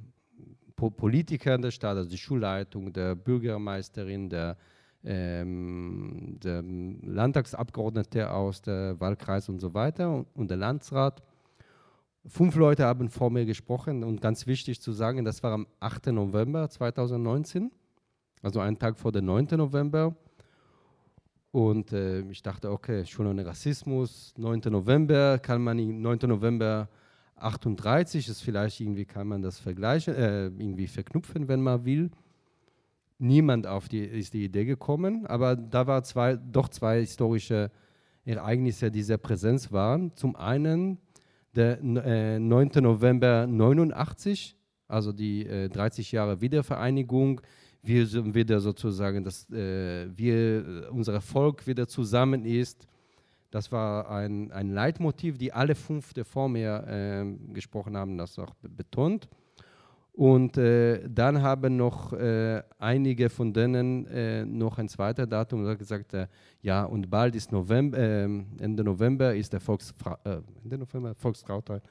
[0.76, 4.58] Politiker der Stadt, also die Schulleitung, der Bürgermeisterin, der,
[5.04, 11.22] ähm, der Landtagsabgeordnete aus der Wahlkreis und so weiter und der Landsrat.
[12.26, 16.06] Fünf Leute haben vor mir gesprochen und ganz wichtig zu sagen, das war am 8.
[16.06, 17.70] November 2019,
[18.42, 19.48] also einen Tag vor dem 9.
[19.52, 20.16] November.
[21.50, 24.62] Und äh, ich dachte, okay, Schule ohne Rassismus, 9.
[24.70, 26.18] November, kann man 9.
[26.22, 26.88] November
[27.36, 32.10] 38 ist vielleicht irgendwie, kann man das vergleichen, äh, irgendwie verknüpfen, wenn man will.
[33.24, 37.70] Niemand auf die, ist die Idee gekommen, aber da waren zwei, doch zwei historische
[38.26, 40.14] Ereignisse, die sehr präsent waren.
[40.14, 40.98] Zum einen
[41.56, 42.70] der äh, 9.
[42.82, 44.54] November 89,
[44.88, 47.40] also die äh, 30 Jahre Wiedervereinigung,
[47.82, 52.86] wir sind wieder sozusagen, dass äh, wir, unser Volk wieder zusammen ist.
[53.50, 58.38] Das war ein, ein Leitmotiv, die alle fünf, die vor mir äh, gesprochen haben, das
[58.38, 59.30] auch betont.
[60.16, 66.14] Und äh, dann haben noch äh, einige von denen äh, noch ein zweites Datum gesagt,
[66.14, 66.28] äh,
[66.62, 71.82] ja, und bald ist November, ähm, Ende November ist der Volksfra äh, Ende November, Volkstrautag.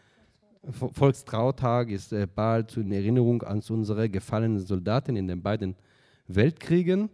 [0.72, 5.76] Volkstrautag ist äh, bald in Erinnerung an unsere gefallenen Soldaten in den beiden
[6.28, 7.10] Weltkriegen.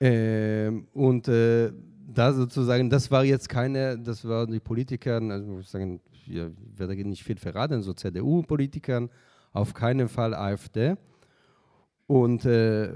[0.00, 6.00] Ähm, und da sozusagen, das war jetzt keine, das waren die Politiker, also ich sagen,
[6.10, 6.40] ich
[6.76, 9.10] werde nicht viel verraten, so CDU-Politikern,
[9.56, 10.96] auf keinen Fall AfD.
[12.06, 12.90] Und äh,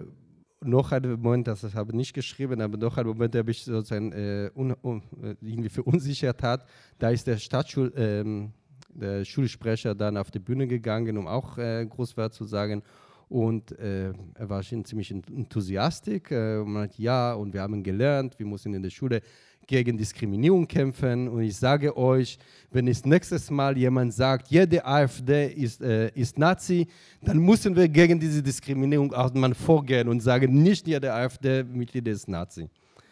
[0.62, 4.12] noch ein Moment, das habe ich nicht geschrieben, aber noch ein Moment, der mich sozusagen
[4.12, 5.02] äh, un, un,
[5.40, 6.66] irgendwie verunsichert hat,
[6.98, 8.52] da ist der Stadtschul, ähm,
[8.90, 12.82] der Schulsprecher dann auf die Bühne gegangen, um auch äh, Großwert zu sagen.
[13.28, 16.30] Und äh, er war schon ziemlich enthusiastisch.
[16.30, 19.22] Äh, und man hat, ja, und wir haben gelernt, wir müssen in der Schule
[19.66, 21.28] gegen Diskriminierung kämpfen.
[21.28, 22.38] Und ich sage euch,
[22.70, 26.86] wenn es nächstes Mal jemand sagt, jede AfD ist, äh, ist Nazi,
[27.22, 32.28] dann müssen wir gegen diese Diskriminierung auch mal vorgehen und sagen, nicht jede AfD-Mitglied ist
[32.28, 32.68] Nazi.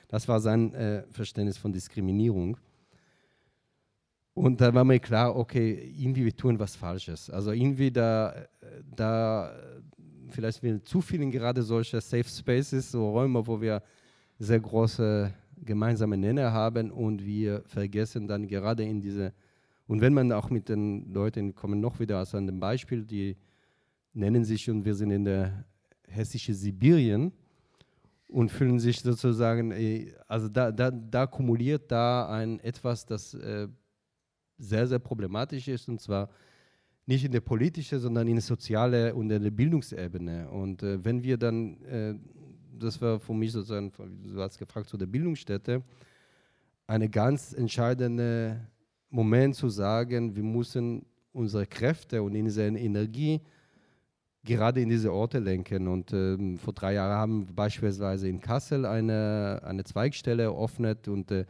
[0.08, 2.56] Das war sein äh, Verständnis von Diskriminierung.
[4.34, 7.28] Und da war mir klar, okay, irgendwie wir tun was Falsches.
[7.28, 8.46] Also irgendwie da,
[8.94, 9.52] da
[10.30, 13.82] vielleicht wir zu vielen gerade solche Safe Spaces, so Räume, wo wir
[14.38, 15.32] sehr große
[15.64, 19.32] gemeinsame Nenner haben und wir vergessen dann gerade in diese,
[19.86, 23.36] und wenn man auch mit den Leuten kommen, noch wieder aus einem Beispiel, die
[24.12, 25.64] nennen sich und wir sind in der
[26.06, 27.32] hessischen Sibirien
[28.28, 29.72] und fühlen sich sozusagen,
[30.26, 33.68] also da, da, da kumuliert da ein etwas, das äh,
[34.58, 36.28] sehr, sehr problematisch ist, und zwar
[37.06, 40.50] nicht in der politischen, sondern in der sozialen und in der Bildungsebene.
[40.50, 42.14] Und äh, wenn wir dann, äh,
[42.78, 43.92] das war für mich sozusagen,
[44.24, 45.82] du hast gefragt zu der Bildungsstätte,
[46.86, 48.60] eine ganz entscheidende
[49.10, 53.40] Moment zu sagen, wir müssen unsere Kräfte und unsere Energie
[54.44, 55.88] gerade in diese Orte lenken.
[55.88, 61.30] Und ähm, vor drei Jahren haben wir beispielsweise in Kassel eine, eine Zweigstelle eröffnet und
[61.30, 61.44] äh,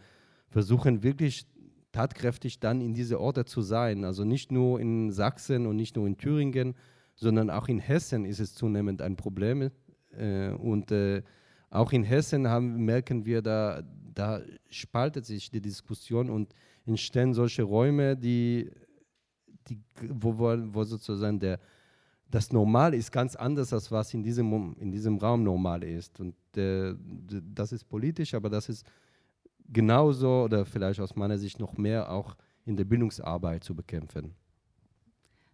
[0.48, 1.46] versuchen wirklich
[1.92, 4.04] tatkräftig dann in diese Orte zu sein.
[4.04, 6.74] Also nicht nur in Sachsen und nicht nur in Thüringen,
[7.14, 9.70] sondern auch in Hessen ist es zunehmend ein Problem.
[10.18, 11.22] Äh, und äh,
[11.70, 13.82] auch in Hessen haben, merken wir, da,
[14.14, 14.40] da
[14.70, 16.54] spaltet sich die Diskussion und
[16.86, 18.70] entstehen solche Räume, die,
[19.68, 21.60] die, wo, wo sozusagen der,
[22.30, 26.20] das Normal ist ganz anders, als was in diesem, in diesem Raum normal ist.
[26.20, 26.94] Und äh,
[27.54, 28.86] das ist politisch, aber das ist
[29.68, 34.34] genauso oder vielleicht aus meiner Sicht noch mehr auch in der Bildungsarbeit zu bekämpfen.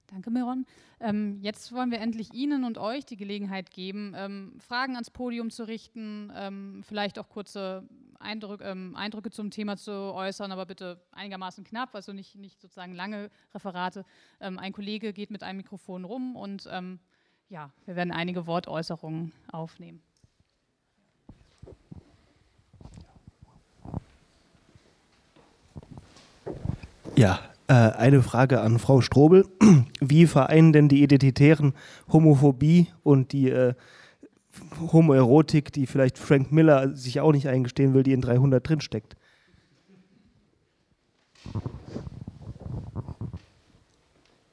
[0.09, 0.67] Danke, Miron.
[1.01, 5.51] Ähm, jetzt wollen wir endlich Ihnen und euch die Gelegenheit geben, ähm, Fragen ans Podium
[5.51, 7.89] zu richten, ähm, vielleicht auch kurze
[8.21, 12.95] Eindrück, ähm, Eindrücke zum Thema zu äußern, aber bitte einigermaßen knapp, also nicht, nicht sozusagen
[12.95, 14.05] lange Referate.
[14.41, 17.01] Ähm, ein Kollege geht mit einem Mikrofon rum und ähm,
[17.49, 20.03] ja, wir werden einige Wortäußerungen aufnehmen.
[27.17, 29.47] Ja, eine Frage an Frau Strobel.
[30.01, 31.75] Wie vereinen denn die Identitären
[32.13, 33.75] Homophobie und die äh,
[34.93, 39.17] Homoerotik, die vielleicht Frank Miller sich auch nicht eingestehen will, die in 300 drinsteckt?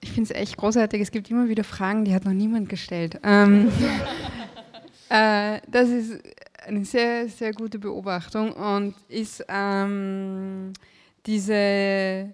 [0.01, 1.01] Ich finde es echt großartig.
[1.01, 3.19] Es gibt immer wieder Fragen, die hat noch niemand gestellt.
[3.23, 3.71] Ähm,
[5.09, 6.19] äh, das ist
[6.65, 10.73] eine sehr, sehr gute Beobachtung und ist ähm,
[11.25, 12.33] diese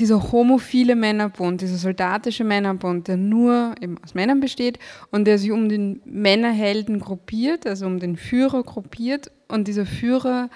[0.00, 4.78] dieser homophile Männerbund, dieser soldatische Männerbund, der nur eben aus Männern besteht
[5.10, 10.48] und der sich um den Männerhelden gruppiert, also um den Führer gruppiert und dieser Führer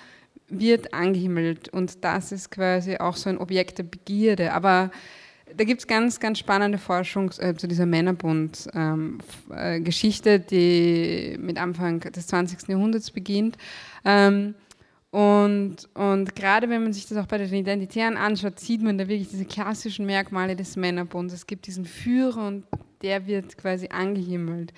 [0.48, 4.52] wird angehimmelt und das ist quasi auch so ein Objekt der Begierde.
[4.52, 4.90] Aber
[5.56, 11.58] da gibt es ganz, ganz spannende Forschung äh, zu dieser Männerbund-Geschichte, ähm, äh, die mit
[11.58, 12.68] Anfang des 20.
[12.68, 13.56] Jahrhunderts beginnt.
[14.04, 14.54] Ähm,
[15.14, 19.06] und, und gerade wenn man sich das auch bei den Identitären anschaut, sieht man da
[19.06, 21.32] wirklich diese klassischen Merkmale des Männerbunds.
[21.32, 22.64] Es gibt diesen Führer und
[23.00, 24.72] der wird quasi angehimmelt.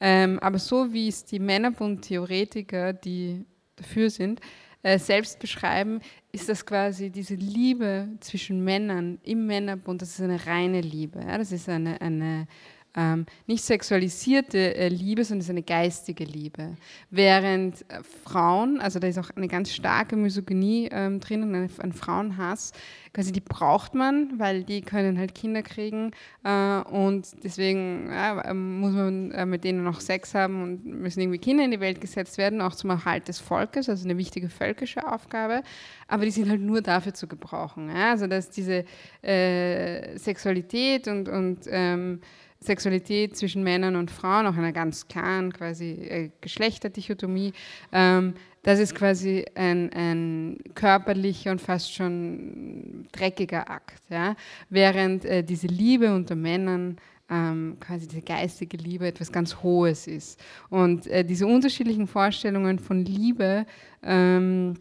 [0.00, 3.44] Ähm, aber so wie es die Männerbund-Theoretiker, die
[3.76, 4.40] dafür sind,
[4.82, 6.00] äh, selbst beschreiben,
[6.32, 11.20] ist das quasi diese Liebe zwischen Männern im Männerbund, das ist eine reine Liebe.
[11.20, 11.36] Ja?
[11.36, 12.46] Das ist eine, eine
[12.94, 16.76] ähm, nicht sexualisierte äh, Liebe, sondern es ist eine geistige Liebe.
[17.10, 21.70] Während äh, Frauen, also da ist auch eine ganz starke Misogynie ähm, drin und ein,
[21.78, 22.72] ein, Frauenhass,
[23.14, 26.10] quasi die braucht man, weil die können halt Kinder kriegen
[26.44, 31.38] äh, und deswegen ähm, muss man äh, mit denen noch Sex haben und müssen irgendwie
[31.38, 35.10] Kinder in die Welt gesetzt werden, auch zum Erhalt des Volkes, also eine wichtige völkische
[35.10, 35.62] Aufgabe,
[36.08, 37.88] aber die sind halt nur dafür zu gebrauchen.
[37.88, 38.10] Ja?
[38.10, 38.84] Also dass diese
[39.22, 42.20] Sexualität und, und ähm,
[42.62, 47.52] Sexualität zwischen Männern und Frauen, auch einer ganz klaren quasi äh, Geschlechterdichotomie.
[47.92, 54.02] Ähm, das ist quasi ein, ein, körperlicher und fast schon dreckiger Akt.
[54.08, 54.36] Ja?
[54.70, 56.96] Während äh, diese Liebe unter Männern
[57.28, 60.40] ähm, quasi diese geistige Liebe etwas ganz Hohes ist.
[60.68, 63.66] Und äh, diese unterschiedlichen Vorstellungen von Liebe
[64.02, 64.74] ähm,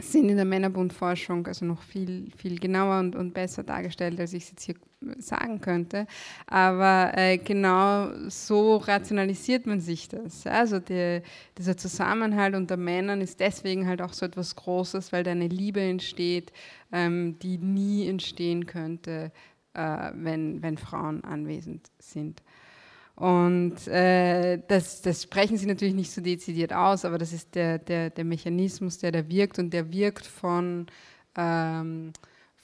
[0.00, 4.44] sind in der Männerbundforschung also noch viel, viel genauer und, und besser dargestellt, als ich
[4.44, 4.74] es jetzt hier
[5.18, 6.06] sagen könnte.
[6.46, 10.46] Aber äh, genau so rationalisiert man sich das.
[10.46, 11.22] Also die,
[11.58, 15.80] dieser Zusammenhalt unter Männern ist deswegen halt auch so etwas Großes, weil da eine Liebe
[15.80, 16.52] entsteht,
[16.92, 19.32] ähm, die nie entstehen könnte,
[19.74, 22.42] äh, wenn, wenn Frauen anwesend sind.
[23.16, 27.78] Und äh, das, das, sprechen sie natürlich nicht so dezidiert aus, aber das ist der,
[27.78, 30.86] der, der Mechanismus, der da wirkt und der wirkt von,
[31.36, 32.12] ähm,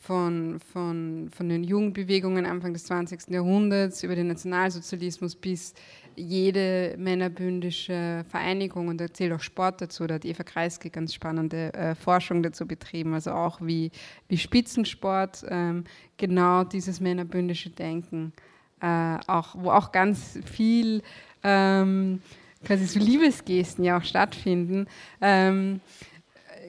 [0.01, 3.29] von, von, von den Jugendbewegungen Anfang des 20.
[3.29, 5.75] Jahrhunderts über den Nationalsozialismus bis
[6.17, 10.07] jede männerbündische Vereinigung und da zählt auch Sport dazu.
[10.07, 13.91] Da hat Eva Kreisky ganz spannende äh, Forschung dazu betrieben, also auch wie,
[14.29, 15.85] wie Spitzensport ähm,
[16.17, 18.33] genau dieses männerbündische Denken
[18.81, 21.03] äh, auch, wo auch ganz viel
[21.43, 22.23] ähm,
[22.65, 24.87] quasi so Liebesgesten ja auch stattfinden.
[25.21, 25.81] Ähm,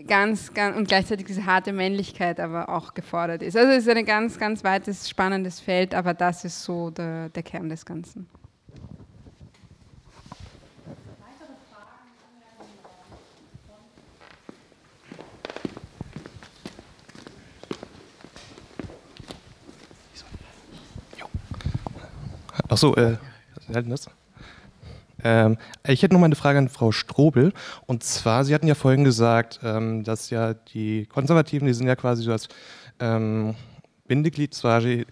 [0.08, 3.56] ganz, ganz und gleichzeitig diese harte Männlichkeit aber auch gefordert ist.
[3.58, 7.44] Also es ist ein ganz, ganz weites, spannendes Feld, aber das ist so der, der
[7.44, 8.30] Kern des Ganzen.
[22.72, 23.18] Achso, äh,
[23.68, 24.10] denn das?
[25.24, 25.58] Ähm,
[25.88, 27.54] ich hätte noch mal eine Frage an Frau Strobel.
[27.86, 31.96] Und zwar, Sie hatten ja vorhin gesagt, ähm, dass ja die Konservativen, die sind ja
[31.96, 32.48] quasi so als
[33.00, 33.56] ähm,
[34.08, 34.60] Bindeglied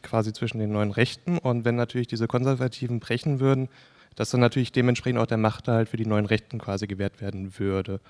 [0.01, 1.37] quasi zwischen den neuen Rechten.
[1.37, 3.69] Und wenn natürlich diese Konservativen brechen würden,
[4.15, 8.01] dass dann natürlich dementsprechend auch der Machterhalt für die neuen Rechten quasi gewährt werden würde.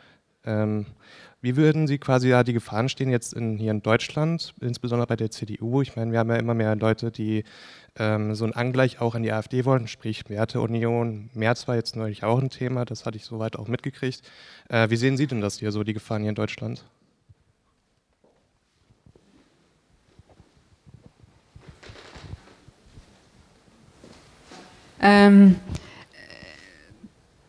[0.50, 0.88] Ähm,
[1.42, 5.16] wie würden Sie quasi ja die Gefahren stehen jetzt in, hier in Deutschland, insbesondere bei
[5.16, 5.82] der CDU?
[5.82, 7.46] Ich meine, wir haben ja immer mehr Leute, die
[7.98, 11.30] ähm, so ein Angleich auch an die AfD wollen, sprich Werteunion.
[11.34, 14.22] März war jetzt neulich auch ein Thema, das hatte ich soweit auch mitgekriegt.
[14.70, 16.84] Äh, wie sehen Sie denn das hier so, die Gefahren hier in Deutschland?
[25.02, 25.56] Ähm,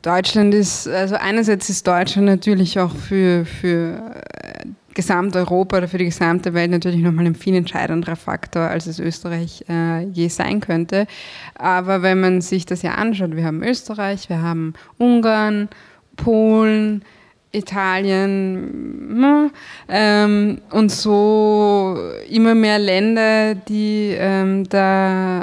[0.03, 6.07] Deutschland ist, also einerseits ist Deutschland natürlich auch für, für äh, Gesamteuropa oder für die
[6.07, 11.07] gesamte Welt natürlich nochmal ein viel entscheidenderer Faktor, als es Österreich äh, je sein könnte.
[11.55, 15.69] Aber wenn man sich das ja anschaut, wir haben Österreich, wir haben Ungarn,
[16.17, 17.05] Polen,
[17.53, 19.51] Italien ne?
[19.89, 21.99] ähm, und so
[22.29, 25.43] immer mehr Länder, die ähm, da,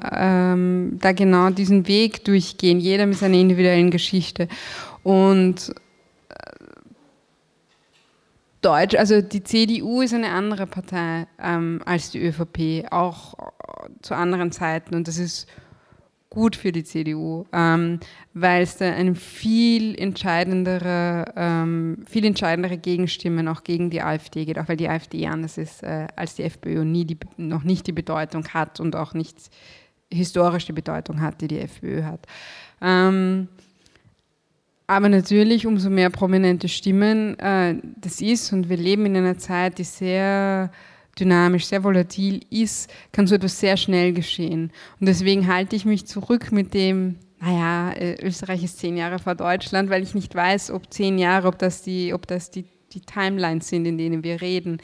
[0.53, 4.47] ähm, da genau diesen Weg durchgehen, jeder mit seiner individuellen Geschichte.
[5.03, 5.73] Und
[6.29, 6.33] äh,
[8.61, 14.15] Deutsch, also die CDU ist eine andere Partei ähm, als die ÖVP, auch äh, zu
[14.15, 14.95] anderen Zeiten.
[14.95, 15.47] Und das ist
[16.37, 17.99] gut für die CDU, ähm,
[18.35, 24.59] weil es da eine viel entscheidendere, ähm, viel entscheidendere Gegenstimmen auch gegen die AfD geht,
[24.59, 27.87] auch weil die AfD anders ist äh, als die FPÖ und nie die, noch nicht
[27.87, 29.49] die Bedeutung hat und auch nicht
[30.13, 32.27] historisch die Bedeutung hat, die die FPÖ hat.
[32.81, 33.47] Ähm,
[34.85, 39.79] aber natürlich, umso mehr prominente Stimmen äh, das ist, und wir leben in einer Zeit,
[39.79, 40.69] die sehr
[41.19, 44.71] dynamisch, sehr volatil ist, kann so etwas sehr schnell geschehen.
[44.99, 49.35] Und deswegen halte ich mich zurück mit dem, naja, äh, Österreich ist zehn Jahre vor
[49.35, 53.01] Deutschland, weil ich nicht weiß, ob zehn Jahre, ob das die, ob das die, die
[53.01, 54.79] Timelines sind, in denen wir reden.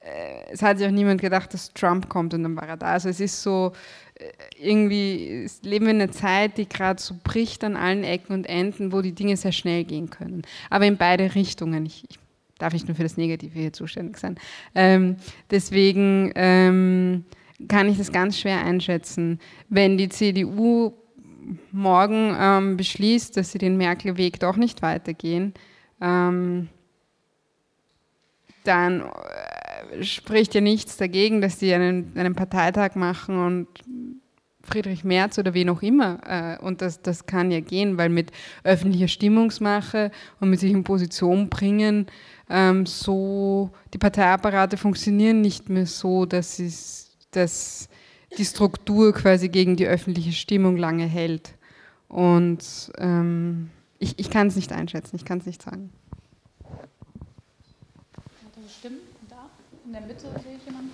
[0.00, 2.86] Äh, es hat sich auch niemand gedacht, dass Trump kommt und dann war er da.
[2.86, 3.72] Also es ist so,
[4.14, 4.24] äh,
[4.58, 8.92] irgendwie leben wir in einer Zeit, die gerade so bricht an allen Ecken und Enden,
[8.92, 10.42] wo die Dinge sehr schnell gehen können.
[10.70, 11.86] Aber in beide Richtungen.
[11.86, 12.18] Ich, ich
[12.58, 14.36] darf ich nur für das Negative hier zuständig sein.
[14.74, 15.16] Ähm,
[15.50, 17.24] deswegen ähm,
[17.68, 19.40] kann ich das ganz schwer einschätzen.
[19.68, 20.92] Wenn die CDU
[21.72, 25.54] morgen ähm, beschließt, dass sie den Merkel-Weg doch nicht weitergehen,
[26.00, 26.68] ähm,
[28.64, 33.68] dann äh, spricht ja nichts dagegen, dass sie einen, einen Parteitag machen und
[34.66, 36.18] Friedrich Merz oder wen auch immer.
[36.26, 38.32] Äh, und das, das kann ja gehen, weil mit
[38.64, 40.10] öffentlicher Stimmungsmache
[40.40, 42.06] und mit sich in Position bringen,
[42.48, 47.88] ähm, so, die Parteiapparate funktionieren nicht mehr so, dass, es, dass
[48.36, 51.54] die Struktur quasi gegen die öffentliche Stimmung lange hält.
[52.08, 55.90] Und ähm, ich, ich kann es nicht einschätzen, ich kann es nicht sagen.
[58.68, 58.98] Stimmen
[59.28, 59.48] da?
[59.84, 60.90] In der Mitte sehe ich jemanden.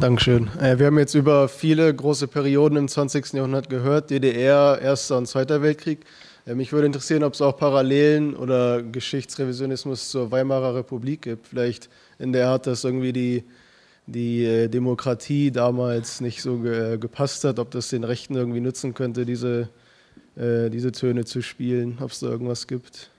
[0.00, 0.48] Dankeschön.
[0.58, 3.34] Äh, wir haben jetzt über viele große Perioden im 20.
[3.34, 6.00] Jahrhundert gehört, DDR, Erster und Zweiter Weltkrieg.
[6.46, 11.48] Äh, mich würde interessieren, ob es auch Parallelen oder Geschichtsrevisionismus zur Weimarer Republik gibt.
[11.48, 13.44] Vielleicht in der Art, dass irgendwie die,
[14.06, 19.26] die äh, Demokratie damals nicht so gepasst hat, ob das den Rechten irgendwie nützen könnte,
[19.26, 19.68] diese,
[20.36, 23.10] diese Töne zu spielen, ob es da irgendwas gibt.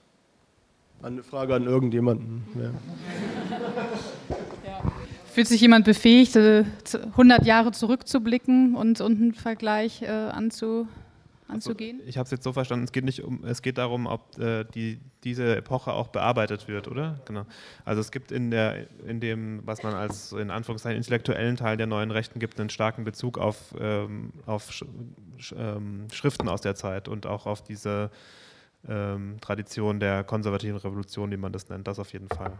[1.02, 2.42] Eine Frage an irgendjemanden.
[2.58, 4.36] Ja.
[5.32, 10.86] Fühlt sich jemand befähigt, 100 äh, Jahre zurückzublicken und, und einen Vergleich äh, anzu,
[11.48, 11.98] anzugehen?
[11.98, 14.38] Also, ich habe es jetzt so verstanden, es geht, nicht um, es geht darum, ob
[14.38, 17.20] äh, die, diese Epoche auch bearbeitet wird, oder?
[17.24, 17.46] Genau.
[17.84, 21.86] Also es gibt in, der, in dem, was man als in Anführungszeichen intellektuellen Teil der
[21.86, 24.84] neuen Rechten gibt, einen starken Bezug auf, ähm, auf Sch
[25.56, 28.10] ähm, Schriften aus der Zeit und auch auf diese
[28.86, 32.52] ähm, Tradition der konservativen Revolution, wie man das nennt, das auf jeden Fall.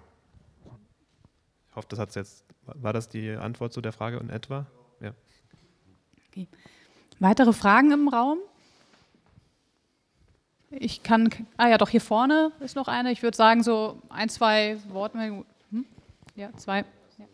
[1.73, 4.66] Ich hoffe, das hat jetzt, war das die Antwort zu der Frage in etwa?
[5.01, 5.12] Ja.
[6.28, 6.48] Okay.
[7.18, 8.39] Weitere Fragen im Raum?
[10.70, 11.28] Ich kann,
[11.59, 13.12] ah ja, doch, hier vorne ist noch eine.
[13.12, 15.44] Ich würde sagen, so ein, zwei Worte.
[15.70, 15.84] Hm?
[16.34, 16.84] Ja, zwei.
[17.18, 17.26] Ja.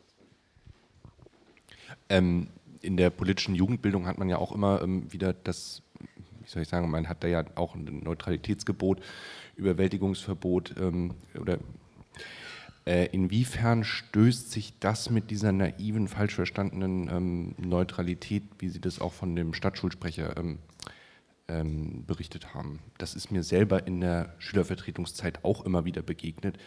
[2.09, 2.48] Ähm,
[2.80, 5.82] in der politischen Jugendbildung hat man ja auch immer ähm, wieder das,
[6.40, 9.00] wie soll ich sagen, man hat da ja auch ein Neutralitätsgebot,
[9.56, 11.59] Überwältigungsverbot ähm, oder
[12.89, 19.12] inwiefern stößt sich das mit dieser naiven, falsch verstandenen ähm, Neutralität, wie Sie das auch
[19.12, 20.59] von dem Stadtschulsprecher ähm,
[21.48, 22.78] ähm, berichtet haben?
[22.97, 26.59] Das ist mir selber in der Schülervertretungszeit auch immer wieder begegnet.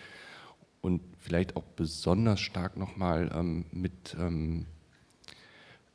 [0.82, 4.66] und vielleicht auch besonders stark nochmal ähm, mit ähm,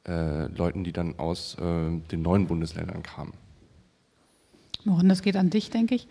[0.07, 3.35] äh, Leuten, die dann aus äh, den neuen Bundesländern kamen.
[4.85, 6.07] Morin, das geht an dich, denke ich.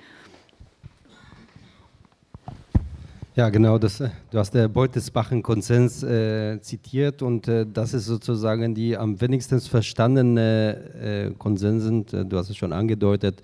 [3.36, 3.78] Ja, genau.
[3.78, 9.20] Das, äh, du hast der Beutesbachen-Konsens äh, zitiert und äh, das ist sozusagen die am
[9.20, 12.14] wenigsten verstandene äh, Konsens.
[12.14, 13.41] Äh, du hast es schon angedeutet,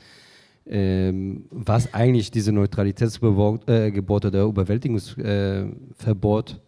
[0.65, 6.61] ähm, was eigentlich diese Neutralitätsgebot äh, oder Überwältigungsverbot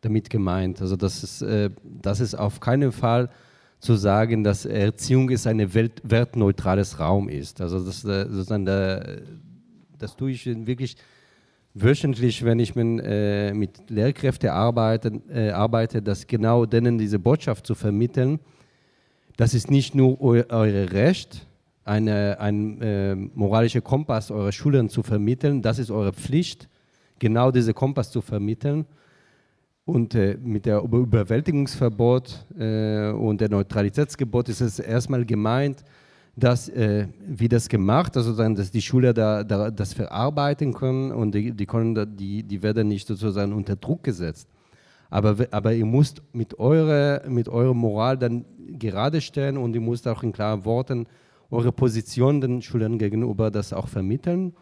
[0.00, 0.80] damit gemeint.
[0.80, 1.44] Also das ist,
[1.82, 3.30] das ist auf keinen Fall
[3.80, 7.60] zu sagen, dass Erziehung ist ein wertneutrales Raum ist.
[7.60, 9.18] Also das, sozusagen der,
[9.98, 10.96] das tue ich wirklich
[11.74, 17.66] wöchentlich, wenn ich mit, äh, mit Lehrkräften arbeite, äh, arbeite, dass genau denen diese Botschaft
[17.66, 18.40] zu vermitteln,
[19.36, 21.46] das ist nicht nur eu eure Recht,
[21.84, 26.68] eine, ein äh, moralischer Kompass eurer Schülern zu vermitteln, das ist eure Pflicht,
[27.18, 28.86] genau diese Kompass zu vermitteln.
[29.84, 35.84] Und äh, mit der Überwältigungsverbot äh, und der Neutralitätsgebot ist es erstmal gemeint,
[36.36, 41.12] dass, äh, wie das gemacht, also sozusagen, dass die Schüler da, da, das verarbeiten können
[41.12, 44.48] und die, die, können da, die, die werden nicht sozusagen unter Druck gesetzt.
[45.10, 48.44] Aber, aber ihr müsst mit eurer, mit eurer Moral dann
[48.78, 51.06] gerade stellen und ihr müsst auch in klaren Worten
[51.50, 54.54] eure Position den Schülern gegenüber das auch vermitteln.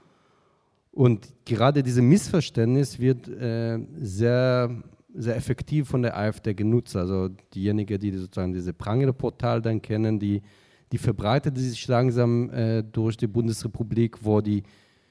[0.91, 4.71] Und gerade dieses Missverständnis wird äh, sehr,
[5.15, 6.97] sehr effektiv von der AfD genutzt.
[6.97, 10.43] Also diejenigen, die sozusagen diese Prangere-Portal dann kennen, die
[10.93, 14.63] die verbreitete sich langsam äh, durch die Bundesrepublik, wo die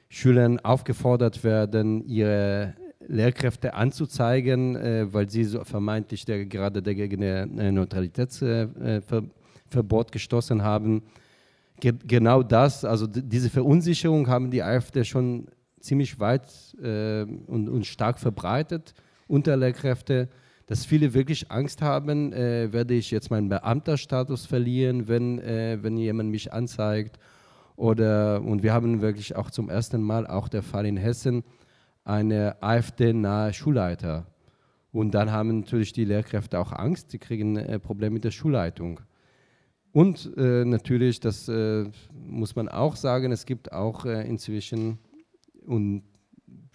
[0.10, 2.76] Schüler aufgefordert werden, ihre
[3.08, 11.04] Lehrkräfte anzuzeigen, äh, weil sie so vermeintlich der, gerade dagegen ein Neutralitätsverbot äh, gestoßen haben.
[11.80, 15.48] Ge genau das, also diese Verunsicherung haben die AfD schon
[15.80, 16.48] ziemlich weit
[16.82, 18.94] äh, und, und stark verbreitet
[19.28, 20.30] unter Lehrkräfte
[20.68, 25.98] dass viele wirklich Angst haben, äh, werde ich jetzt meinen Beamterstatus verlieren, wenn, äh, wenn
[25.98, 27.18] jemand mich anzeigt.
[27.77, 31.44] Oder, und wir haben wirklich auch zum ersten Mal, auch der Fall in Hessen,
[32.03, 34.27] eine AfD-nahe Schulleiter.
[34.91, 38.99] Und dann haben natürlich die Lehrkräfte auch Angst, sie kriegen äh, Probleme mit der Schulleitung.
[39.94, 44.99] Und äh, natürlich, das äh, muss man auch sagen, es gibt auch äh, inzwischen,
[45.65, 46.03] und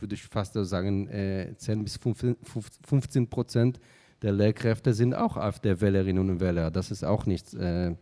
[0.02, 3.80] würde ich fast sagen, äh, 10 bis 15 Prozent
[4.20, 6.70] der Lehrkräfte sind auch AfD-Wählerinnen und Wähler.
[6.70, 7.94] Das ist auch nicht, äh,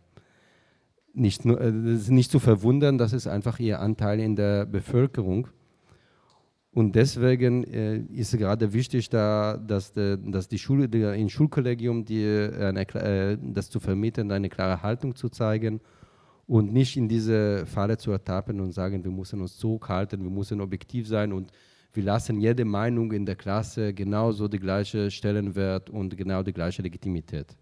[1.13, 5.47] nicht, äh, nicht zu verwundern, das ist einfach ihr Anteil in der Bevölkerung.
[6.73, 12.05] Und deswegen äh, ist gerade wichtig, da, dass, de, dass die Schule, die, im Schulkollegium
[12.05, 15.81] die, eine, äh, das zu vermitteln, eine klare Haltung zu zeigen
[16.47, 20.61] und nicht in diese Falle zu ertappen und sagen, wir müssen uns zurückhalten, wir müssen
[20.61, 21.51] objektiv sein und
[21.93, 26.81] wir lassen jede Meinung in der Klasse genauso die gleiche Stellenwert und genau die gleiche
[26.81, 27.57] Legitimität.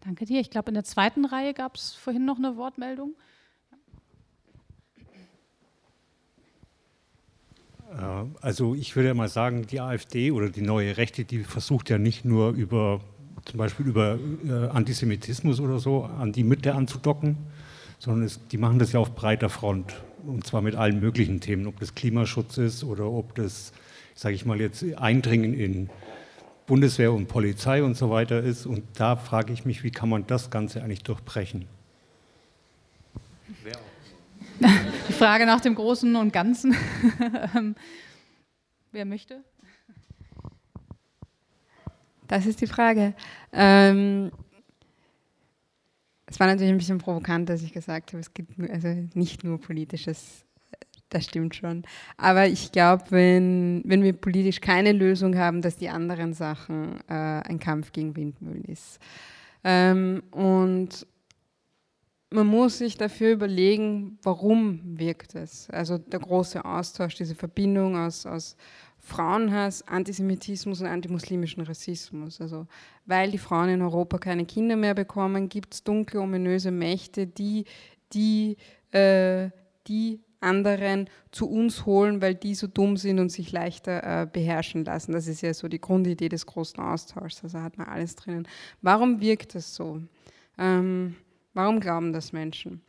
[0.00, 0.40] Danke dir.
[0.40, 3.14] Ich glaube, in der zweiten Reihe gab es vorhin noch eine Wortmeldung.
[7.92, 11.90] Äh, also ich würde ja mal sagen, die AfD oder die neue Rechte, die versucht
[11.90, 13.00] ja nicht nur über
[13.44, 17.36] zum Beispiel über äh, Antisemitismus oder so an die Mitte anzudocken,
[17.98, 19.94] sondern es, die machen das ja auf breiter Front
[20.26, 23.72] und zwar mit allen möglichen Themen, ob das Klimaschutz ist oder ob das,
[24.14, 25.90] sage ich mal jetzt, Eindringen in
[26.66, 28.66] Bundeswehr und Polizei und so weiter ist.
[28.66, 31.66] Und da frage ich mich, wie kann man das Ganze eigentlich durchbrechen?
[35.08, 36.76] Die Frage nach dem Großen und Ganzen.
[37.56, 37.74] Ähm,
[38.92, 39.42] wer möchte?
[42.28, 43.14] Das ist die Frage.
[43.52, 44.30] Ähm,
[46.30, 49.60] es war natürlich ein bisschen provokant, dass ich gesagt habe, es gibt also nicht nur
[49.60, 50.44] politisches,
[51.08, 51.82] das stimmt schon.
[52.16, 57.12] Aber ich glaube, wenn, wenn wir politisch keine Lösung haben, dass die anderen Sachen äh,
[57.12, 59.00] ein Kampf gegen Windmühlen ist.
[59.64, 61.04] Ähm, und
[62.30, 65.68] man muss sich dafür überlegen, warum wirkt es.
[65.70, 68.56] Also der große Austausch, diese Verbindung aus, aus
[69.00, 72.40] Frauenhass, Antisemitismus und antimuslimischen Rassismus.
[72.40, 72.66] Also
[73.06, 77.64] weil die Frauen in Europa keine Kinder mehr bekommen, gibt es dunkle, ominöse Mächte, die
[78.12, 78.56] die,
[78.92, 79.50] äh,
[79.86, 84.84] die anderen zu uns holen, weil die so dumm sind und sich leichter äh, beherrschen
[84.84, 85.12] lassen.
[85.12, 87.44] Das ist ja so die Grundidee des großen Austauschs.
[87.44, 88.48] Also hat man alles drinnen.
[88.80, 90.00] Warum wirkt das so?
[90.58, 91.16] Ähm,
[91.52, 92.80] warum glauben das Menschen?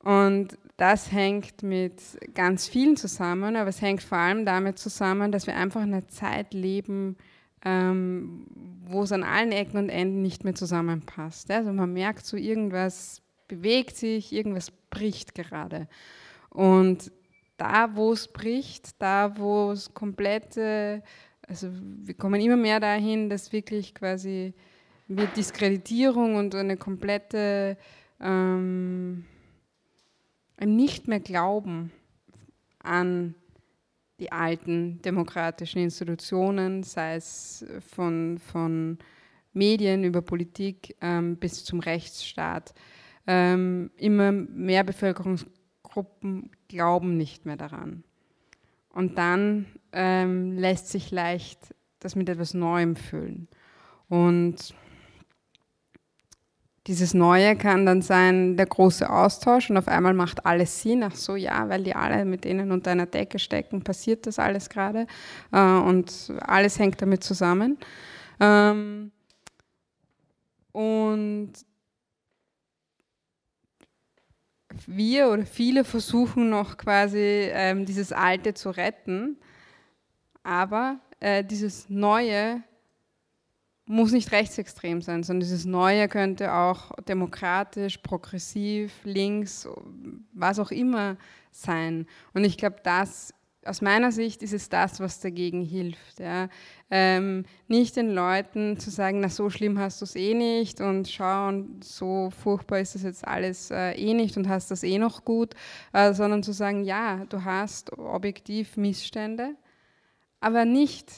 [0.00, 2.02] Und das hängt mit
[2.34, 6.08] ganz vielen zusammen, aber es hängt vor allem damit zusammen, dass wir einfach in einer
[6.08, 7.16] Zeit leben,
[7.64, 8.46] ähm,
[8.84, 11.50] wo es an allen Ecken und Enden nicht mehr zusammenpasst.
[11.50, 15.88] Also man merkt so, irgendwas bewegt sich, irgendwas bricht gerade.
[16.50, 17.10] Und
[17.56, 21.02] da, wo es bricht, da, wo es komplette,
[21.48, 24.52] also wir kommen immer mehr dahin, dass wirklich quasi
[25.08, 27.78] wir Diskreditierung und eine komplette
[28.20, 29.24] ähm,
[30.56, 31.92] ein nicht mehr Glauben
[32.78, 33.34] an
[34.18, 38.98] die alten demokratischen Institutionen, sei es von, von
[39.52, 42.74] Medien über Politik ähm, bis zum Rechtsstaat.
[43.26, 48.04] Ähm, immer mehr Bevölkerungsgruppen glauben nicht mehr daran.
[48.90, 53.48] Und dann ähm, lässt sich leicht das mit etwas Neuem füllen.
[54.08, 54.74] Und
[56.86, 61.02] dieses Neue kann dann sein der große Austausch und auf einmal macht alles Sinn.
[61.02, 64.68] Ach so, ja, weil die alle mit denen unter einer Decke stecken, passiert das alles
[64.68, 65.06] gerade
[65.52, 67.78] äh, und alles hängt damit zusammen.
[68.38, 69.10] Ähm,
[70.72, 71.52] und
[74.86, 79.38] wir oder viele versuchen noch quasi ähm, dieses Alte zu retten,
[80.42, 82.62] aber äh, dieses Neue
[83.86, 89.68] muss nicht rechtsextrem sein, sondern dieses Neue könnte auch demokratisch, progressiv, links,
[90.32, 91.16] was auch immer
[91.52, 92.06] sein.
[92.34, 93.32] Und ich glaube, das
[93.66, 96.20] aus meiner Sicht ist es das, was dagegen hilft.
[96.20, 96.48] Ja.
[96.90, 101.08] Ähm, nicht den Leuten zu sagen, na so schlimm hast du es eh nicht und
[101.08, 104.98] schau, und so furchtbar ist das jetzt alles äh, eh nicht und hast das eh
[104.98, 105.54] noch gut,
[105.92, 109.56] äh, sondern zu sagen, ja, du hast objektiv Missstände,
[110.40, 111.10] aber nicht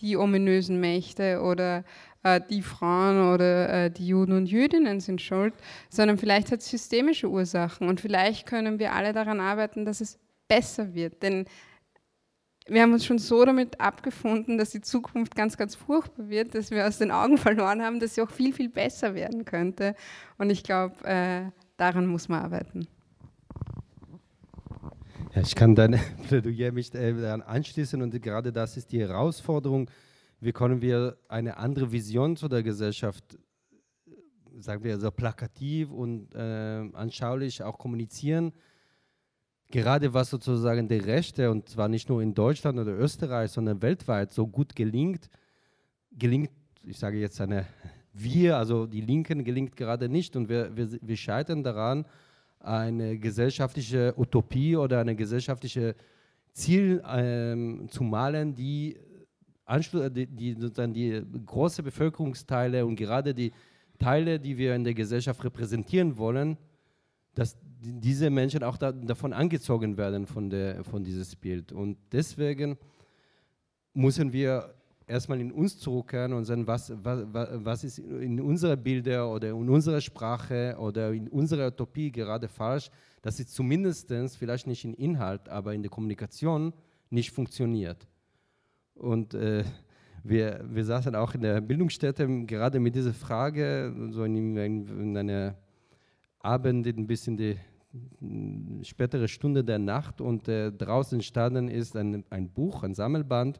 [0.00, 1.84] die ominösen Mächte oder
[2.22, 5.54] äh, die Frauen oder äh, die Juden und Jüdinnen sind schuld,
[5.88, 10.18] sondern vielleicht hat es systemische Ursachen und vielleicht können wir alle daran arbeiten, dass es
[10.48, 11.22] besser wird.
[11.22, 11.46] Denn
[12.66, 16.70] wir haben uns schon so damit abgefunden, dass die Zukunft ganz, ganz furchtbar wird, dass
[16.70, 19.94] wir aus den Augen verloren haben, dass sie auch viel, viel besser werden könnte.
[20.36, 22.86] Und ich glaube, äh, daran muss man arbeiten.
[25.42, 25.92] Ich kann dein
[26.28, 27.12] Plädoyer mich äh,
[27.44, 29.90] anschließen und gerade das ist die Herausforderung.
[30.40, 33.38] Wie können wir eine andere Vision zu der Gesellschaft,
[34.58, 38.52] sagen wir so plakativ und äh, anschaulich auch kommunizieren?
[39.70, 44.32] Gerade was sozusagen der Rechte, und zwar nicht nur in Deutschland oder Österreich, sondern weltweit
[44.32, 45.28] so gut gelingt,
[46.10, 46.50] gelingt,
[46.84, 47.66] ich sage jetzt eine
[48.12, 52.06] wir, also die Linken, gelingt gerade nicht und wir, wir, wir scheitern daran,
[52.60, 55.94] eine gesellschaftliche Utopie oder eine gesellschaftliche
[56.52, 58.96] Ziel ähm, zu malen, die,
[59.68, 63.52] die, die, sozusagen die große Bevölkerungsteile und gerade die
[63.98, 66.56] Teile, die wir in der Gesellschaft repräsentieren wollen,
[67.34, 71.72] dass diese Menschen auch da, davon angezogen werden von, der, von dieses Bild.
[71.72, 72.76] Und deswegen
[73.94, 74.74] müssen wir
[75.08, 79.68] erstmal in uns zurückkehren und sagen, was, was, was ist in unserer Bilder oder in
[79.68, 82.90] unserer Sprache oder in unserer Utopie gerade falsch,
[83.22, 86.72] dass es zumindest, vielleicht nicht in Inhalt, aber in der Kommunikation
[87.10, 88.06] nicht funktioniert.
[88.94, 89.64] Und äh,
[90.22, 95.16] wir, wir saßen auch in der Bildungsstätte gerade mit dieser Frage, so in, in, in
[95.16, 95.56] einer
[96.40, 97.56] Abend, ein bisschen die
[98.82, 103.58] spätere Stunde der Nacht und äh, draußen standen ist ein, ein Buch, ein Sammelband,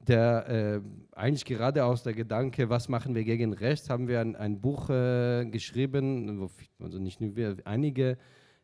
[0.00, 0.80] der äh,
[1.12, 4.88] eigentlich gerade aus der Gedanke, was machen wir gegen rechts, haben wir ein, ein Buch
[4.88, 6.48] äh, geschrieben,
[6.80, 8.16] also nicht nur wir, einige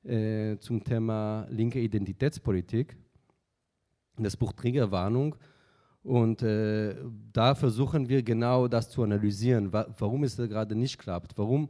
[0.02, 2.96] äh, zum Thema linke Identitätspolitik.
[4.18, 5.36] Das Buch Triggerwarnung.
[6.02, 6.94] Und äh,
[7.32, 11.68] da versuchen wir genau das zu analysieren, wa warum es gerade nicht klappt, warum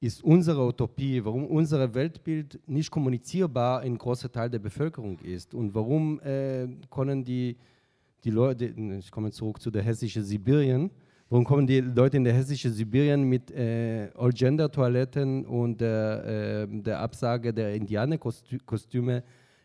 [0.00, 5.74] ist unsere Utopie, warum unser Weltbild nicht kommunizierbar in großer Teil der Bevölkerung ist und
[5.74, 7.58] warum äh, können die
[8.24, 10.90] die Leute, ich komme zurück zu der hessischen Sibirien,
[11.28, 17.00] warum kommen die Leute in der hessischen Sibirien mit äh, All-Gender-Toiletten und der, äh, der
[17.00, 19.22] Absage der Indianerkostüme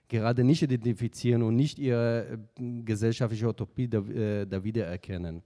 [0.08, 5.42] gerade nicht identifizieren und nicht ihre äh, gesellschaftliche Utopie da, äh, da wiedererkennen?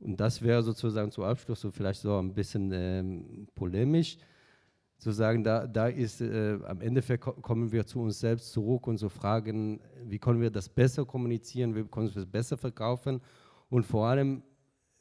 [0.00, 4.16] Und das wäre sozusagen zum Abschluss so vielleicht so ein bisschen ähm, polemisch
[5.00, 8.98] zu sagen, da, da ist äh, am Ende kommen wir zu uns selbst zurück und
[8.98, 13.20] so fragen, wie können wir das besser kommunizieren, wie können wir es besser verkaufen
[13.70, 14.42] und vor allem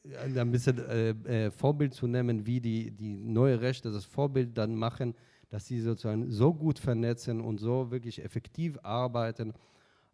[0.03, 4.57] äh, ein bisschen äh, äh, Vorbild zu nehmen, wie die, die neue Rechte das Vorbild
[4.57, 5.15] dann machen,
[5.49, 9.53] dass sie sozusagen so gut vernetzen und so wirklich effektiv arbeiten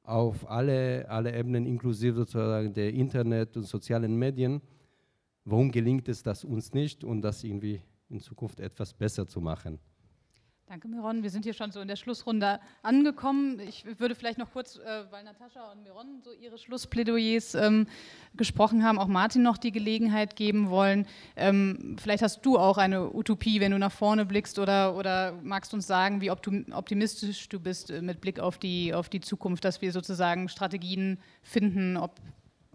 [0.01, 4.61] auf alle, alle Ebenen, inklusive sozusagen der Internet und sozialen Medien.
[5.43, 9.79] Warum gelingt es das uns nicht und das irgendwie in Zukunft etwas besser zu machen.
[10.67, 11.21] Danke, Miron.
[11.21, 13.59] Wir sind hier schon so in der Schlussrunde angekommen.
[13.59, 17.85] Ich würde vielleicht noch kurz, äh, weil Natascha und Miron so ihre Schlussplädoyers ähm,
[18.35, 21.05] gesprochen haben, auch Martin noch die Gelegenheit geben wollen.
[21.35, 25.71] Ähm, vielleicht hast du auch eine Utopie, wenn du nach vorne blickst oder, oder magst
[25.75, 29.83] uns sagen, wie optimistisch du bist äh, mit Blick auf die, auf die Zukunft, dass
[29.83, 32.19] wir sozusagen Strategien finden, ob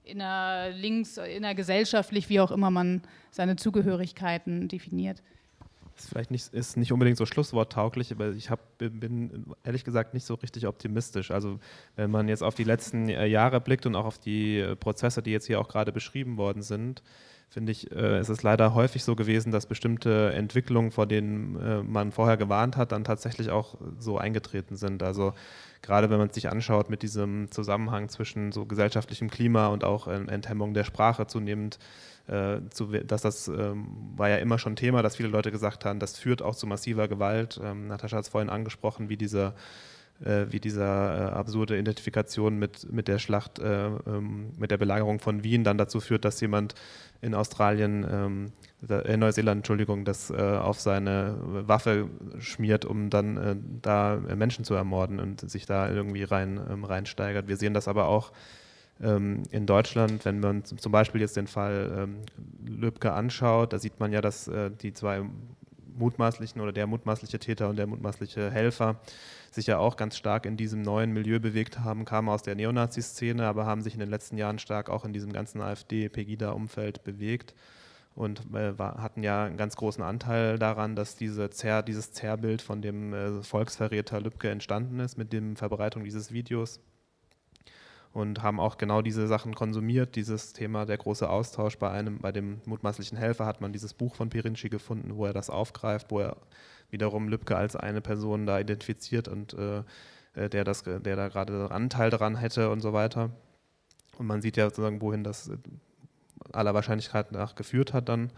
[0.05, 5.23] innerlinks, innergesellschaftlich, wie auch immer man seine Zugehörigkeiten definiert
[6.01, 10.25] ist vielleicht nicht, ist nicht unbedingt so schlussworttauglich, aber ich hab, bin ehrlich gesagt nicht
[10.25, 11.31] so richtig optimistisch.
[11.31, 11.59] Also
[11.97, 15.23] wenn man jetzt auf die letzten äh, Jahre blickt und auch auf die äh, Prozesse,
[15.23, 17.03] die jetzt hier auch gerade beschrieben worden sind,
[17.51, 21.83] finde ich, äh, es ist leider häufig so gewesen, dass bestimmte Entwicklungen, vor denen äh,
[21.83, 25.03] man vorher gewarnt hat, dann tatsächlich auch so eingetreten sind.
[25.03, 25.35] Also
[25.83, 30.75] gerade wenn man sich anschaut mit diesem Zusammenhang zwischen so gesellschaftlichem Klima und auch Enthemmung
[30.75, 31.79] der Sprache zunehmend
[32.29, 35.99] äh, zu, dass das ähm, war ja immer schon Thema, dass viele Leute gesagt haben,
[35.99, 37.61] das führt auch zu massiver Gewalt.
[37.63, 39.55] Ähm, Natascha hat es vorhin angesprochen, wie dieser
[40.25, 45.19] äh, wie dieser äh, absurde Identifikation mit, mit der Schlacht, äh, ähm, mit der Belagerung
[45.19, 46.75] von Wien dann dazu führt, dass jemand
[47.23, 48.53] in Australien, ähm,
[49.05, 54.75] in Neuseeland, Entschuldigung, das äh, auf seine Waffe schmiert, um dann äh, da Menschen zu
[54.75, 57.49] ermorden und sich da irgendwie rein, ähm, reinsteigert.
[57.49, 58.33] Wir sehen das aber auch
[59.03, 62.17] ähm, in Deutschland, wenn man zum Beispiel jetzt den Fall ähm,
[62.67, 65.23] Lübcke anschaut, da sieht man ja, dass äh, die zwei
[65.99, 69.01] mutmaßlichen oder der mutmaßliche Täter und der mutmaßliche Helfer
[69.51, 73.47] sich ja auch ganz stark in diesem neuen Milieu bewegt haben, kamen aus der Neonazi-Szene,
[73.47, 77.55] aber haben sich in den letzten Jahren stark auch in diesem ganzen AfD-Pegida-Umfeld bewegt
[78.15, 82.83] und äh, hatten ja einen ganz großen Anteil daran, dass diese Zer, dieses Zerrbild von
[82.83, 86.81] dem äh, Volksverräter Lübcke entstanden ist mit der Verbreitung dieses Videos
[88.13, 90.17] und haben auch genau diese Sachen konsumiert.
[90.17, 94.15] Dieses Thema, der große Austausch bei einem, bei dem mutmaßlichen Helfer hat man dieses Buch
[94.15, 96.37] von Pirinci gefunden, wo er das aufgreift, wo er
[96.91, 99.83] wiederum Lübcke als eine Person da identifiziert und äh,
[100.35, 103.31] äh der, das, der da gerade Anteil daran hätte und so weiter.
[104.19, 105.57] Und man sieht ja sozusagen, wohin das äh,
[106.53, 108.33] aller Wahrscheinlichkeit nach geführt hat dann.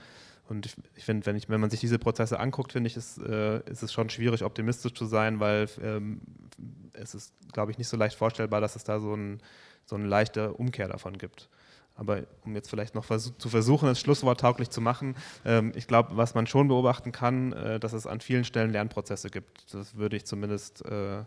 [0.49, 3.61] Und ich, ich finde, wenn, wenn man sich diese Prozesse anguckt, finde ich, ist, äh,
[3.71, 6.21] ist es schon schwierig, optimistisch zu sein, weil ähm,
[6.93, 9.41] es ist, glaube ich, nicht so leicht vorstellbar, dass es da so, ein,
[9.87, 11.49] so eine leichte Umkehr davon gibt.
[11.95, 15.15] Aber um jetzt vielleicht noch zu versuchen, das Schlusswort tauglich zu machen,
[15.45, 19.29] ähm, ich glaube, was man schon beobachten kann, äh, dass es an vielen Stellen Lernprozesse
[19.29, 19.75] gibt.
[19.75, 21.25] Das würde ich zumindest äh,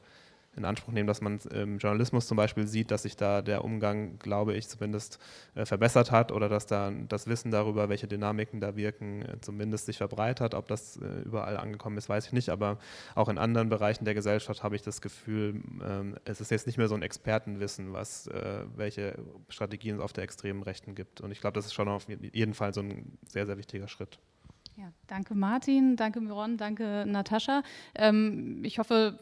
[0.56, 4.18] in Anspruch nehmen, dass man im Journalismus zum Beispiel sieht, dass sich da der Umgang,
[4.20, 5.20] glaube ich, zumindest
[5.56, 9.86] äh, verbessert hat oder dass da das Wissen darüber, welche Dynamiken da wirken, äh, zumindest
[9.86, 10.54] sich verbreitert.
[10.54, 12.78] Ob das äh, überall angekommen ist, weiß ich nicht, aber
[13.16, 16.78] auch in anderen Bereichen der Gesellschaft habe ich das Gefühl, ähm, es ist jetzt nicht
[16.78, 18.30] mehr so ein Expertenwissen, was
[18.76, 19.16] welche
[19.50, 21.22] Strategien es auf der extremen Rechten gibt.
[21.22, 24.20] Und ich glaube, das ist schon auf jeden Fall so ein sehr, sehr wichtiger Schritt.
[24.78, 27.64] Ja, danke Martin, danke Miron, danke Natascha.
[27.96, 29.20] Ähm, ich hoffe,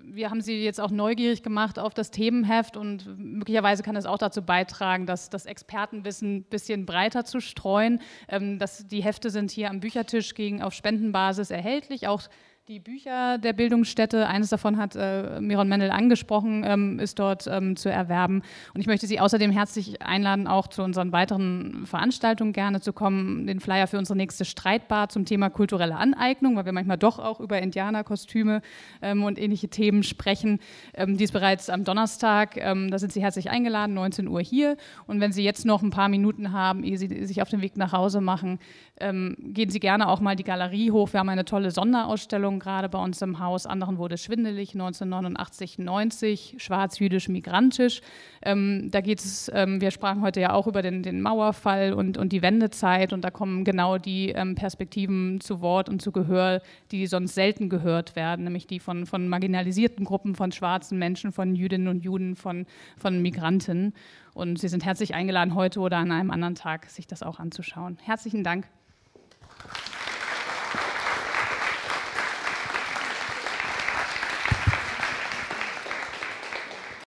[0.00, 4.18] wir haben Sie jetzt auch neugierig gemacht auf das Themenheft und möglicherweise kann es auch
[4.18, 8.00] dazu beitragen, dass das Expertenwissen ein bisschen breiter zu streuen.
[8.28, 12.22] Ähm, dass die Hefte sind hier am Büchertisch gegen auf Spendenbasis erhältlich, auch
[12.68, 14.28] die Bücher der Bildungsstätte.
[14.28, 18.42] Eines davon hat äh, Miron Mendel angesprochen, ähm, ist dort ähm, zu erwerben.
[18.72, 23.48] Und ich möchte Sie außerdem herzlich einladen, auch zu unseren weiteren Veranstaltungen gerne zu kommen.
[23.48, 27.40] Den Flyer für unsere nächste Streitbar zum Thema kulturelle Aneignung, weil wir manchmal doch auch
[27.40, 28.62] über Indianerkostüme
[29.02, 30.60] ähm, und ähnliche Themen sprechen.
[30.94, 32.56] Ähm, die ist bereits am Donnerstag.
[32.58, 34.76] Ähm, da sind Sie herzlich eingeladen, 19 Uhr hier.
[35.08, 37.76] Und wenn Sie jetzt noch ein paar Minuten haben, ehe Sie sich auf den Weg
[37.76, 38.60] nach Hause machen,
[39.02, 41.12] ähm, gehen Sie gerne auch mal die Galerie hoch.
[41.12, 43.66] Wir haben eine tolle Sonderausstellung Ausstellung gerade bei uns im Haus.
[43.66, 48.00] Anderen wurde schwindelig 1989, 90, schwarz-jüdisch, migrantisch.
[48.42, 52.18] Ähm, da geht es, ähm, wir sprachen heute ja auch über den, den Mauerfall und,
[52.18, 56.62] und die Wendezeit und da kommen genau die ähm, Perspektiven zu Wort und zu Gehör,
[56.90, 61.54] die sonst selten gehört werden, nämlich die von, von marginalisierten Gruppen, von schwarzen Menschen, von
[61.54, 62.66] Jüdinnen und Juden, von,
[62.98, 63.94] von Migranten.
[64.34, 67.98] Und Sie sind herzlich eingeladen, heute oder an einem anderen Tag sich das auch anzuschauen.
[68.02, 68.66] Herzlichen Dank.